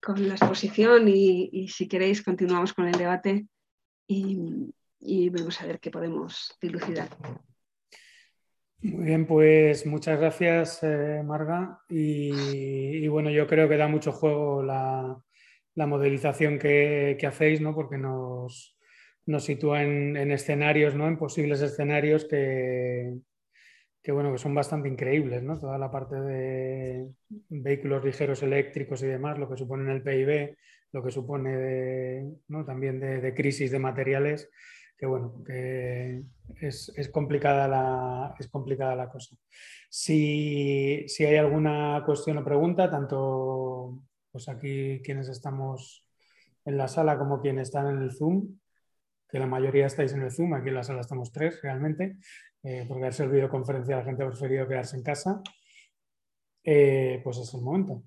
con 0.02 0.28
la 0.28 0.36
exposición 0.36 1.08
y, 1.08 1.68
si 1.70 1.88
queréis 1.88 2.22
continuamos 2.22 2.74
con 2.74 2.88
el 2.88 2.98
debate 2.98 3.48
y, 4.08 4.38
y 5.00 5.30
vamos 5.30 5.62
a 5.62 5.66
ver 5.66 5.80
qué 5.80 5.90
podemos 5.92 6.56
dilucidar. 6.62 7.10
Muy 8.84 9.06
bien, 9.06 9.26
pues 9.26 9.86
muchas 9.86 10.20
gracias, 10.20 10.84
eh, 10.84 11.22
Marga. 11.24 11.80
Y, 11.88 13.08
bueno, 13.08 13.30
yo 13.30 13.48
creo 13.48 13.70
que 13.70 13.78
da 13.78 13.88
mucho 13.88 14.12
juego 14.12 14.62
la, 14.62 15.24
modelización 15.76 16.60
que, 16.60 17.18
hacéis, 17.28 17.62
¿no? 17.62 17.74
porque 17.74 17.98
nos, 17.98 18.78
sitúa 19.40 19.84
en, 19.84 20.32
escenarios, 20.32 20.96
¿no? 20.96 21.08
en 21.08 21.18
posibles 21.18 21.62
escenarios 21.62 22.26
que, 22.26 23.20
bueno, 24.08 24.32
que 24.32 24.38
son 24.38 24.54
bastante 24.54 24.90
increíbles. 24.90 25.44
¿no? 25.44 25.60
Toda 25.60 25.78
la 25.78 25.92
parte 25.92 26.20
de 26.20 27.08
vehículos 27.50 28.04
ligeros 28.04 28.44
eléctricos 28.44 29.02
y 29.04 29.08
demás, 29.08 29.38
lo 29.40 29.50
que 29.50 29.58
supone 29.58 29.84
en 29.84 29.90
el 29.90 30.04
PIB, 30.04 30.56
lo 30.92 31.04
que 31.04 31.12
supone 31.12 32.26
también 32.66 33.00
de 33.00 33.34
crisis 33.34 33.72
de 33.72 33.80
materiales 33.80 34.50
que 34.98 35.08
bueno, 35.08 35.44
que 35.46 36.24
es, 36.62 37.10
complicada, 37.12 37.68
la, 37.68 38.36
es 38.40 38.48
complicada 38.48 38.96
la 38.96 39.10
cosa. 39.10 39.36
Si, 39.90 41.06
hay 41.20 41.36
alguna 41.36 42.04
cuestión 42.06 42.38
o 42.38 42.44
pregunta, 42.46 42.90
tanto 42.90 44.00
pues 44.34 44.50
aquí 44.50 45.00
quienes 45.04 45.30
estamos 45.30 46.04
en 46.66 46.76
la 46.76 46.88
sala 46.88 47.20
como 47.20 47.40
quienes 47.40 47.68
están 47.70 47.88
en 47.88 48.02
el 48.02 48.12
Zoom, 48.12 48.58
que 49.30 49.38
la 49.38 49.46
mayoría 49.46 49.86
estáis 49.86 50.12
en 50.14 50.24
el 50.24 50.32
Zoom, 50.32 50.56
aquí 50.56 50.70
en 50.70 50.76
la 50.76 50.84
sala 50.84 51.02
estamos 51.02 51.32
tres 51.32 51.62
realmente, 51.62 52.18
eh, 52.64 52.86
porque 52.88 53.06
al 53.06 53.14
ser 53.14 53.30
videoconferencia 53.30 53.98
la 53.98 54.04
gente 54.04 54.24
ha 54.24 54.28
preferido 54.28 54.68
quedarse 54.68 54.98
en 54.98 55.04
casa, 55.04 55.42
eh, 56.64 57.22
pues 57.24 57.38
es 57.38 57.54
el 57.54 57.62
momento. 57.62 58.04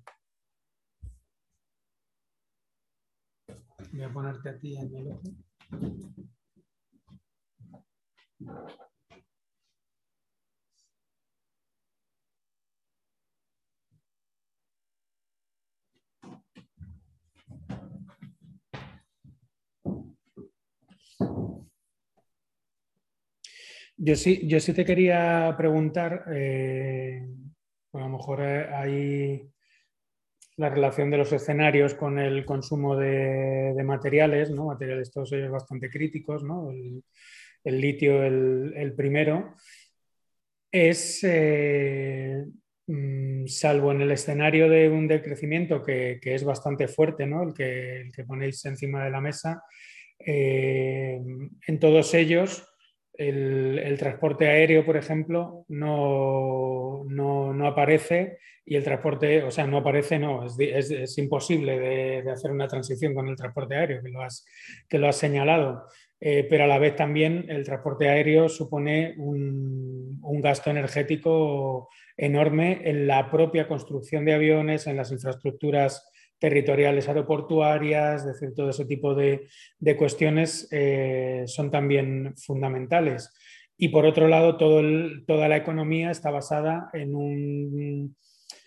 Voy 3.93 4.03
a 4.03 4.11
ponerte 4.11 4.49
a 4.49 4.59
ti 4.59 4.75
en 4.75 4.95
el. 4.95 5.17
Yo 24.07 24.15
sí, 24.15 24.47
yo 24.47 24.61
sí 24.61 24.71
te 24.71 24.85
quería 24.85 25.53
preguntar, 25.57 26.23
eh, 26.33 27.27
a 27.91 27.99
lo 27.99 28.07
mejor 28.07 28.39
eh, 28.41 28.65
hay 28.73 29.51
la 30.55 30.69
relación 30.69 31.11
de 31.11 31.17
los 31.17 31.33
escenarios 31.33 31.93
con 31.93 32.17
el 32.17 32.45
consumo 32.45 32.95
de, 32.95 33.75
materiales, 33.83 34.49
¿no? 34.49 34.67
materiales 34.67 35.11
todos 35.11 35.33
ellos 35.33 35.51
bastante 35.51 35.89
críticos, 35.89 36.41
¿no? 36.45 36.71
el 36.71 37.81
litio 37.81 38.23
el, 38.23 38.93
primero, 38.95 39.55
es, 40.71 41.19
eh, 41.25 42.45
mm, 42.87 43.45
salvo 43.47 43.91
en 43.91 44.03
el 44.03 44.11
escenario 44.11 44.69
de 44.69 44.87
un 44.87 45.05
decrecimiento 45.09 45.83
que, 45.83 46.17
es 46.23 46.45
bastante 46.45 46.87
fuerte, 46.87 47.25
¿no? 47.25 47.43
el, 47.43 47.53
que, 47.53 48.03
el 48.03 48.11
que 48.13 48.23
ponéis 48.23 48.63
encima 48.63 49.03
de 49.03 49.11
la 49.11 49.19
mesa, 49.19 49.61
eh, 50.17 51.19
en 51.67 51.79
todos 51.81 52.13
ellos 52.13 52.66
el, 53.17 53.95
transporte 53.97 54.47
aéreo, 54.47 54.85
por 54.85 54.97
ejemplo, 54.97 55.65
no, 55.69 57.03
no, 57.07 57.67
aparece 57.67 58.37
y 58.65 58.75
el 58.75 58.83
transporte, 58.83 59.43
o 59.43 59.51
sea, 59.51 59.65
no 59.65 59.77
aparece, 59.77 60.19
no, 60.19 60.45
es, 60.45 61.17
imposible 61.17 61.79
de, 61.79 62.31
hacer 62.31 62.51
una 62.51 62.67
transición 62.67 63.13
con 63.13 63.27
el 63.27 63.35
transporte 63.35 63.75
aéreo, 63.75 64.03
que 64.03 64.09
lo 64.09 64.21
has, 64.21 64.45
que 64.87 64.99
lo 64.99 65.07
has 65.07 65.15
señalado. 65.15 65.85
Eh, 66.19 66.47
pero 66.49 66.63
a 66.63 66.67
la 66.67 66.79
vez 66.79 66.95
también 66.95 67.45
el 67.47 67.63
transporte 67.63 68.09
aéreo 68.09 68.49
supone 68.49 69.13
un, 69.17 70.07
gasto 70.41 70.69
energético 70.69 71.89
enorme 72.15 72.81
en 72.85 73.07
la 73.07 73.29
propia 73.31 73.67
construcción 73.67 74.23
de 74.23 74.33
aviones, 74.33 74.85
en 74.85 74.95
las 74.95 75.11
infraestructuras 75.11 76.11
territoriales 76.39 77.07
aeroportuarias, 77.07 78.25
decir, 78.25 78.53
todo 78.55 78.69
ese 78.69 78.85
tipo 78.85 79.15
de, 79.15 79.47
cuestiones 79.97 80.67
eh, 80.71 81.43
son 81.47 81.71
también 81.71 82.35
fundamentales. 82.37 83.33
Y 83.77 83.89
por 83.89 84.05
otro 84.05 84.27
lado, 84.27 84.57
toda 84.57 85.47
la 85.47 85.57
economía 85.57 86.11
está 86.11 86.31
basada 86.31 86.89
en 86.93 87.15
un, 87.15 88.15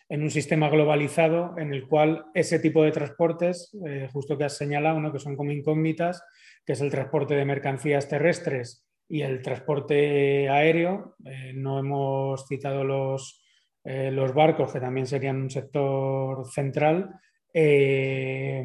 en 0.09 0.23
un, 0.23 0.31
sistema 0.31 0.69
globalizado 0.69 1.59
en 1.59 1.75
el 1.75 1.89
cual 1.89 2.27
ese 2.35 2.61
tipo 2.61 2.85
de 2.85 2.93
transportes, 2.93 3.77
eh, 3.87 4.09
justo 4.13 4.39
que 4.39 4.45
has 4.45 4.57
señalado, 4.57 5.13
que 5.13 5.19
son 5.19 5.37
como 5.37 5.51
incógnitas, 5.51 6.23
que 6.65 6.75
es 6.75 6.81
el 6.81 6.91
transporte 6.91 7.35
de 7.35 7.45
mercancías 7.45 8.09
terrestres 8.09 8.87
y 9.09 9.23
el 9.23 9.43
transporte 9.43 10.49
aéreo. 10.49 11.17
Eh, 11.25 11.53
no 11.55 11.81
hemos 11.81 12.47
citado 12.47 12.85
los, 12.85 13.43
los, 13.85 14.33
barcos, 14.33 14.73
que 14.73 14.79
también 14.79 15.07
serían 15.07 15.43
un 15.43 15.51
sector 15.51 16.47
central. 16.53 17.21
Eh, 17.53 18.65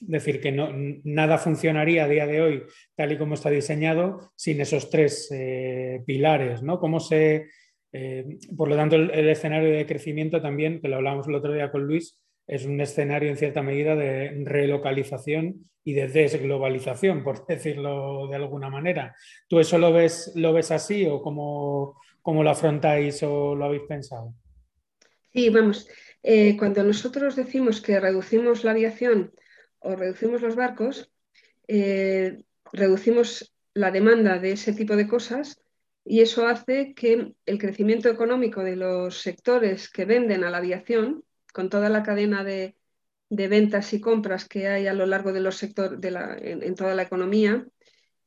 decir 0.00 0.40
que 0.40 0.50
no, 0.50 0.70
nada 1.04 1.38
funcionaría 1.38 2.04
a 2.04 2.08
día 2.08 2.26
de 2.26 2.40
hoy 2.40 2.62
tal 2.96 3.12
y 3.12 3.18
como 3.18 3.34
está 3.34 3.50
diseñado 3.50 4.32
sin 4.34 4.60
esos 4.60 4.88
tres 4.88 5.28
pilares. 6.06 6.62
¿no? 6.62 6.80
¿Cómo 6.80 7.00
se, 7.00 7.48
por 8.56 8.68
lo 8.68 8.76
tanto, 8.76 8.96
el, 8.96 9.28
escenario 9.28 9.70
de 9.70 9.86
crecimiento 9.86 10.40
también, 10.40 10.80
que 10.80 10.88
lo 10.88 10.96
hablábamos 10.96 11.28
el 11.28 11.34
otro 11.34 11.52
día 11.52 11.70
con 11.70 11.82
Luis, 11.82 12.18
es 12.50 12.64
un 12.64 12.80
escenario 12.80 13.30
en 13.30 13.36
cierta 13.36 13.62
medida 13.62 13.94
de 13.94 14.42
relocalización 14.44 15.70
y 15.84 15.92
de 15.92 16.08
desglobalización, 16.08 17.22
por 17.22 17.46
decirlo 17.48 18.26
de 18.28 18.36
alguna 18.36 18.68
manera. 18.68 19.14
¿Tú 19.48 19.60
eso 19.60 19.78
lo 19.78 19.92
ves, 19.92 20.32
lo 20.34 20.52
ves 20.52 20.72
así 20.72 21.06
o 21.06 21.22
cómo, 21.22 21.96
lo 22.24 22.50
afrontáis 22.50 23.22
o 23.22 23.54
lo 23.54 23.66
habéis 23.66 23.82
pensado? 23.82 24.34
Sí, 25.32 25.48
vamos. 25.48 25.88
Eh, 26.22 26.56
cuando 26.58 26.82
nosotros 26.84 27.36
decimos 27.36 27.80
que 27.80 27.98
reducimos 27.98 28.64
la 28.64 28.72
aviación 28.72 29.32
o 29.78 29.96
reducimos 29.96 30.42
los 30.42 30.56
barcos, 30.56 31.10
eh, 31.66 32.44
reducimos 32.72 33.54
la 33.74 33.90
demanda 33.90 34.38
de 34.38 34.52
ese 34.52 34.72
tipo 34.72 34.96
de 34.96 35.08
cosas 35.08 35.60
y 36.04 36.20
eso 36.20 36.46
hace 36.46 36.94
que 36.94 37.34
el 37.46 37.58
crecimiento 37.58 38.08
económico 38.08 38.62
de 38.62 38.76
los 38.76 39.20
sectores 39.20 39.88
que 39.88 40.04
venden 40.04 40.44
a 40.44 40.50
la 40.50 40.58
aviación 40.58 41.24
con 41.52 41.68
toda 41.68 41.88
la 41.88 42.02
cadena 42.02 42.44
de, 42.44 42.76
ventas 43.28 43.92
y 43.92 44.00
compras 44.00 44.48
que 44.48 44.66
hay 44.66 44.86
a 44.86 44.94
lo 44.94 45.06
largo 45.06 45.32
de 45.32 45.40
los 45.40 45.56
sectores 45.56 45.98
en, 46.02 46.74
toda 46.74 46.94
la 46.94 47.02
economía, 47.02 47.64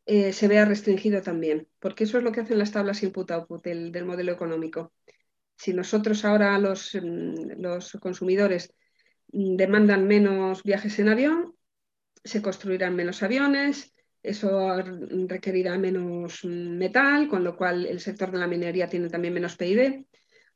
eh, 0.06 0.34
se 0.34 0.48
vea 0.48 0.66
restringido 0.66 1.22
también, 1.22 1.68
porque 1.80 2.06
eso 2.06 2.18
es 2.18 2.24
lo 2.24 2.32
que 2.32 2.42
hacen 2.42 2.58
las 2.58 2.72
tablas 2.72 3.04
input-output 3.04 3.64
del, 3.64 4.06
modelo 4.06 4.32
económico. 4.32 4.94
Si 5.56 5.74
nosotros 5.74 6.26
ahora 6.26 6.58
los, 6.60 6.96
mm, 6.96 7.62
los 7.62 7.92
consumidores 8.02 8.74
demandan 9.28 10.08
menos 10.08 10.64
viajes 10.64 11.00
en 11.00 11.10
avión, 11.10 11.56
se 12.24 12.42
construirán 12.42 12.96
menos 12.96 13.24
aviones, 13.24 13.94
eso 14.22 14.78
requerirá 15.28 15.78
menos 15.78 16.46
metal, 16.46 17.28
con 17.28 17.44
lo 17.44 17.58
cual 17.58 17.86
el 17.86 18.00
sector 18.00 18.32
de 18.32 18.38
la 18.40 18.48
minería 18.48 18.88
tiene 18.88 19.10
también 19.10 19.34
menos 19.34 19.58
PIB. 19.58 20.06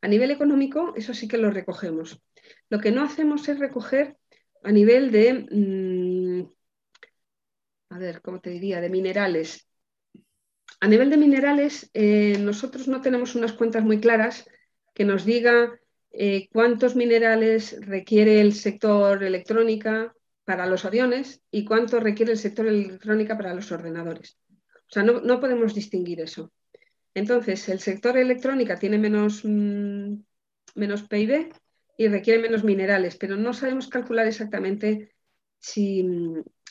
A 0.02 0.08
nivel 0.08 0.32
económico, 0.32 0.93
eso 0.95 1.14
sí 1.14 1.28
que 1.28 1.38
lo 1.38 1.50
recogemos. 1.52 2.22
Lo 2.70 2.80
que 2.80 2.91
no 2.91 3.04
hacemos 3.04 3.50
es 3.50 3.60
recoger 3.60 4.16
a 4.64 4.72
nivel 4.72 5.12
de, 5.12 5.48
mm, 5.52 6.50
a 7.89 8.00
ver, 8.00 8.22
¿cómo 8.22 8.39
te 8.39 8.52
diría?, 8.52 8.80
de 8.82 8.89
minerales. 8.89 9.64
a 10.80 10.88
nivel 10.88 11.10
de 11.10 11.18
minerales, 11.18 11.89
eh, 11.93 12.38
nosotros 12.39 12.88
no 12.88 13.02
tenemos 13.02 13.34
unas 13.36 13.54
cuentas 13.54 13.84
muy 13.84 14.00
claras 14.00 14.48
que 14.98 15.06
nos 15.06 15.26
diga 15.26 15.80
eh, 16.10 16.50
cuántos 16.52 16.95
minerales 16.95 17.78
requiere 17.86 18.41
el 18.41 18.54
sector 18.56 19.24
electrónica 19.24 20.16
para 20.43 20.66
los 20.66 20.86
aviones 20.86 21.43
y 21.52 21.66
cuánto 21.66 22.00
requiere 22.00 22.32
el 22.32 22.39
sector 22.39 22.66
electrónica 22.66 23.38
para 23.38 23.54
los 23.54 23.72
ordenadores. 23.72 24.39
O 24.50 24.89
sea, 24.89 25.04
no, 25.04 25.39
podemos 25.39 25.76
distinguir 25.76 26.20
eso. 26.22 26.52
Entonces, 27.14 27.70
el 27.70 27.80
sector 27.80 28.18
electrónica 28.18 28.80
tiene 28.80 28.98
menos, 28.98 29.41
mm, 29.43 30.16
menos 30.74 31.04
PIB 31.04 31.54
y 31.95 32.08
requiere 32.08 32.41
menos 32.41 32.64
minerales, 32.64 33.18
pero 33.18 33.36
no 33.38 33.54
sabemos 33.54 33.89
calcular 33.89 34.26
exactamente 34.26 35.12
si, 35.60 36.08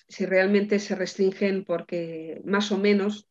si 0.08 0.26
realmente 0.26 0.80
se 0.80 0.96
restringen 0.96 1.64
porque 1.64 2.40
más 2.44 2.72
o 2.72 2.78
menos 2.78 3.28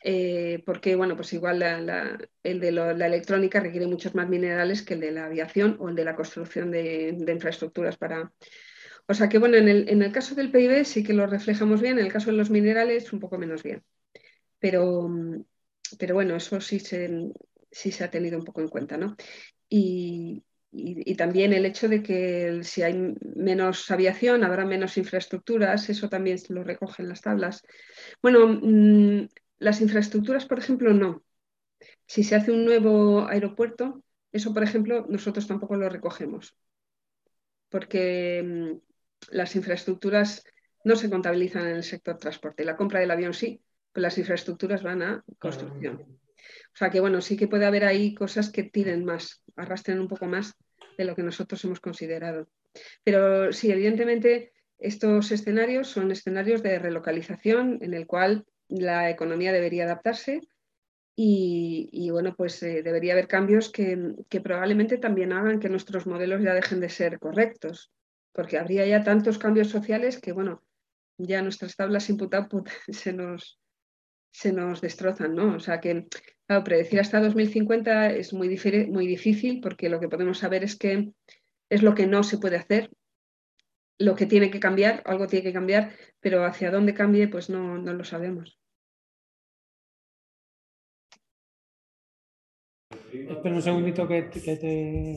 eh, 0.00 0.62
porque 0.64 0.94
bueno, 0.94 1.16
pues 1.16 1.32
igual 1.32 1.62
el 2.42 2.60
de 2.60 2.72
la 2.72 3.06
electrónica 3.06 3.60
requiere 3.60 3.86
muchos 3.86 4.14
más 4.14 4.28
minerales 4.28 4.82
que 4.82 4.94
el 4.94 5.00
de 5.00 5.12
la 5.12 5.26
aviación 5.26 5.76
o 5.80 5.88
el 5.88 5.96
de 5.96 6.04
la 6.04 6.16
construcción 6.16 6.70
de, 6.70 7.16
infraestructuras 7.28 7.96
para... 7.96 8.32
O 9.06 9.14
sea 9.14 9.28
que 9.28 9.38
bueno, 9.38 9.56
en 9.56 9.68
el, 9.68 10.12
caso 10.12 10.34
del 10.34 10.50
PIB 10.50 10.84
sí 10.84 11.02
que 11.02 11.14
lo 11.14 11.26
reflejamos 11.26 11.80
bien, 11.80 11.98
en 11.98 12.04
el 12.04 12.12
caso 12.12 12.30
de 12.30 12.36
los 12.36 12.50
minerales 12.50 13.12
un 13.12 13.20
poco 13.20 13.38
menos 13.38 13.62
bien. 13.62 13.82
Pero, 14.58 15.08
pero 15.98 16.14
bueno, 16.14 16.36
eso 16.36 16.60
sí 16.60 16.78
se, 16.78 17.30
sí 17.70 17.90
se 17.90 18.04
ha 18.04 18.10
tenido 18.10 18.38
un 18.38 18.44
poco 18.44 18.60
en 18.60 18.68
cuenta, 18.68 18.98
¿no? 18.98 19.16
Y, 19.68 20.44
y, 20.70 21.14
también 21.14 21.54
el 21.54 21.64
hecho 21.64 21.88
de 21.88 22.02
que 22.02 22.60
si 22.62 22.82
hay 22.82 23.14
menos 23.34 23.90
aviación 23.90 24.44
habrá 24.44 24.66
menos 24.66 24.98
infraestructuras, 24.98 25.88
eso 25.88 26.08
también 26.10 26.38
lo 26.50 26.62
recogen 26.62 27.08
las 27.08 27.22
tablas. 27.22 27.62
Bueno, 28.20 28.60
mm, 28.62 29.28
las 29.58 29.80
infraestructuras, 29.80 30.46
por 30.46 30.58
ejemplo, 30.58 30.92
no. 30.92 31.22
Si 32.06 32.22
se 32.24 32.36
hace 32.36 32.52
un 32.52 32.64
nuevo 32.64 33.26
aeropuerto, 33.28 34.02
eso, 34.32 34.52
por 34.52 34.62
ejemplo, 34.62 35.06
nosotros 35.08 35.46
tampoco 35.46 35.76
lo 35.76 35.88
recogemos, 35.88 36.56
porque 37.68 38.42
mm, 38.44 38.78
las 39.30 39.56
infraestructuras 39.56 40.44
no 40.84 40.96
se 40.96 41.10
contabilizan 41.10 41.66
en 41.66 41.76
el 41.76 41.84
sector 41.84 42.16
transporte. 42.18 42.64
La 42.64 42.76
compra 42.76 43.00
del 43.00 43.10
avión 43.10 43.34
sí, 43.34 43.60
pero 43.92 44.02
las 44.02 44.18
infraestructuras 44.18 44.82
van 44.82 45.02
a 45.02 45.24
construcción. 45.38 46.18
O 46.74 46.76
sea 46.78 46.90
que, 46.90 47.00
bueno, 47.00 47.20
sí 47.20 47.36
que 47.36 47.48
puede 47.48 47.66
haber 47.66 47.84
ahí 47.84 48.14
cosas 48.14 48.50
que 48.50 48.62
tiren 48.62 49.04
más, 49.04 49.42
arrastren 49.56 50.00
un 50.00 50.08
poco 50.08 50.26
más 50.26 50.54
de 50.96 51.04
lo 51.04 51.14
que 51.14 51.22
nosotros 51.22 51.62
hemos 51.64 51.80
considerado. 51.80 52.48
Pero 53.02 53.52
sí, 53.52 53.70
evidentemente, 53.70 54.52
estos 54.78 55.32
escenarios 55.32 55.88
son 55.88 56.10
escenarios 56.12 56.62
de 56.62 56.78
relocalización 56.78 57.78
en 57.82 57.94
el 57.94 58.06
cual 58.06 58.46
la 58.68 59.10
economía 59.10 59.52
debería 59.52 59.84
adaptarse 59.84 60.40
y, 61.20 62.10
bueno, 62.10 62.36
pues 62.36 62.62
eh, 62.62 62.84
debería 62.84 63.12
haber 63.12 63.26
cambios 63.26 63.72
que, 63.72 64.14
probablemente 64.40 64.98
también 64.98 65.32
hagan 65.32 65.58
que 65.58 65.68
nuestros 65.68 66.06
modelos 66.06 66.40
ya 66.44 66.54
dejen 66.54 66.78
de 66.78 66.88
ser 66.88 67.18
correctos, 67.18 67.90
porque 68.32 68.56
habría 68.56 68.86
ya 68.86 69.02
tantos 69.02 69.36
cambios 69.36 69.68
sociales 69.68 70.20
que, 70.20 70.30
bueno, 70.30 70.62
ya 71.16 71.42
nuestras 71.42 71.74
tablas 71.74 72.08
input-output 72.08 72.68
se 72.92 73.12
nos, 73.12 73.58
se 74.30 74.52
nos 74.52 74.80
destrozan, 74.80 75.34
¿no? 75.34 75.56
O 75.56 75.60
sea 75.60 75.80
que, 75.80 76.06
predecir 76.64 77.00
hasta 77.00 77.20
2050 77.20 78.12
es 78.12 78.32
muy, 78.32 78.48
muy 78.88 79.06
difícil 79.08 79.60
porque 79.60 79.88
lo 79.88 79.98
que 79.98 80.08
podemos 80.08 80.38
saber 80.38 80.62
es 80.62 80.76
que 80.76 81.10
es 81.68 81.82
lo 81.82 81.96
que 81.96 82.06
no 82.06 82.22
se 82.22 82.38
puede 82.38 82.56
hacer 82.56 82.90
lo 83.98 84.14
que 84.14 84.26
tiene 84.26 84.50
que 84.50 84.60
cambiar, 84.60 85.02
algo 85.04 85.26
tiene 85.26 85.44
que 85.44 85.52
cambiar, 85.52 85.92
pero 86.20 86.44
hacia 86.44 86.70
dónde 86.70 86.94
cambie, 86.94 87.28
pues 87.28 87.50
no, 87.50 87.76
lo 87.78 88.04
sabemos. 88.04 88.60
Espera 93.12 93.54
un 93.54 93.62
segundito 93.62 94.06
que, 94.06 94.22
te... 94.22 95.16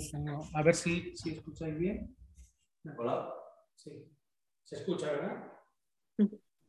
A 0.53 0.63
ver 0.63 0.75
si, 0.75 1.15
si 1.15 1.31
escucháis 1.31 1.77
bien. 1.77 2.15
Hola. 2.97 3.33
Sí. 3.75 4.11
Se 4.63 4.77
escucha, 4.77 5.11
¿verdad? 5.11 5.51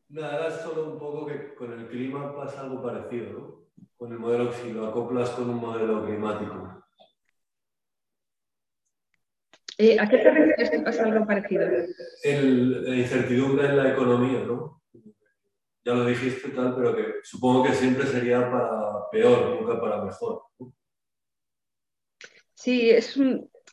Nada, 0.09 0.49
es 0.49 0.55
solo 0.57 0.93
un 0.93 0.99
poco 0.99 1.27
que 1.27 1.55
con 1.55 1.73
el 1.73 1.89
clima 1.89 2.35
pasa 2.35 2.63
algo 2.63 2.83
parecido, 2.83 3.33
¿no? 3.33 3.63
Con 3.97 4.13
el 4.13 4.19
modelo, 4.19 4.53
si 4.53 4.73
lo 4.73 4.89
acoplas 4.89 5.31
con 5.31 5.49
un 5.49 5.57
modelo 5.57 6.05
climático. 6.05 6.82
Eh, 9.79 9.97
¿A 9.99 10.09
qué 10.09 10.19
te 10.19 10.31
refieres 10.31 10.71
que 10.71 10.81
pasa 10.81 11.05
algo 11.05 11.27
parecido? 11.27 11.67
la 11.67 12.97
incertidumbre 12.97 13.67
en 13.67 13.77
la 13.77 13.93
economía, 13.93 14.41
¿no? 14.41 14.83
Ya 15.85 15.95
lo 15.95 16.07
dijiste 16.07 16.51
tal, 16.51 16.77
pero 16.77 16.95
que 16.95 17.05
supongo 17.23 17.65
que 17.65 17.75
siempre 17.75 18.07
sería 18.07 18.41
para 18.51 19.11
peor, 19.11 19.61
nunca 19.61 19.81
para 19.81 20.05
mejor. 20.05 20.43
Sí, 22.55 22.91
es, 22.91 23.19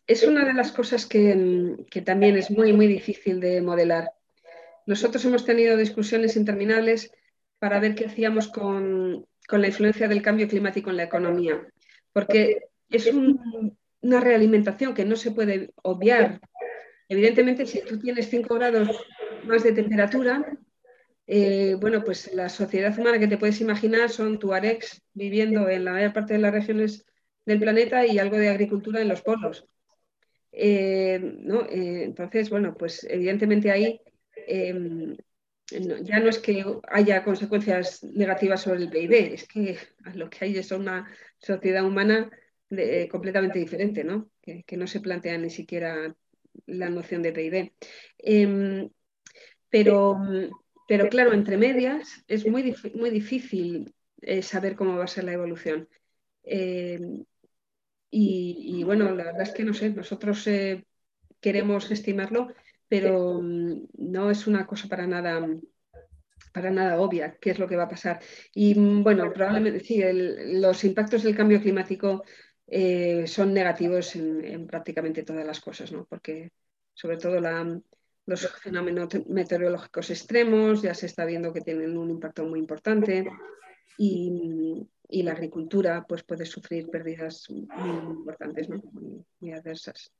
es, 0.07 0.23
una 0.23 0.45
de 0.45 0.53
las 0.53 0.71
cosas 0.71 1.05
que, 1.05 1.75
que, 1.91 2.01
también 2.01 2.35
es 2.35 2.49
muy, 2.49 2.73
muy 2.73 2.87
difícil 2.87 3.39
de 3.39 3.61
modelar. 3.61 4.11
Nosotros 4.87 5.23
hemos 5.25 5.45
tenido 5.45 5.77
discusiones 5.77 6.35
interminables 6.35 7.11
para 7.59 7.79
ver 7.79 7.93
qué 7.93 8.05
hacíamos 8.05 8.47
con, 8.47 9.27
con 9.47 9.61
la 9.61 9.67
influencia 9.67 10.07
del 10.07 10.23
cambio 10.23 10.47
climático 10.47 10.89
en 10.89 10.97
la 10.97 11.03
economía, 11.03 11.61
porque 12.11 12.69
es 12.89 13.05
un, 13.13 13.77
una 14.01 14.19
realimentación 14.19 14.93
que 14.93 15.05
no 15.05 15.15
se 15.15 15.31
puede 15.31 15.71
obviar. 15.83 16.39
Evidentemente, 17.07 17.65
si 17.65 17.81
tú 17.83 17.99
tienes 17.99 18.29
5 18.29 18.55
grados 18.55 18.89
más 19.45 19.63
de 19.63 19.73
temperatura, 19.73 20.45
eh, 21.31 21.75
bueno, 21.79 22.03
pues 22.03 22.33
la 22.33 22.49
sociedad 22.49 22.97
humana 22.97 23.19
que 23.19 23.27
te 23.27 23.37
puedes 23.37 23.61
imaginar 23.61 24.09
son 24.09 24.39
tuaregs 24.39 25.03
viviendo 25.13 25.69
en 25.69 25.85
la 25.85 25.93
mayor 25.93 26.13
parte 26.13 26.33
de 26.33 26.39
las 26.39 26.53
regiones 26.53 27.05
del 27.45 27.59
planeta 27.59 28.05
y 28.05 28.17
algo 28.17 28.37
de 28.37 28.49
agricultura 28.49 29.01
en 29.01 29.09
los 29.09 29.21
polos. 29.21 29.67
Eh, 30.51 31.19
eh, 31.21 32.03
entonces, 32.03 32.49
bueno, 32.49 32.75
pues 32.75 33.05
evidentemente 33.09 33.71
ahí 33.71 34.01
ya 36.01 36.19
no 36.19 36.29
es 36.29 36.39
que 36.39 36.65
haya 36.87 37.23
consecuencias 37.23 38.03
negativas 38.03 38.61
sobre 38.61 38.79
el 38.81 38.89
PIB, 38.89 39.33
es 39.33 39.47
que 39.47 39.77
lo 40.15 40.29
que 40.31 40.45
hay 40.45 40.57
es 40.57 40.71
una 40.71 41.07
sociedad 41.37 41.85
humana 41.85 42.31
completamente 43.09 43.59
diferente, 43.59 44.03
¿no? 44.03 44.29
Que, 44.41 44.77
no 44.77 44.87
se 44.87 44.99
plantea 44.99 45.37
ni 45.37 45.49
siquiera 45.49 46.15
la 46.65 46.89
noción 46.89 47.21
de 47.21 47.31
PIB. 47.31 47.73
Em, 48.17 48.89
pero, 49.69 50.17
pero 50.87 51.09
claro, 51.09 51.33
entre 51.33 51.57
medias 51.57 52.23
es 52.27 52.47
muy, 52.47 52.75
muy 52.95 53.09
difícil 53.09 53.93
eh, 54.21 54.41
saber 54.41 54.75
cómo 54.75 54.97
va 54.97 55.05
a 55.05 55.07
ser 55.07 55.23
la 55.23 55.33
evolución. 55.33 55.87
Em, 56.43 57.25
y, 58.11 58.83
bueno, 58.83 59.05
la 59.15 59.25
verdad 59.25 59.43
es 59.43 59.51
que 59.51 59.63
no 59.63 59.73
sé, 59.73 59.91
nosotros 59.91 60.45
eh, 60.47 60.85
queremos 61.39 61.91
estimarlo, 61.91 62.47
pero 62.87 63.39
mm, 63.41 63.87
no 63.97 64.31
es 64.31 64.47
una 64.47 64.65
cosa 64.65 64.87
para 64.87 65.05
nada 65.05 65.47
para 66.51 66.71
nada 66.71 66.99
obvia 66.99 67.37
qué 67.39 67.51
es 67.51 67.59
lo 67.59 67.67
que 67.67 67.75
va 67.75 67.83
a 67.83 67.89
pasar. 67.89 68.19
Y 68.53 68.75
mm, 68.75 69.03
bueno, 69.03 69.31
probablemente 69.33 69.81
sí, 69.81 70.01
los 70.59 70.83
impactos 70.83 71.23
del 71.23 71.35
cambio 71.35 71.61
climático 71.61 72.23
eh, 72.71 73.25
son 73.25 73.51
negativos 73.51 74.15
en, 74.15 74.67
prácticamente 74.67 75.23
todas 75.23 75.45
las 75.45 75.59
cosas, 75.59 75.91
¿no? 75.91 76.05
porque 76.05 76.51
sobre 76.93 77.17
todo 77.17 77.39
los 78.25 78.47
fenómenos 78.61 79.09
meteorológicos 79.27 80.11
extremos 80.11 80.83
ya 80.83 80.93
se 80.93 81.07
está 81.07 81.25
viendo 81.25 81.51
que 81.51 81.61
tienen 81.61 81.97
un 81.97 82.11
impacto 82.11 82.45
muy 82.45 82.59
importante 82.59 83.27
y, 83.97 84.87
la 85.23 85.31
agricultura 85.31 86.05
pues, 86.07 86.23
puede 86.23 86.45
sufrir 86.45 86.87
pérdidas 86.91 87.49
muy 87.49 87.67
importantes, 88.11 88.69
muy, 88.69 89.51
adversas. 89.51 90.13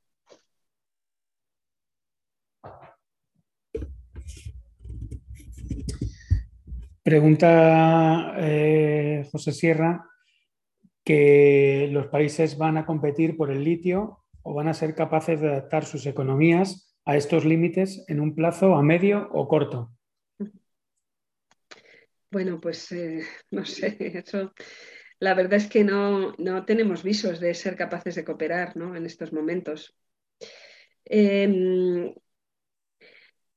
Pregunta 7.04 8.34
eh, 8.38 9.28
José 9.30 9.52
Sierra 9.52 10.09
que 11.04 11.88
los 11.90 12.06
países 12.08 12.58
van 12.58 12.76
a 12.76 12.86
competir 12.86 13.36
por 13.36 13.50
el 13.50 13.64
litio 13.64 14.24
o 14.42 14.54
van 14.54 14.68
a 14.68 14.74
ser 14.74 14.94
capaces 14.94 15.40
de 15.40 15.48
adaptar 15.48 15.84
sus 15.84 16.06
economías 16.06 16.96
a 17.04 17.16
estos 17.16 17.44
límites 17.44 18.04
en 18.08 18.20
un 18.20 18.34
plazo 18.34 18.74
a 18.74 18.82
medio 18.82 19.28
o 19.32 19.48
corto. 19.48 19.90
Bueno, 22.30 22.60
pues 22.60 22.92
eh, 22.92 23.22
no 23.50 23.64
sé, 23.64 23.96
eso, 24.18 24.52
la 25.20 25.34
verdad 25.34 25.54
es 25.54 25.66
que 25.68 25.84
no, 25.84 26.34
tenemos 26.64 27.02
visos 27.02 27.40
de 27.40 27.54
ser 27.54 27.76
capaces 27.76 28.14
de 28.14 28.24
cooperar 28.24 28.72
en 28.76 29.04
estos 29.04 29.32
momentos. 29.32 29.94
Em, 31.04 32.14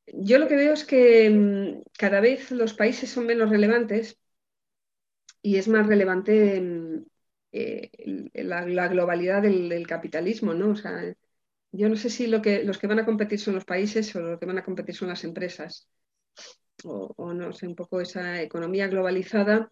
yo 0.07 0.39
lo 0.39 0.47
que 0.47 0.55
veo 0.55 0.73
es 0.73 0.83
que 0.83 1.25
em, 1.25 1.83
cada 1.97 2.19
vez 2.19 2.51
los 2.51 2.73
países 2.73 3.09
son 3.09 3.25
menos 3.27 3.49
relevantes 3.49 4.19
y 5.41 5.57
es 5.57 5.67
más 5.67 5.87
relevante 5.87 6.57
em, 6.57 7.05
eh, 7.55 7.91
la, 8.33 8.87
globalidad 8.87 9.43
del, 9.43 9.85
capitalismo, 9.85 10.55
¿no? 10.55 10.71
O 10.71 10.75
sea, 10.75 11.15
yo 11.71 11.87
no 11.87 11.95
sé 11.95 12.09
si 12.09 12.25
lo 12.25 12.41
que, 12.41 12.63
los 12.63 12.79
que 12.79 12.87
van 12.87 12.97
a 12.97 13.05
competir 13.05 13.39
son 13.39 13.53
los 13.53 13.63
países 13.63 14.15
o 14.15 14.21
los 14.21 14.39
que 14.39 14.47
van 14.47 14.57
a 14.57 14.63
competir 14.63 14.95
son 14.95 15.09
las 15.09 15.23
empresas. 15.23 15.87
O, 16.83 17.33
no 17.33 17.53
sé, 17.53 17.67
un 17.67 17.75
poco 17.75 18.01
esa 18.01 18.41
economía 18.41 18.87
globalizada 18.87 19.71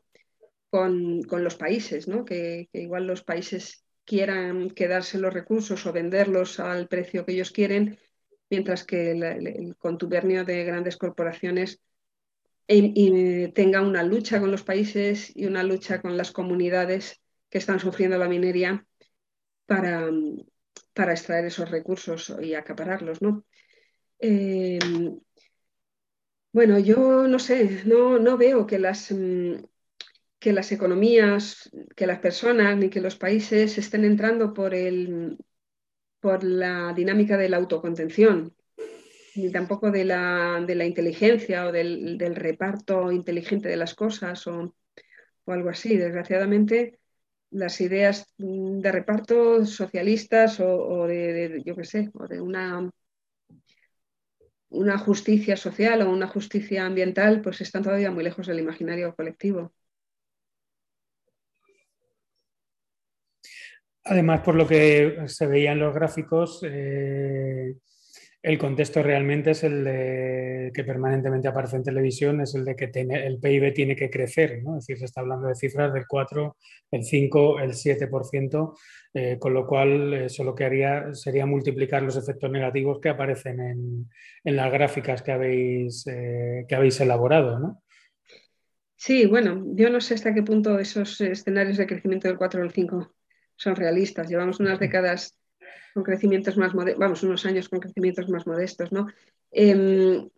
con, 0.70 1.22
los 1.28 1.56
países, 1.56 2.08
¿no? 2.08 2.24
que, 2.24 2.70
igual 2.72 3.08
los 3.08 3.24
países 3.24 3.84
quieran 4.06 4.70
quedarse 4.70 5.18
los 5.18 5.34
recursos 5.34 5.84
o 5.88 5.92
venderlos 5.92 6.60
al 6.60 6.88
precio 6.88 7.26
que 7.26 7.34
ellos 7.34 7.50
quieren, 7.52 7.98
mientras 8.50 8.84
que 8.86 9.12
el, 9.12 9.76
contubernio 9.78 10.46
de 10.46 10.66
grandes 10.66 10.98
corporaciones 10.98 11.82
tenga 12.68 13.82
una 13.82 14.04
lucha 14.04 14.40
con 14.40 14.52
los 14.52 14.64
países 14.64 15.36
y 15.36 15.48
una 15.48 15.64
lucha 15.64 16.00
con 16.00 16.16
las 16.16 16.32
comunidades 16.32 17.21
que 17.52 17.60
están 17.60 17.80
sufriendo 17.80 18.18
la 18.18 18.30
minería 18.30 18.88
para, 19.68 20.10
para 20.94 21.12
extraer 21.12 21.46
esos 21.46 21.70
recursos 21.70 22.34
y 22.42 22.56
acapararlos. 22.56 23.22
¿no? 23.22 23.46
Eh, 24.20 24.80
bueno, 26.54 26.80
yo 26.80 27.28
no 27.28 27.40
sé, 27.40 27.84
no, 27.86 28.20
no 28.20 28.38
veo 28.38 28.66
que 28.66 28.80
las, 28.80 29.12
mm, 29.12 29.64
que 30.40 30.54
las 30.54 30.72
economías, 30.72 31.70
que 31.96 32.08
las 32.08 32.20
personas 32.20 32.78
ni 32.78 32.90
que 32.90 33.02
los 33.02 33.16
países 33.18 33.78
estén 33.78 34.06
entrando 34.06 34.54
por, 34.54 34.74
el, 34.74 35.38
por 36.20 36.44
la 36.44 36.94
dinámica 36.94 37.38
de 37.38 37.50
la 37.50 37.58
autocontención, 37.58 38.56
ni 39.36 39.52
tampoco 39.52 39.92
de 39.92 40.06
la, 40.06 40.64
de 40.66 40.76
la 40.76 40.86
inteligencia 40.86 41.68
o 41.68 41.72
del, 41.72 42.18
del, 42.18 42.36
reparto 42.36 43.12
inteligente 43.12 43.70
de 43.70 43.78
las 43.78 43.94
cosas 43.96 44.48
o, 44.48 44.76
o 45.46 45.52
algo 45.52 45.70
así. 45.70 45.98
Desgraciadamente, 45.98 47.01
las 47.52 47.80
ideas 47.82 48.34
de 48.38 48.92
reparto 48.92 49.66
socialistas 49.66 50.60
o, 50.60 51.06
de, 51.06 51.62
yo 51.66 51.76
qué 51.76 51.84
sé, 51.84 52.10
o 52.14 52.28
de 52.28 52.42
una, 52.42 52.90
una 54.70 54.98
justicia 54.98 55.58
social 55.58 56.02
o 56.02 56.10
una 56.10 56.28
justicia 56.28 56.86
ambiental, 56.86 57.42
pues 57.42 57.62
están 57.62 57.84
todavía 57.84 58.10
muy 58.10 58.24
lejos 58.24 58.48
del 58.48 58.60
imaginario 58.60 59.14
colectivo. 59.16 59.74
Además, 64.04 64.42
por 64.42 64.56
lo 64.56 64.68
que 64.68 65.26
se 65.28 65.46
veía 65.46 65.74
en 65.74 65.80
los 65.80 65.94
gráficos, 65.94 66.62
eh, 66.64 67.76
el 68.44 68.58
contexto 68.58 69.04
realmente 69.04 69.52
es 69.52 69.64
el 69.64 69.84
de, 69.84 70.72
que 70.74 70.84
permanentemente 70.84 71.48
aparece 71.48 71.76
en 71.76 71.84
televisión, 71.84 72.42
es 72.42 72.56
el 72.56 72.66
de 72.66 72.76
que 72.76 72.86
el 72.94 73.40
PIB 73.40 73.74
tiene 73.74 73.96
que 73.96 74.10
crecer, 74.10 74.64
¿no? 74.64 74.78
es 74.78 74.88
decir, 74.88 74.98
se 74.98 75.06
está 75.06 75.22
hablando 75.22 75.48
de 75.48 75.56
cifras 75.56 75.94
del 75.94 76.08
4, 76.08 76.58
el 76.90 77.04
5, 77.04 77.60
el 77.60 77.72
7%, 77.74 78.78
eh, 79.14 79.38
con 79.40 79.54
lo 79.54 79.68
cual 79.68 80.14
eso 80.16 80.44
lo 80.44 80.56
que 80.56 80.66
haría 80.66 81.14
sería 81.14 81.46
multiplicar 81.46 82.02
los 82.02 82.18
efectos 82.18 82.50
negativos 82.50 83.00
que 83.00 83.10
aparecen 83.10 83.60
en, 83.60 84.10
en 84.44 84.56
las 84.56 84.72
gráficas 84.72 85.22
que 85.22 85.32
habéis, 85.32 86.08
eh, 86.08 86.66
que 86.68 86.76
habéis 86.76 87.00
elaborado. 87.00 87.60
¿no? 87.60 87.84
Sí, 88.96 89.28
bueno, 89.28 89.64
yo 89.76 89.92
no 89.92 90.02
sé 90.02 90.16
hasta 90.16 90.34
qué 90.34 90.42
punto 90.42 90.80
esos 90.80 91.22
escenarios 91.22 91.78
de 91.78 91.88
crecimiento 91.88 92.28
del 92.28 92.38
4 92.38 92.62
o 92.62 92.64
el 92.64 92.72
5 92.72 93.14
son 93.56 93.76
realistas. 93.76 94.28
Llevamos 94.28 94.60
unas 94.60 94.80
décadas 94.80 95.38
con 95.94 96.04
crecimientos 96.04 96.58
más 96.58 96.74
modestos, 96.74 97.00
vamos, 97.00 97.24
unos 97.24 97.46
años 97.46 97.70
con 97.70 97.80
crecimientos 97.80 98.30
más 98.30 98.48
modestos, 98.48 98.92
¿no? 98.92 99.08
Em, 99.52 100.30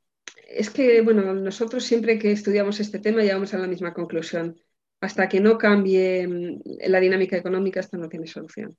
es 0.47 0.69
que, 0.69 1.01
bueno, 1.01 1.33
nosotros 1.33 1.83
siempre 1.83 2.19
que 2.19 2.31
estudiamos 2.31 2.79
este 2.79 2.99
tema 2.99 3.21
llegamos 3.21 3.53
a 3.53 3.59
la 3.59 3.67
misma 3.67 3.93
conclusión. 3.93 4.57
Hasta 5.01 5.27
que 5.27 5.39
no 5.39 5.57
cambie 5.57 6.21
em, 6.21 6.61
la 6.87 6.99
dinámica 6.99 7.37
económica, 7.37 7.79
esto 7.79 7.97
no 7.97 8.09
tiene 8.09 8.27
solución. 8.27 8.77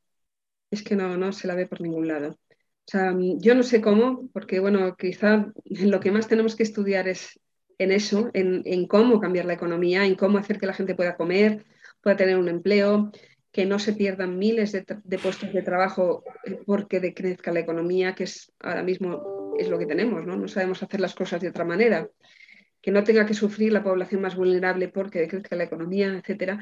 Es 0.71 0.83
que 0.83 0.97
no, 0.97 1.17
no 1.17 1.33
se 1.33 1.47
la 1.47 1.55
ve 1.55 1.67
por 1.67 1.81
ningún 1.81 2.09
lado. 2.09 2.31
O 2.31 2.91
sea, 2.91 3.11
em, 3.11 3.39
yo 3.41 3.55
no 3.55 3.63
sé 3.63 3.81
cómo, 3.81 4.29
porque, 4.33 4.61
bueno, 4.61 4.97
quizá 4.97 5.53
lo 5.65 6.01
que 6.01 6.13
más 6.13 6.29
tenemos 6.29 6.57
que 6.57 6.63
estudiar 6.65 7.09
es 7.09 7.39
en 7.79 7.93
eso, 7.93 8.31
en, 8.35 8.63
en 8.67 8.87
cómo 8.87 9.21
cambiar 9.21 9.47
la 9.47 9.55
economía, 9.55 10.07
en 10.07 10.15
cómo 10.15 10.39
hacer 10.39 10.59
que 10.59 10.67
la 10.67 10.75
gente 10.75 10.95
pueda 10.95 11.17
comer, 11.17 11.65
pueda 12.01 12.17
tener 12.17 12.39
un 12.39 12.49
empleo, 12.49 13.11
que 13.55 13.67
no 13.67 13.79
se 13.79 13.93
pierdan 13.93 14.37
miles 14.37 14.73
de, 14.73 15.19
puestos 15.19 15.53
de 15.53 15.63
trabajo 15.63 16.25
eh, 16.45 16.59
porque 16.67 16.99
decrezca 16.99 17.53
la 17.53 17.61
economía, 17.61 18.13
que 18.13 18.25
es 18.25 18.53
ahora 18.59 18.83
mismo 18.83 19.55
es 19.57 19.69
lo 19.69 19.79
que 19.79 19.87
tenemos, 19.87 20.27
¿no? 20.27 20.37
No 20.37 20.49
sabemos 20.49 20.83
hacer 20.83 20.99
las 20.99 21.15
cosas 21.15 21.41
de 21.41 21.51
otra 21.51 21.65
manera. 21.65 22.09
Que 22.83 22.91
no 22.91 23.05
tenga 23.05 23.25
que 23.25 23.33
sufrir 23.33 23.73
la 23.73 23.85
población 23.85 24.23
más 24.23 24.35
vulnerable 24.35 24.89
porque 24.89 25.21
decrezca 25.21 25.55
la 25.55 25.65
economía, 25.65 26.21
etc. 26.27 26.59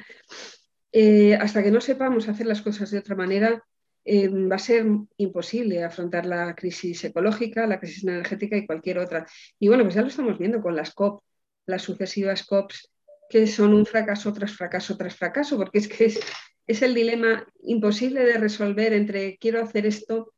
Eh, 0.92 1.34
hasta 1.34 1.62
que 1.62 1.70
no 1.70 1.80
sepamos 1.80 2.28
hacer 2.28 2.46
las 2.46 2.60
cosas 2.60 2.90
de 2.90 2.98
otra 2.98 3.16
manera, 3.16 3.64
eh, 4.04 4.28
va 4.28 4.56
a 4.56 4.58
ser 4.58 4.84
imposible 5.16 5.82
afrontar 5.82 6.26
la 6.26 6.54
crisis 6.54 7.02
ecológica, 7.04 7.66
la 7.66 7.80
crisis 7.80 8.04
energética 8.04 8.58
y 8.58 8.66
cualquier 8.66 8.98
otra. 8.98 9.26
Y 9.58 9.68
bueno, 9.68 9.84
pues 9.84 9.94
ya 9.94 10.02
lo 10.02 10.08
estamos 10.08 10.38
viendo 10.38 10.60
con 10.60 10.76
las 10.76 10.92
COP, 10.92 11.22
las 11.64 11.80
sucesivas 11.80 12.44
COPs, 12.44 12.92
que 13.30 13.46
son 13.46 13.72
un 13.72 13.86
fracaso 13.86 14.30
tras 14.34 14.52
fracaso 14.52 14.94
tras 14.98 15.16
fracaso, 15.16 15.56
porque 15.56 15.78
es 15.78 15.88
que 15.88 16.04
es, 16.04 16.20
es 16.66 16.82
el 16.82 16.94
dilema 16.94 17.46
imposible 17.62 18.24
de 18.24 18.38
resolver 18.38 18.92
entre 18.92 19.36
quiero 19.38 19.62
hacer 19.62 19.86
esto, 19.86 20.34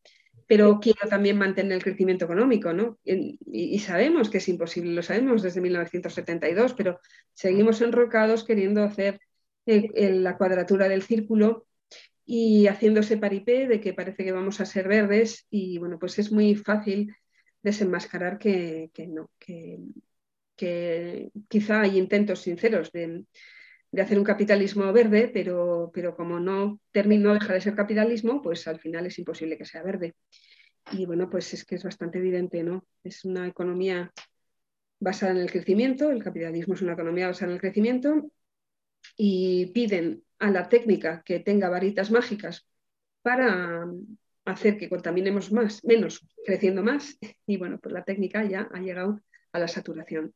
pero 0.47 0.79
quiero 0.81 1.09
también 1.09 1.39
mantener 1.39 1.73
el 1.73 1.83
crecimiento 1.83 2.27
económico, 2.27 2.73
¿no? 2.73 2.99
Y, 3.05 3.79
sabemos 3.79 4.29
que 4.29 4.39
es 4.39 4.49
imposible, 4.49 4.93
lo 4.93 5.03
sabemos 5.03 5.43
desde 5.43 5.61
1972, 5.61 6.75
pero 6.75 7.01
seguimos 7.33 7.81
enrocados 7.81 8.45
queriendo 8.45 8.83
hacer 8.83 9.21
la 9.67 10.37
cuadratura 10.37 10.89
del 10.89 11.03
círculo 11.03 11.67
y 12.27 12.67
haciéndose 12.67 13.17
paripé 13.17 13.67
de 13.67 13.81
que 13.81 13.95
parece 13.95 14.25
que 14.25 14.33
vamos 14.33 14.61
a 14.61 14.67
ser 14.67 14.89
verdes 14.89 15.47
y 15.51 15.79
bueno, 15.79 15.99
pues 15.99 16.19
es 16.19 16.31
muy 16.33 16.55
fácil 16.55 17.15
desenmascarar 17.63 18.39
que, 18.39 18.91
no, 19.09 19.31
que, 19.39 19.79
que 20.57 21.31
quizá 21.49 21.83
hay 21.83 21.97
intentos 21.99 22.41
sinceros 22.41 22.93
de, 22.93 23.25
de 23.95 24.03
hacer 24.03 24.19
un 24.19 24.25
capitalismo 24.25 24.93
verde, 24.93 25.31
pero, 25.33 25.93
pero 25.95 26.17
como 26.17 26.41
no, 26.41 26.81
termino, 26.91 27.29
no 27.29 27.35
deja 27.35 27.55
de 27.55 27.61
ser 27.61 27.77
capitalismo, 27.77 28.43
pues 28.43 28.67
al 28.67 28.81
final 28.81 29.07
es 29.07 29.21
imposible 29.21 29.57
que 29.57 29.65
sea 29.65 29.85
verde. 29.85 30.17
Y 30.91 31.07
bueno, 31.07 31.31
pues 31.31 31.55
es 31.55 31.65
que 31.65 31.77
es 31.77 31.85
bastante 31.85 32.19
evidente, 32.19 32.65
¿no? 32.65 32.85
Es 33.05 33.25
una 33.25 33.47
economía 33.47 34.13
basada 34.99 35.31
en 35.31 35.39
el 35.39 35.51
crecimiento, 35.51 36.11
el 36.11 36.25
capitalismo 36.25 36.75
es 36.75 36.83
una 36.83 36.95
economía 36.95 37.29
basada 37.29 37.53
en 37.53 37.55
el 37.55 37.61
crecimiento, 37.61 38.33
y 39.17 39.67
piden 39.67 40.25
a 40.41 40.51
la 40.51 40.69
técnica 40.69 41.23
que 41.25 41.39
tenga 41.39 41.69
varitas 41.69 42.11
mágicas 42.11 42.67
para 43.23 43.87
hacer 44.45 44.77
que 44.77 44.89
contaminemos 44.89 45.53
más, 45.53 45.85
menos, 45.85 46.27
creciendo 46.45 46.83
más, 46.83 47.17
y 47.47 47.59
bueno, 47.59 47.79
pues 47.81 47.93
la 47.93 48.03
técnica 48.03 48.45
ya 48.45 48.69
ha 48.73 48.81
llegado 48.81 49.21
a 49.53 49.59
la 49.61 49.69
saturación. 49.69 50.35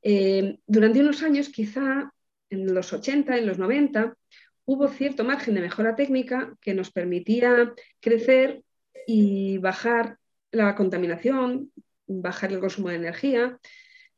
Eh, 0.00 0.58
durante 0.66 1.00
unos 1.00 1.22
años 1.22 1.50
quizá 1.50 2.14
en 2.50 2.74
los 2.74 2.92
80, 2.92 3.36
en 3.36 3.46
los 3.46 3.58
90, 3.58 4.14
hubo 4.64 4.88
cierto 4.88 5.24
margen 5.24 5.54
de 5.54 5.60
mejora 5.60 5.96
técnica 5.96 6.54
que 6.60 6.74
nos 6.74 6.90
permitía 6.90 7.72
crecer 8.00 8.62
y 9.06 9.58
bajar 9.58 10.18
la 10.50 10.74
contaminación, 10.74 11.72
bajar 12.06 12.52
el 12.52 12.60
consumo 12.60 12.88
de 12.88 12.96
energía, 12.96 13.58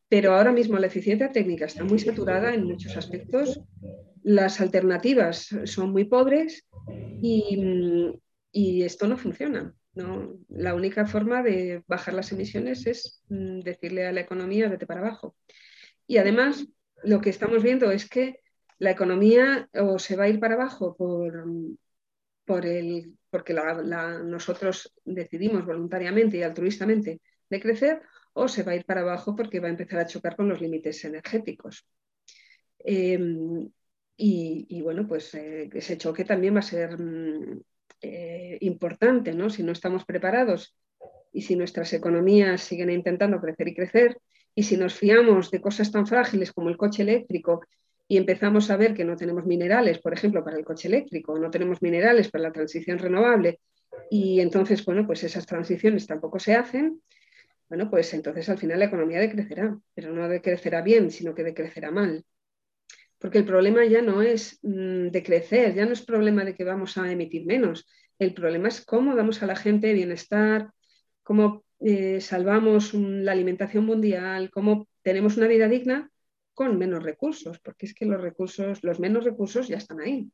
pero 0.08 0.34
ahora 0.34 0.52
mismo 0.52 0.78
la 0.78 0.88
eficiencia 0.88 1.30
técnica 1.30 1.66
está 1.66 1.84
muy 1.84 1.98
saturada 1.98 2.52
en 2.52 2.64
muchos 2.64 2.96
aspectos, 2.96 3.60
las 4.22 4.60
alternativas 4.60 5.48
son 5.64 5.92
muy 5.92 6.04
pobres 6.04 6.66
y, 7.22 8.12
esto 8.52 9.06
no 9.06 9.16
funciona. 9.16 9.72
La 10.48 10.74
única 10.74 11.06
forma 11.06 11.42
de 11.42 11.82
bajar 11.86 12.14
las 12.14 12.32
emisiones 12.32 12.86
es 12.86 13.22
mm, 13.28 13.60
decirle 13.60 14.06
a 14.06 14.12
la 14.12 14.20
economía 14.20 14.68
vete 14.68 14.86
para 14.86 15.00
abajo. 15.00 15.36
Y 16.06 16.16
además, 16.16 16.66
lo 17.04 17.20
que 17.20 17.30
estamos 17.30 17.62
viendo 17.62 17.90
es 17.90 18.08
que 18.08 18.40
la 18.78 18.90
economía 18.90 19.68
o 19.74 19.98
se 19.98 20.16
va 20.16 20.24
a 20.24 20.28
ir 20.28 20.40
para 20.40 20.54
abajo 20.54 20.96
por, 20.96 21.44
por 22.44 22.66
el, 22.66 23.16
porque 23.30 23.54
nosotros 23.54 24.92
decidimos 25.04 25.64
voluntariamente 25.64 26.38
y 26.38 26.42
altruistamente 26.42 27.20
de 27.48 27.60
crecer, 27.60 28.02
o 28.32 28.48
se 28.48 28.62
va 28.62 28.72
a 28.72 28.76
ir 28.76 28.84
para 28.84 29.02
abajo 29.02 29.36
porque 29.36 29.60
va 29.60 29.68
a 29.68 29.70
empezar 29.70 30.00
a 30.00 30.06
chocar 30.06 30.36
con 30.36 30.48
los 30.48 30.60
límites 30.60 31.04
energéticos. 31.04 31.86
Em, 32.78 33.70
y, 34.16 34.82
bueno, 34.82 35.06
pues 35.08 35.34
eh, 35.34 35.70
ese 35.72 35.96
choque 35.96 36.24
también 36.24 36.54
va 36.54 36.60
a 36.60 36.62
ser 36.62 36.98
mm, 36.98 37.60
eh, 38.02 38.58
importante, 38.60 39.32
¿no? 39.32 39.48
Si 39.48 39.62
no 39.62 39.72
estamos 39.72 40.04
preparados 40.04 40.76
y 41.32 41.42
si 41.42 41.56
nuestras 41.56 41.92
economías 41.92 42.60
siguen 42.62 42.90
intentando 42.90 43.40
crecer 43.40 43.68
y 43.68 43.74
crecer, 43.74 44.18
y 44.54 44.62
si 44.62 44.76
nos 44.76 44.94
fiamos 44.94 45.50
de 45.50 45.60
cosas 45.60 45.90
tan 45.90 46.06
frágiles 46.06 46.52
como 46.52 46.68
el 46.68 46.76
coche 46.76 47.02
eléctrico 47.02 47.62
y 48.08 48.16
empezamos 48.16 48.70
a 48.70 48.76
ver 48.76 48.94
que 48.94 49.04
no 49.04 49.16
tenemos 49.16 49.46
minerales, 49.46 49.98
por 50.00 50.12
ejemplo, 50.12 50.42
para 50.42 50.56
el 50.56 50.64
coche 50.64 50.88
eléctrico, 50.88 51.38
no 51.38 51.50
tenemos 51.50 51.80
minerales 51.80 52.30
para 52.30 52.44
la 52.44 52.52
transición 52.52 52.98
renovable, 52.98 53.60
y 54.10 54.40
entonces, 54.40 54.84
bueno, 54.84 55.06
pues 55.06 55.22
esas 55.24 55.46
transiciones 55.46 56.06
tampoco 56.06 56.38
se 56.38 56.54
hacen, 56.54 57.00
bueno, 57.68 57.88
pues 57.88 58.12
entonces 58.14 58.48
al 58.48 58.58
final 58.58 58.80
la 58.80 58.86
economía 58.86 59.20
decrecerá, 59.20 59.78
pero 59.94 60.12
no 60.12 60.28
decrecerá 60.28 60.82
bien, 60.82 61.10
sino 61.10 61.34
que 61.34 61.44
decrecerá 61.44 61.92
mal. 61.92 62.24
Porque 63.18 63.38
el 63.38 63.44
problema 63.44 63.84
ya 63.84 64.02
no 64.02 64.22
es 64.22 64.58
mm, 64.62 65.08
de 65.08 65.22
crecer, 65.22 65.74
ya 65.74 65.86
no 65.86 65.92
es 65.92 66.02
problema 66.02 66.44
de 66.44 66.54
que 66.54 66.64
vamos 66.64 66.98
a 66.98 67.10
emitir 67.10 67.46
menos, 67.46 67.86
el 68.18 68.34
problema 68.34 68.68
es 68.68 68.84
cómo 68.84 69.14
damos 69.14 69.42
a 69.42 69.46
la 69.46 69.56
gente 69.56 69.92
bienestar, 69.92 70.70
cómo 71.22 71.64
eh, 71.80 72.20
salvamos 72.20 72.94
la 72.94 73.32
alimentación 73.32 73.86
mundial, 73.86 74.50
cómo 74.50 74.88
tenemos 75.02 75.36
una 75.36 75.46
vida 75.46 75.68
digna 75.68 76.10
con 76.52 76.76
menos 76.76 77.02
recursos, 77.02 77.58
porque 77.60 77.86
es 77.86 77.94
que 77.94 78.04
los 78.04 78.20
recursos, 78.20 78.82
los 78.82 79.00
menos 79.00 79.24
recursos 79.24 79.68
ya 79.68 79.78
están 79.78 80.00
ahí. 80.00 80.30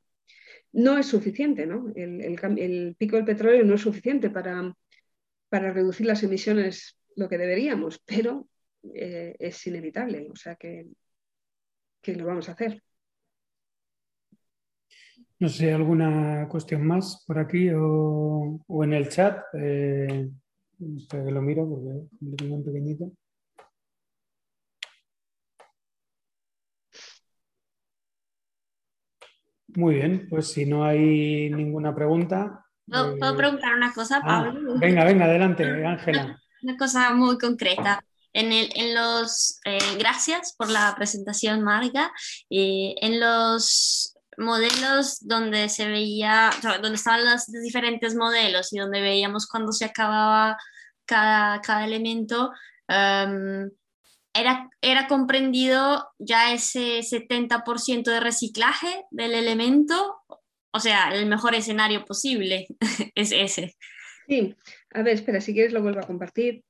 No 0.72 0.98
es 0.98 1.06
suficiente, 1.06 1.66
¿no? 1.66 1.92
El, 1.94 2.96
pico 2.98 3.16
del 3.16 3.24
petróleo 3.24 3.64
no 3.64 3.74
es 3.74 3.80
suficiente 3.80 4.28
para, 4.30 4.74
para, 5.48 5.72
reducir 5.72 6.06
las 6.06 6.22
emisiones 6.22 6.98
lo 7.14 7.28
que 7.28 7.38
deberíamos, 7.38 8.02
pero 8.04 8.48
eh, 8.94 9.36
es 9.38 9.66
inevitable, 9.66 10.28
o 10.30 10.36
sea 10.36 10.56
que, 10.56 10.88
que 12.02 12.16
lo 12.16 12.26
vamos 12.26 12.48
a 12.48 12.52
hacer. 12.52 12.82
No 15.38 15.48
sé, 15.48 15.72
¿alguna 15.72 16.48
cuestión 16.48 16.86
más 16.86 17.22
por 17.26 17.38
aquí 17.38 17.68
o, 17.74 18.58
en 18.82 18.92
el 18.94 19.08
chat? 19.10 19.38
Eh, 19.52 20.30
espera 20.78 21.24
que 21.24 21.30
lo 21.30 21.42
miro 21.42 21.68
porque 21.68 22.06
lo 22.20 22.36
tengo 22.36 22.64
pequeñito. 22.64 23.10
Muy 29.68 29.96
bien, 29.96 30.26
pues 30.30 30.52
si 30.52 30.64
no 30.64 30.84
hay 30.84 31.50
ninguna 31.50 31.94
pregunta. 31.94 32.64
¿Puedo, 32.86 33.14
eh, 33.14 33.36
preguntar 33.36 33.74
una 33.74 33.92
cosa, 33.92 34.20
ah, 34.22 34.44
Pablo? 34.44 34.78
venga, 34.78 35.04
venga, 35.04 35.26
adelante, 35.26 35.64
Ángela. 35.86 36.40
Una, 36.62 36.76
cosa 36.76 37.12
muy 37.12 37.36
concreta. 37.38 38.02
En, 38.32 38.52
el, 38.52 38.70
en 38.74 38.94
los, 38.94 39.60
eh, 39.64 39.78
gracias 39.98 40.54
por 40.56 40.70
la 40.70 40.94
presentación, 40.96 41.62
Marga. 41.62 42.12
en 42.48 43.20
los 43.20 44.15
modelos 44.38 45.18
donde 45.26 45.68
se 45.68 45.88
veía, 45.88 46.50
donde 46.62 46.94
estaban 46.94 47.24
los 47.24 47.46
diferentes 47.46 48.14
modelos 48.14 48.72
y 48.72 48.78
donde 48.78 49.00
veíamos 49.00 49.46
cuando 49.46 49.72
se 49.72 49.84
acababa 49.84 50.56
cada, 51.04 51.60
cada 51.60 51.84
elemento, 51.84 52.52
em, 52.88 53.70
era, 54.34 54.68
era 54.82 55.06
comprendido 55.08 56.10
ya 56.18 56.52
ese 56.52 57.02
70% 57.02 58.10
de 58.10 58.20
reciclaje 58.20 59.04
del 59.10 59.34
elemento, 59.34 60.16
o 60.72 60.80
sea, 60.80 61.14
el 61.14 61.26
mejor 61.26 61.54
escenario 61.54 62.04
posible 62.04 62.66
es 63.14 63.32
ese. 63.32 63.76
Sí, 64.28 64.54
a 64.92 65.02
ver, 65.02 65.14
espera, 65.14 65.40
si 65.40 65.54
quieres 65.54 65.72
lo 65.72 65.82
vuelvo 65.82 66.00
a 66.00 66.06
compartir. 66.06 66.62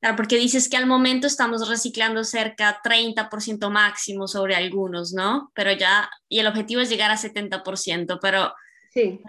Claro, 0.00 0.16
porque 0.16 0.36
dices 0.36 0.68
que 0.68 0.76
al 0.76 0.86
momento 0.86 1.26
estamos 1.26 1.68
reciclando 1.68 2.22
cerca 2.22 2.80
30% 2.82 3.70
máximo 3.70 4.28
sobre 4.28 4.54
algunos, 4.54 5.12
¿no? 5.14 5.50
Pero 5.54 5.72
ya, 5.72 6.10
y 6.28 6.38
el 6.38 6.46
objetivo 6.46 6.82
es 6.82 6.90
llegar 6.90 7.10
a 7.10 7.16
70%, 7.16 8.18
pero... 8.20 8.54
Sí. 8.92 9.20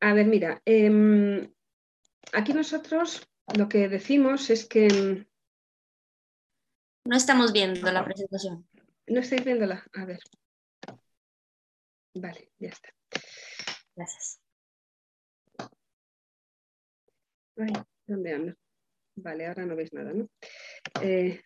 A 0.00 0.12
ver, 0.12 0.26
mira, 0.26 0.60
em, 0.64 1.50
aquí 2.32 2.52
nosotros 2.52 3.26
lo 3.56 3.68
que 3.68 3.88
decimos 3.88 4.50
es 4.50 4.66
que... 4.66 4.86
Em, 4.86 5.24
no 7.04 7.16
estamos 7.16 7.52
viendo 7.52 7.90
la 7.90 8.04
presentación. 8.04 8.68
No 9.06 9.20
estáis 9.20 9.42
viéndola. 9.42 9.82
A 9.94 10.04
ver. 10.04 10.20
Vale, 12.14 12.50
ya 12.58 12.68
está. 12.68 12.90
Gracias. 13.96 14.40
Ay, 17.56 17.72
¿dónde 18.06 18.34
ando? 18.34 18.67
Vale, 19.22 19.46
ahora 19.46 19.66
no 19.66 19.74
veis 19.76 19.92
nada, 19.92 20.12
¿no? 20.12 20.28
Eh, 21.02 21.40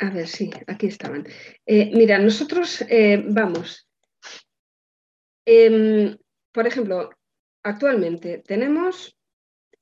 a 0.00 0.10
ver, 0.10 0.28
sí, 0.28 0.50
aquí 0.66 0.86
estaban. 0.86 1.26
Eh, 1.66 1.90
mira, 1.94 2.18
nosotros 2.18 2.82
eh, 2.88 3.24
vamos. 3.28 3.88
Em, 5.44 6.16
por 6.52 6.66
ejemplo, 6.66 7.10
actualmente 7.64 8.42
tenemos, 8.46 9.16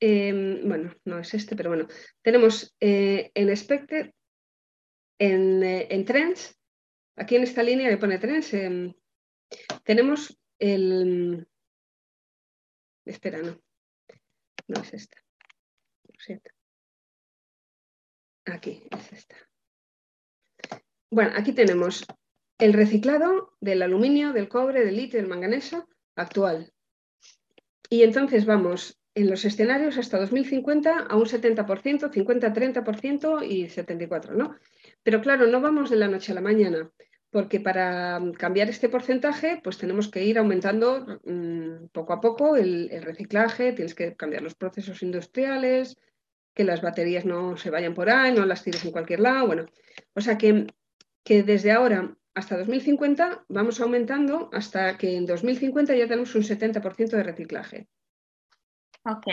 em, 0.01 0.67
bueno, 0.67 0.95
no 1.05 1.19
es 1.19 1.35
este, 1.35 1.55
pero 1.57 1.71
bueno, 1.71 1.89
tenemos 2.23 2.75
en 2.81 3.49
Expected, 3.49 4.11
en, 5.19 5.63
en, 5.63 6.05
Trends, 6.05 6.57
aquí 7.17 7.37
en 7.37 7.43
esta 7.43 7.63
línea 7.63 7.91
que 7.91 7.97
pone 7.99 8.19
Trends, 8.19 8.55
em, 8.55 8.95
tenemos 9.85 10.39
el, 10.59 11.47
Espera, 13.07 13.39
no. 13.39 13.59
No 14.69 14.83
es 14.83 14.93
esta. 14.93 15.19
Aquí 18.47 18.83
es 18.91 19.13
esta. 19.13 19.37
Bueno, 21.11 21.33
aquí 21.37 21.53
tenemos 21.53 22.05
el 22.59 22.73
reciclado 22.73 23.57
del 23.61 23.83
aluminio, 23.83 24.33
del 24.33 24.49
cobre, 24.49 24.85
del 24.85 24.97
litio, 24.97 25.21
del 25.21 25.29
manganeso 25.29 25.89
actual. 26.17 26.73
Y 27.89 28.03
entonces 28.03 28.45
vamos 28.45 28.99
en 29.15 29.31
los 29.31 29.45
escenarios 29.45 29.99
hasta 29.99 30.19
2050 30.19 31.07
a 31.09 31.17
un 31.17 31.27
70%, 31.27 32.13
50, 32.13 32.53
30% 32.53 33.47
y 33.49 33.69
74%, 33.69 34.31
¿no? 34.33 34.57
Pero 35.03 35.21
claro, 35.21 35.47
no 35.47 35.61
vamos 35.61 35.91
de 35.91 35.97
la 35.97 36.09
noche 36.09 36.33
a 36.33 36.35
la 36.35 36.41
mañana 36.41 36.91
porque 37.31 37.61
para 37.61 38.19
mm, 38.21 38.33
cambiar 38.33 38.69
este 38.69 38.89
porcentaje, 38.89 39.61
pues 39.63 39.79
tenemos 39.79 40.09
que 40.09 40.25
ir 40.25 40.39
aumentando 40.39 41.21
mm, 41.25 41.89
poco 41.93 42.13
a 42.13 42.21
poco 42.21 42.57
el, 42.57 42.91
reciclaje, 43.03 43.73
tienes 43.73 43.95
que 43.95 44.15
cambiar 44.17 44.43
los 44.43 44.55
procesos 44.55 45.03
industriales, 45.03 45.97
que 46.55 46.65
las 46.65 46.81
baterías 46.81 47.25
no 47.25 47.57
se 47.57 47.71
vayan 47.71 47.95
por 47.95 48.09
ahí, 48.09 48.33
no 48.33 48.47
las 48.47 48.63
tires 48.63 48.85
en 48.85 48.93
cualquier 48.93 49.21
lado, 49.21 49.47
bueno, 49.47 49.67
o 50.15 50.21
sea 50.21 50.39
que, 50.39 50.67
que 51.23 51.43
desde 51.43 51.73
ahora 51.73 52.17
hasta 52.35 52.57
2050 52.57 53.45
vamos 53.49 53.81
aumentando 53.81 54.51
hasta 54.53 54.97
que 54.99 55.17
en 55.17 55.27
2050 55.27 55.95
ya 55.95 56.07
tenemos 56.07 56.35
un 56.35 56.43
70% 56.43 57.11
de 57.11 57.23
reciclaje. 57.23 57.89
Ok. 59.05 59.27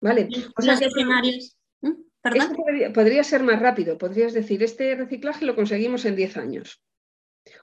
Vale. 0.00 0.28
O 0.56 0.62
sea, 0.62 0.74
escenarios? 0.74 1.56
¿Mm? 1.80 1.92
Podría, 2.22 2.92
podría, 2.92 3.24
ser 3.24 3.42
más 3.42 3.60
rápido, 3.60 3.96
podrías 3.98 4.34
decir, 4.34 4.62
este 4.62 4.94
reciclaje 4.96 5.44
lo 5.44 5.54
conseguimos 5.54 6.04
en 6.04 6.16
10 6.16 6.36
años 6.38 6.82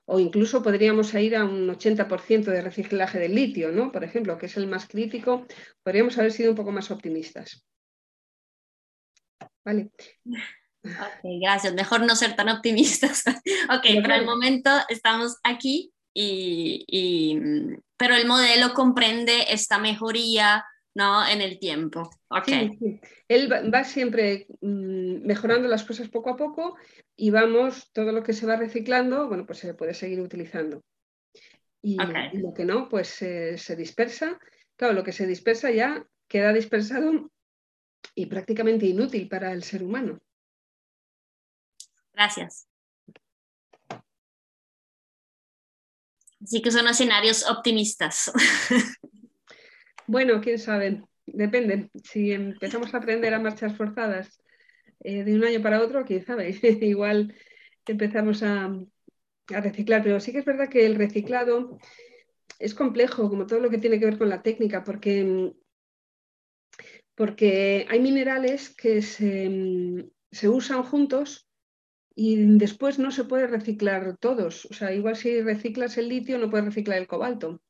o 0.06 0.20
incluso 0.20 0.62
podríamos 0.62 1.14
ir 1.14 1.36
a 1.36 1.46
un 1.46 1.70
80% 1.70 2.46
de 2.46 2.62
reciclaje 2.62 3.20
del 3.20 3.36
litio, 3.36 3.72
¿no? 3.72 3.92
Por 3.92 4.04
ejemplo, 4.04 4.38
que 4.38 4.48
es 4.48 4.58
el 4.58 4.68
más 4.68 4.88
crítico, 4.88 5.46
podríamos 5.84 6.18
haber 6.18 6.32
sido 6.32 6.52
un 6.52 6.58
poco 6.58 6.72
más 6.72 6.92
optimistas. 6.92 7.66
Vale. 9.66 9.92
Ok, 10.84 11.24
gracias. 11.42 11.74
Mejor 11.74 12.02
no 12.02 12.16
ser 12.16 12.36
tan 12.36 12.50
optimistas. 12.50 13.24
ok, 13.70 13.86
pero 14.02 14.16
el 14.16 14.26
momento 14.26 14.70
estamos 14.90 15.38
aquí 15.44 15.94
y, 16.14 16.86
pero 17.98 18.16
el 18.16 18.28
modelo 18.28 18.74
comprende 18.74 19.46
esta 19.50 19.80
mejoría 19.80 20.66
¿no? 20.96 21.28
en 21.28 21.42
el 21.42 21.60
tiempo. 21.60 22.10
Sí, 22.46 23.00
Él 23.28 23.52
va, 23.52 23.84
siempre 23.84 24.48
mm, 24.62 25.26
mejorando 25.26 25.68
las 25.68 25.84
cosas 25.84 26.10
poco 26.10 26.32
a 26.32 26.38
poco 26.38 26.78
y 27.16 27.30
vamos, 27.30 27.92
todo 27.94 28.12
lo 28.12 28.24
que 28.24 28.34
se 28.34 28.46
va 28.46 28.56
reciclando, 28.56 29.28
bueno, 29.28 29.46
pues 29.46 29.60
se 29.60 29.74
puede 29.74 29.94
seguir 29.94 30.22
utilizando. 30.22 30.84
Y, 31.82 31.98
lo 31.98 32.54
que 32.54 32.64
no, 32.64 32.88
pues 32.88 33.10
se 33.10 33.76
dispersa. 33.76 34.40
Claro, 34.78 34.94
lo 34.94 35.04
que 35.04 35.12
se 35.12 35.28
dispersa 35.28 35.70
ya 35.70 36.06
queda 36.28 36.54
dispersado 36.54 37.30
y 38.16 38.26
prácticamente 38.28 38.86
inútil 38.86 39.28
para 39.28 39.52
el 39.52 39.64
ser 39.64 39.84
humano. 39.84 40.22
Gracias. 42.14 42.68
Así 46.42 46.62
que 46.62 46.72
son 46.72 46.88
escenarios 46.88 47.50
optimistas. 47.50 48.32
Bueno, 50.14 50.42
quién 50.42 50.60
sabe, 50.60 51.02
depende. 51.26 51.90
Si 52.04 52.32
empezamos 52.32 52.94
a 52.94 52.98
aprender 52.98 53.34
a 53.34 53.40
marchas 53.40 53.76
forzadas 53.76 54.40
eh, 55.00 55.24
de 55.24 55.34
un 55.36 55.44
año 55.44 55.60
para 55.64 55.82
otro, 55.82 56.06
quién 56.06 56.24
sabe, 56.24 56.52
igual 56.82 57.34
empezamos 57.88 58.44
a, 58.44 58.72
reciclar. 59.48 60.04
Pero 60.04 60.20
sí 60.20 60.32
que 60.32 60.38
es 60.38 60.46
verdad 60.46 60.70
que 60.70 60.86
el 60.86 60.96
reciclado 60.96 61.80
es 62.60 62.76
complejo, 62.76 63.28
como 63.28 63.48
todo 63.48 63.60
lo 63.60 63.72
que 63.72 63.80
tiene 63.80 64.00
que 64.00 64.06
ver 64.06 64.20
con 64.20 64.30
la 64.30 64.44
técnica, 64.44 64.84
porque, 64.84 65.52
porque 67.16 67.88
hay 67.90 68.00
minerales 68.00 68.70
que 68.70 69.02
se, 69.02 70.12
se 70.32 70.48
usan 70.48 70.84
juntos 70.84 71.50
y 72.14 72.36
después 72.60 73.00
no 73.00 73.10
se 73.10 73.24
puede 73.24 73.48
reciclar 73.48 74.16
todos. 74.20 74.68
O 74.68 74.74
sea, 74.76 74.94
igual 74.94 75.16
si 75.16 75.42
reciclas 75.42 75.98
el 75.98 76.10
litio 76.10 76.38
no 76.38 76.52
puedes 76.52 76.68
reciclar 76.68 77.00
el 77.00 77.08
cobalto. 77.08 77.64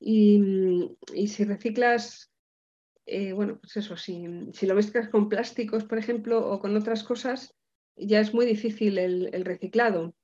Y, 0.00 0.96
si 1.26 1.44
reciclas, 1.44 2.30
eh, 3.06 3.32
bueno, 3.32 3.58
pues 3.60 3.76
eso, 3.76 3.96
si, 3.96 4.26
lo 4.62 4.74
mezclas 4.74 5.08
con 5.08 5.28
plásticos, 5.28 5.84
por 5.84 5.98
ejemplo, 5.98 6.48
o 6.50 6.60
con 6.60 6.76
otras 6.76 7.02
cosas, 7.02 7.54
ya 7.96 8.20
es 8.20 8.32
muy 8.32 8.46
difícil 8.46 8.98
el, 8.98 9.44
reciclado. 9.44 10.14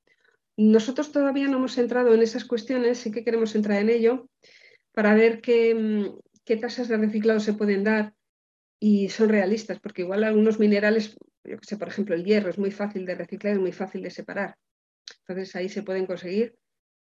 Nosotros 0.57 1.11
todavía 1.11 1.49
no 1.49 1.57
hemos 1.57 1.77
entrado 1.79 2.15
en 2.15 2.23
esas 2.23 2.45
cuestiones, 2.45 2.99
sí 2.99 3.11
que 3.11 3.25
queremos 3.25 3.55
entrar 3.57 3.81
en 3.81 3.91
ello 3.91 4.29
para 4.93 5.15
ver 5.15 5.41
qué, 5.41 5.75
mm, 5.75 6.19
qué 6.45 6.57
tasas 6.57 6.87
de 6.89 6.97
reciclado 6.97 7.41
se 7.41 7.55
pueden 7.55 7.83
dar 7.83 8.15
y 8.79 9.09
son 9.09 9.29
realistas, 9.31 9.81
porque 9.81 10.03
igual 10.03 10.23
algunos 10.23 10.61
minerales, 10.61 11.17
yo 11.43 11.59
que 11.59 11.67
sé, 11.67 11.77
por 11.77 11.89
ejemplo, 11.89 12.15
el 12.15 12.25
hierro 12.25 12.51
es 12.51 12.59
muy 12.59 12.71
fácil 12.71 13.05
de 13.05 13.17
reciclar, 13.17 13.55
es 13.55 13.61
muy 13.61 13.73
fácil 13.73 14.03
de 14.03 14.11
separar. 14.11 14.57
Entonces 15.27 15.57
ahí 15.57 15.69
se 15.69 15.83
pueden 15.83 16.07
conseguir 16.07 16.55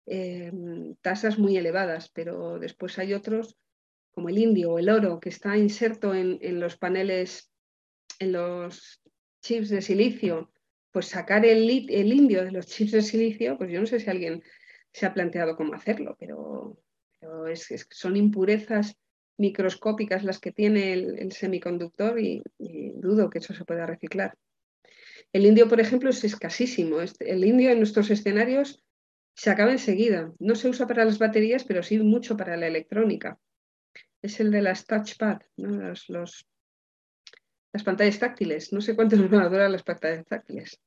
Em, 0.05 0.95
tasas 1.01 1.39
muy 1.39 1.55
elevadas, 1.55 2.09
pero 2.09 2.59
después 2.59 2.99
hay 2.99 3.13
otros 3.13 3.57
como 4.11 4.29
el 4.29 4.37
indio 4.37 4.73
o 4.73 4.79
el 4.79 4.89
oro, 4.89 5.19
que 5.19 5.29
está 5.29 5.57
inserto 5.57 6.13
en, 6.13 6.59
los 6.59 6.77
paneles, 6.77 7.51
en 8.19 8.33
los 8.33 9.01
chips 9.41 9.69
de 9.69 9.81
silicio, 9.81 10.51
pues 10.91 11.07
sacar 11.07 11.45
el, 11.45 11.67
indio 11.69 12.43
de 12.43 12.51
los 12.51 12.67
chips 12.67 12.91
de 12.91 13.01
silicio, 13.01 13.57
pues 13.57 13.71
yo 13.71 13.79
no 13.79 13.87
sé 13.87 13.99
si 13.99 14.09
alguien 14.09 14.43
se 14.91 15.07
ha 15.07 15.13
planteado 15.13 15.55
cómo 15.55 15.73
hacerlo, 15.73 16.15
pero, 16.19 16.77
son 17.89 18.17
impurezas 18.17 18.95
microscópicas 19.37 20.23
las 20.23 20.39
que 20.39 20.51
tiene 20.51 20.93
el, 20.93 21.31
semiconductor 21.31 22.19
y, 22.19 22.43
dudo 22.59 23.31
que 23.31 23.39
eso 23.39 23.53
se 23.55 23.65
pueda 23.65 23.87
reciclar. 23.87 24.37
El 25.31 25.45
indio, 25.47 25.67
por 25.67 25.79
ejemplo, 25.79 26.11
es 26.11 26.23
escasísimo. 26.23 27.01
Este, 27.01 27.31
el 27.31 27.43
indio 27.43 27.71
en 27.71 27.79
nuestros 27.79 28.11
escenarios 28.11 28.83
se 29.35 29.49
acaba 29.49 29.71
enseguida. 29.71 30.31
No 30.39 30.55
se 30.55 30.69
usa 30.69 30.87
para 30.87 31.05
las 31.05 31.19
baterías, 31.19 31.63
pero 31.63 31.83
sí 31.83 31.99
mucho 31.99 32.37
para 32.37 32.57
la 32.57 32.67
electrónica. 32.67 33.37
Es 34.21 34.39
el 34.39 34.51
de 34.51 34.61
las 34.61 34.85
touchpad, 34.85 35.41
las 35.57 36.45
pantallas 37.83 38.19
táctiles. 38.19 38.71
No 38.71 38.81
sé 38.81 38.95
cuánto 38.95 39.15
nos 39.17 39.29
van 39.29 39.41
a 39.41 39.49
durar 39.49 39.69
las 39.69 39.83
pantallas 39.83 40.25
táctiles. 40.25 40.79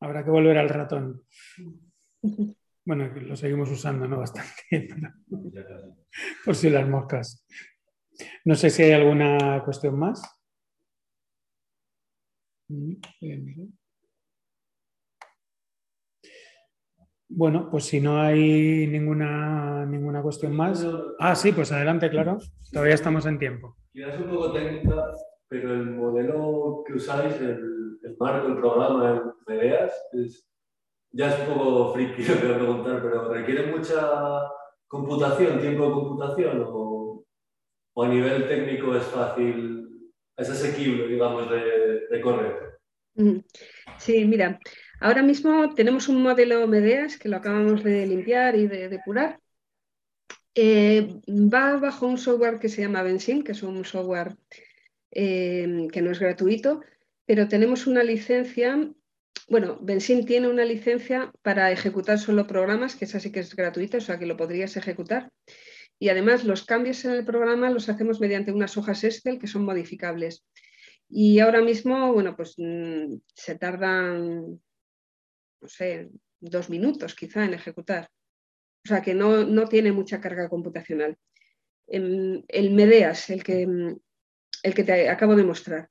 Habrá 0.00 0.24
que 0.24 0.30
volver 0.30 0.58
al 0.58 0.68
ratón. 0.68 1.24
Bueno, 2.84 3.08
lo 3.08 3.36
seguimos 3.36 3.70
usando, 3.70 4.06
¿no? 4.06 4.18
Bastante. 4.18 4.52
Por 6.44 6.54
si 6.54 6.70
las 6.70 6.88
moscas. 6.88 7.44
No 8.44 8.54
sé 8.54 8.70
si 8.70 8.84
hay 8.84 8.92
alguna 8.92 9.62
cuestión 9.64 9.98
más. 9.98 10.22
Mm, 12.68 12.94
bueno, 17.28 17.68
pues 17.70 17.84
si 17.84 18.00
no 18.00 18.20
hay 18.20 18.86
ninguna, 18.86 19.84
ninguna 19.86 20.22
cuestión 20.22 20.54
más. 20.54 20.86
Ah, 21.18 21.34
sí, 21.34 21.52
pues 21.52 21.70
adelante, 21.72 22.10
claro. 22.10 22.38
Todavía 22.72 22.94
estamos 22.94 23.26
en 23.26 23.38
tiempo. 23.38 23.76
Quizás 23.92 24.18
un 24.20 24.28
poco 24.28 24.52
técnica, 24.52 25.12
pero 25.48 25.72
el 25.72 25.90
modelo 25.90 26.82
que 26.86 26.94
usáis, 26.94 27.34
el, 27.40 27.98
el 28.02 28.16
marco, 28.18 28.48
el 28.48 28.56
programa, 28.56 29.10
el 29.10 29.22
Medeas, 29.46 29.92
es 30.12 30.48
ya 31.12 31.28
es 31.28 31.48
un 31.48 31.54
poco 31.54 31.94
friki 31.94 32.22
lo 32.28 32.34
que 32.34 32.46
voy 32.46 32.54
a 32.54 32.58
preguntar, 32.58 33.02
pero 33.02 33.32
¿requiere 33.32 33.66
mucha 33.66 34.42
computación, 34.86 35.60
tiempo 35.60 35.86
de 35.86 35.92
computación 35.92 36.64
o, 36.66 37.24
a 37.96 38.08
nivel 38.08 38.46
técnico 38.46 38.94
es 38.94 39.04
fácil, 39.04 40.12
es 40.36 40.50
asequible, 40.50 41.08
digamos, 41.08 41.50
de, 41.50 42.20
correr? 42.20 42.78
Sí, 43.96 44.24
mira, 44.24 44.60
ahora 45.00 45.22
mismo 45.22 45.74
tenemos 45.74 46.08
un 46.08 46.22
modelo 46.22 46.66
Medeas 46.66 47.16
que 47.16 47.28
lo 47.28 47.36
acabamos 47.36 47.82
de 47.82 48.06
limpiar 48.06 48.56
y 48.56 48.66
de 48.66 48.88
depurar. 48.88 49.40
Eh, 50.54 51.20
va 51.28 51.76
bajo 51.76 52.06
un 52.06 52.18
software 52.18 52.58
que 52.58 52.68
se 52.68 52.82
llama 52.82 53.02
Benzin, 53.02 53.44
que 53.44 53.52
es 53.52 53.62
un 53.62 53.84
software 53.84 54.36
eh, 55.10 55.86
que 55.92 56.02
no 56.02 56.10
es 56.10 56.18
gratuito, 56.18 56.82
pero 57.26 57.48
tenemos 57.48 57.86
una 57.86 58.02
licencia 58.02 58.92
bueno, 59.48 59.78
Benzin 59.80 60.26
tiene 60.26 60.48
una 60.48 60.64
licencia 60.64 61.32
para 61.42 61.72
ejecutar 61.72 62.18
solo 62.18 62.46
programas, 62.46 62.96
que 62.96 63.06
esa 63.06 63.18
sí 63.18 63.32
que 63.32 63.40
es 63.40 63.56
gratuita, 63.56 63.96
o 63.96 64.00
sea 64.00 64.18
que 64.18 64.26
lo 64.26 64.36
podrías 64.36 64.76
ejecutar. 64.76 65.30
Y 65.98 66.10
además 66.10 66.44
los 66.44 66.64
cambios 66.64 67.04
en 67.04 67.12
el 67.12 67.24
programa 67.24 67.70
los 67.70 67.88
hacemos 67.88 68.20
mediante 68.20 68.52
unas 68.52 68.76
hojas 68.76 69.02
Excel 69.04 69.38
que 69.38 69.46
son 69.46 69.64
modificables. 69.64 70.44
Y 71.08 71.38
ahora 71.38 71.62
mismo, 71.62 72.12
bueno, 72.12 72.36
pues 72.36 72.54
mm, 72.58 73.14
se 73.34 73.54
tardan, 73.56 74.60
no 75.60 75.68
sé, 75.68 76.10
dos 76.40 76.70
minutos 76.70 77.14
quizá 77.14 77.44
en 77.44 77.54
ejecutar. 77.54 78.08
O 78.84 78.88
sea 78.88 79.02
que 79.02 79.14
no, 79.14 79.44
no 79.44 79.68
tiene 79.68 79.92
mucha 79.92 80.20
carga 80.20 80.48
computacional. 80.48 81.16
El 81.86 82.70
Medeas, 82.72 83.30
el 83.30 83.42
que, 83.42 83.62
el 83.62 84.74
que 84.74 84.84
te 84.84 85.08
acabo 85.08 85.36
de 85.36 85.44
mostrar. 85.44 85.88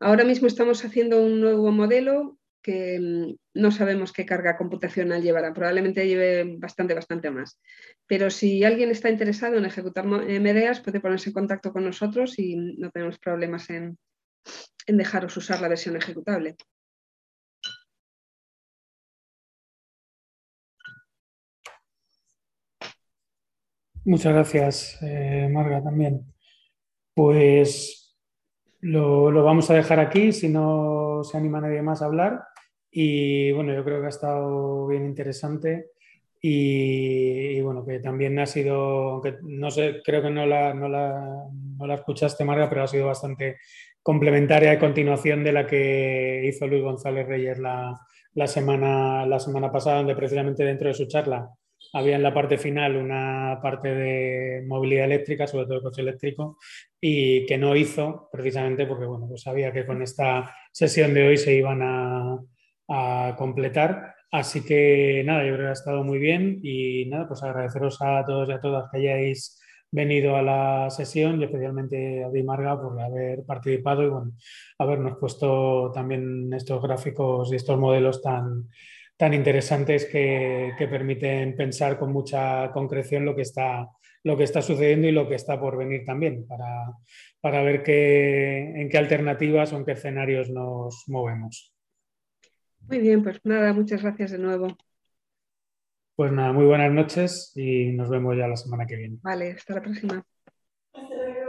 Ahora 0.00 0.24
mismo 0.24 0.46
estamos 0.46 0.84
haciendo 0.84 1.20
un 1.22 1.40
nuevo 1.40 1.70
modelo 1.72 2.38
que 2.62 2.98
mm, 3.00 3.60
no 3.60 3.70
sabemos 3.70 4.12
qué 4.12 4.26
carga 4.26 4.56
computacional 4.56 5.22
llevará. 5.22 5.52
Probablemente 5.52 6.06
lleve 6.06 6.56
bastante, 6.58 6.94
bastante 6.94 7.30
más. 7.30 7.60
Pero 8.06 8.30
si 8.30 8.64
alguien 8.64 8.90
está 8.90 9.10
interesado 9.10 9.56
en 9.56 9.64
ejecutar 9.64 10.06
MDAs, 10.06 10.80
puede 10.80 11.00
ponerse 11.00 11.30
en 11.30 11.34
contacto 11.34 11.72
con 11.72 11.84
nosotros 11.84 12.38
y 12.38 12.56
no 12.56 12.90
tenemos 12.90 13.18
problemas 13.18 13.70
en, 13.70 13.98
dejaros 14.86 15.36
usar 15.36 15.60
la 15.60 15.68
versión 15.68 15.96
ejecutable. 15.96 16.56
Muchas 24.08 24.32
gracias, 24.32 24.98
eh, 25.02 25.50
Marga, 25.52 25.82
también. 25.82 26.32
Pues 27.12 28.16
lo, 28.80 29.30
lo, 29.30 29.44
vamos 29.44 29.68
a 29.70 29.74
dejar 29.74 30.00
aquí, 30.00 30.32
si 30.32 30.48
no 30.48 31.20
se 31.22 31.36
anima 31.36 31.60
nadie 31.60 31.82
más 31.82 32.00
a 32.00 32.06
hablar. 32.06 32.42
Y 32.90 33.52
bueno, 33.52 33.74
yo 33.74 33.84
creo 33.84 34.00
que 34.00 34.06
ha 34.06 34.08
estado 34.08 34.86
bien 34.86 35.04
interesante 35.04 35.90
y, 36.40 37.60
bueno, 37.60 37.84
que 37.84 38.00
también 38.00 38.38
ha 38.38 38.46
sido, 38.46 39.10
aunque 39.10 39.36
no 39.42 39.70
sé, 39.70 40.00
creo 40.02 40.22
que 40.22 40.30
no 40.30 40.46
la, 40.46 40.72
no 40.72 40.88
la, 40.88 41.44
no 41.76 41.86
la 41.86 41.94
escuchaste, 41.96 42.46
Marga, 42.46 42.70
pero 42.70 42.84
ha 42.84 42.88
sido 42.88 43.08
bastante 43.08 43.58
complementaria 44.02 44.72
y 44.72 44.78
continuación 44.78 45.44
de 45.44 45.52
la 45.52 45.66
que 45.66 46.46
hizo 46.46 46.66
Luis 46.66 46.82
González 46.82 47.28
Reyes 47.28 47.58
la, 47.58 47.94
la, 48.32 48.46
semana, 48.46 49.26
la 49.26 49.38
semana 49.38 49.70
pasada, 49.70 49.98
donde 49.98 50.16
precisamente 50.16 50.64
dentro 50.64 50.88
de 50.88 50.94
su 50.94 51.06
charla 51.06 51.50
había 51.92 52.16
en 52.16 52.22
la 52.22 52.34
parte 52.34 52.58
final 52.58 52.96
una 52.96 53.58
parte 53.62 53.94
de 53.94 54.64
movilidad 54.66 55.06
eléctrica, 55.06 55.46
sobre 55.46 55.64
todo 55.64 55.76
el 55.76 55.82
coche 55.82 56.02
eléctrico, 56.02 56.58
y 57.00 57.46
que 57.46 57.58
no 57.58 57.76
hizo 57.76 58.28
precisamente 58.32 58.86
porque 58.86 59.06
bueno, 59.06 59.26
pues 59.28 59.42
sabía 59.42 59.72
que 59.72 59.86
con 59.86 60.02
esta 60.02 60.54
sesión 60.72 61.14
de 61.14 61.28
hoy 61.28 61.36
se 61.36 61.54
iban 61.54 61.80
a, 61.82 62.38
a 62.88 63.36
completar. 63.36 64.14
Así 64.30 64.64
que 64.64 65.22
nada, 65.24 65.44
yo 65.44 65.54
creo 65.54 65.66
que 65.66 65.70
ha 65.70 65.72
estado 65.72 66.04
muy 66.04 66.18
bien 66.18 66.60
y 66.62 67.06
nada, 67.06 67.26
pues 67.28 67.42
agradeceros 67.42 68.00
a 68.02 68.24
todos 68.26 68.48
y 68.48 68.52
a 68.52 68.60
todas 68.60 68.90
que 68.90 68.98
hayáis 68.98 69.58
venido 69.90 70.36
a 70.36 70.42
la 70.42 70.90
sesión 70.90 71.40
y 71.40 71.44
especialmente 71.44 72.22
a 72.22 72.28
Di 72.30 72.42
Marga 72.42 72.80
por 72.80 73.00
haber 73.00 73.44
participado 73.46 74.02
y 74.02 74.08
bueno, 74.08 74.32
habernos 74.78 75.16
puesto 75.18 75.90
también 75.94 76.52
estos 76.52 76.82
gráficos 76.82 77.50
y 77.52 77.56
estos 77.56 77.78
modelos 77.78 78.20
tan, 78.20 78.68
tan 79.18 79.34
interesantes 79.34 80.06
que, 80.06 80.72
que, 80.78 80.86
permiten 80.86 81.56
pensar 81.56 81.98
con 81.98 82.12
mucha 82.12 82.70
concreción 82.70 83.24
lo 83.24 83.34
que 83.34 83.42
está, 83.42 83.88
lo 84.22 84.36
que 84.36 84.44
está 84.44 84.62
sucediendo 84.62 85.08
y 85.08 85.12
lo 85.12 85.28
que 85.28 85.34
está 85.34 85.58
por 85.58 85.76
venir 85.76 86.04
también 86.04 86.46
para, 86.46 86.92
para 87.40 87.62
ver 87.64 87.82
qué, 87.82 88.80
en 88.80 88.88
qué 88.88 88.96
alternativas 88.96 89.72
o 89.72 89.76
en 89.76 89.84
qué 89.84 89.92
escenarios 89.92 90.50
nos 90.50 91.02
movemos. 91.08 91.74
Muy 92.86 93.00
bien, 93.00 93.24
pues 93.24 93.40
nada, 93.42 93.72
muchas 93.72 94.02
gracias 94.02 94.30
de 94.30 94.38
nuevo. 94.38 94.68
Pues 96.14 96.30
nada, 96.30 96.52
muy 96.52 96.64
buenas 96.64 96.92
noches 96.92 97.52
y 97.56 97.92
nos 97.92 98.08
vemos 98.08 98.36
ya 98.36 98.46
la 98.46 98.56
semana 98.56 98.86
que 98.86 98.96
viene. 98.96 99.18
Vale, 99.20 99.50
hasta 99.50 99.74
la 99.74 99.82
próxima. 99.82 100.24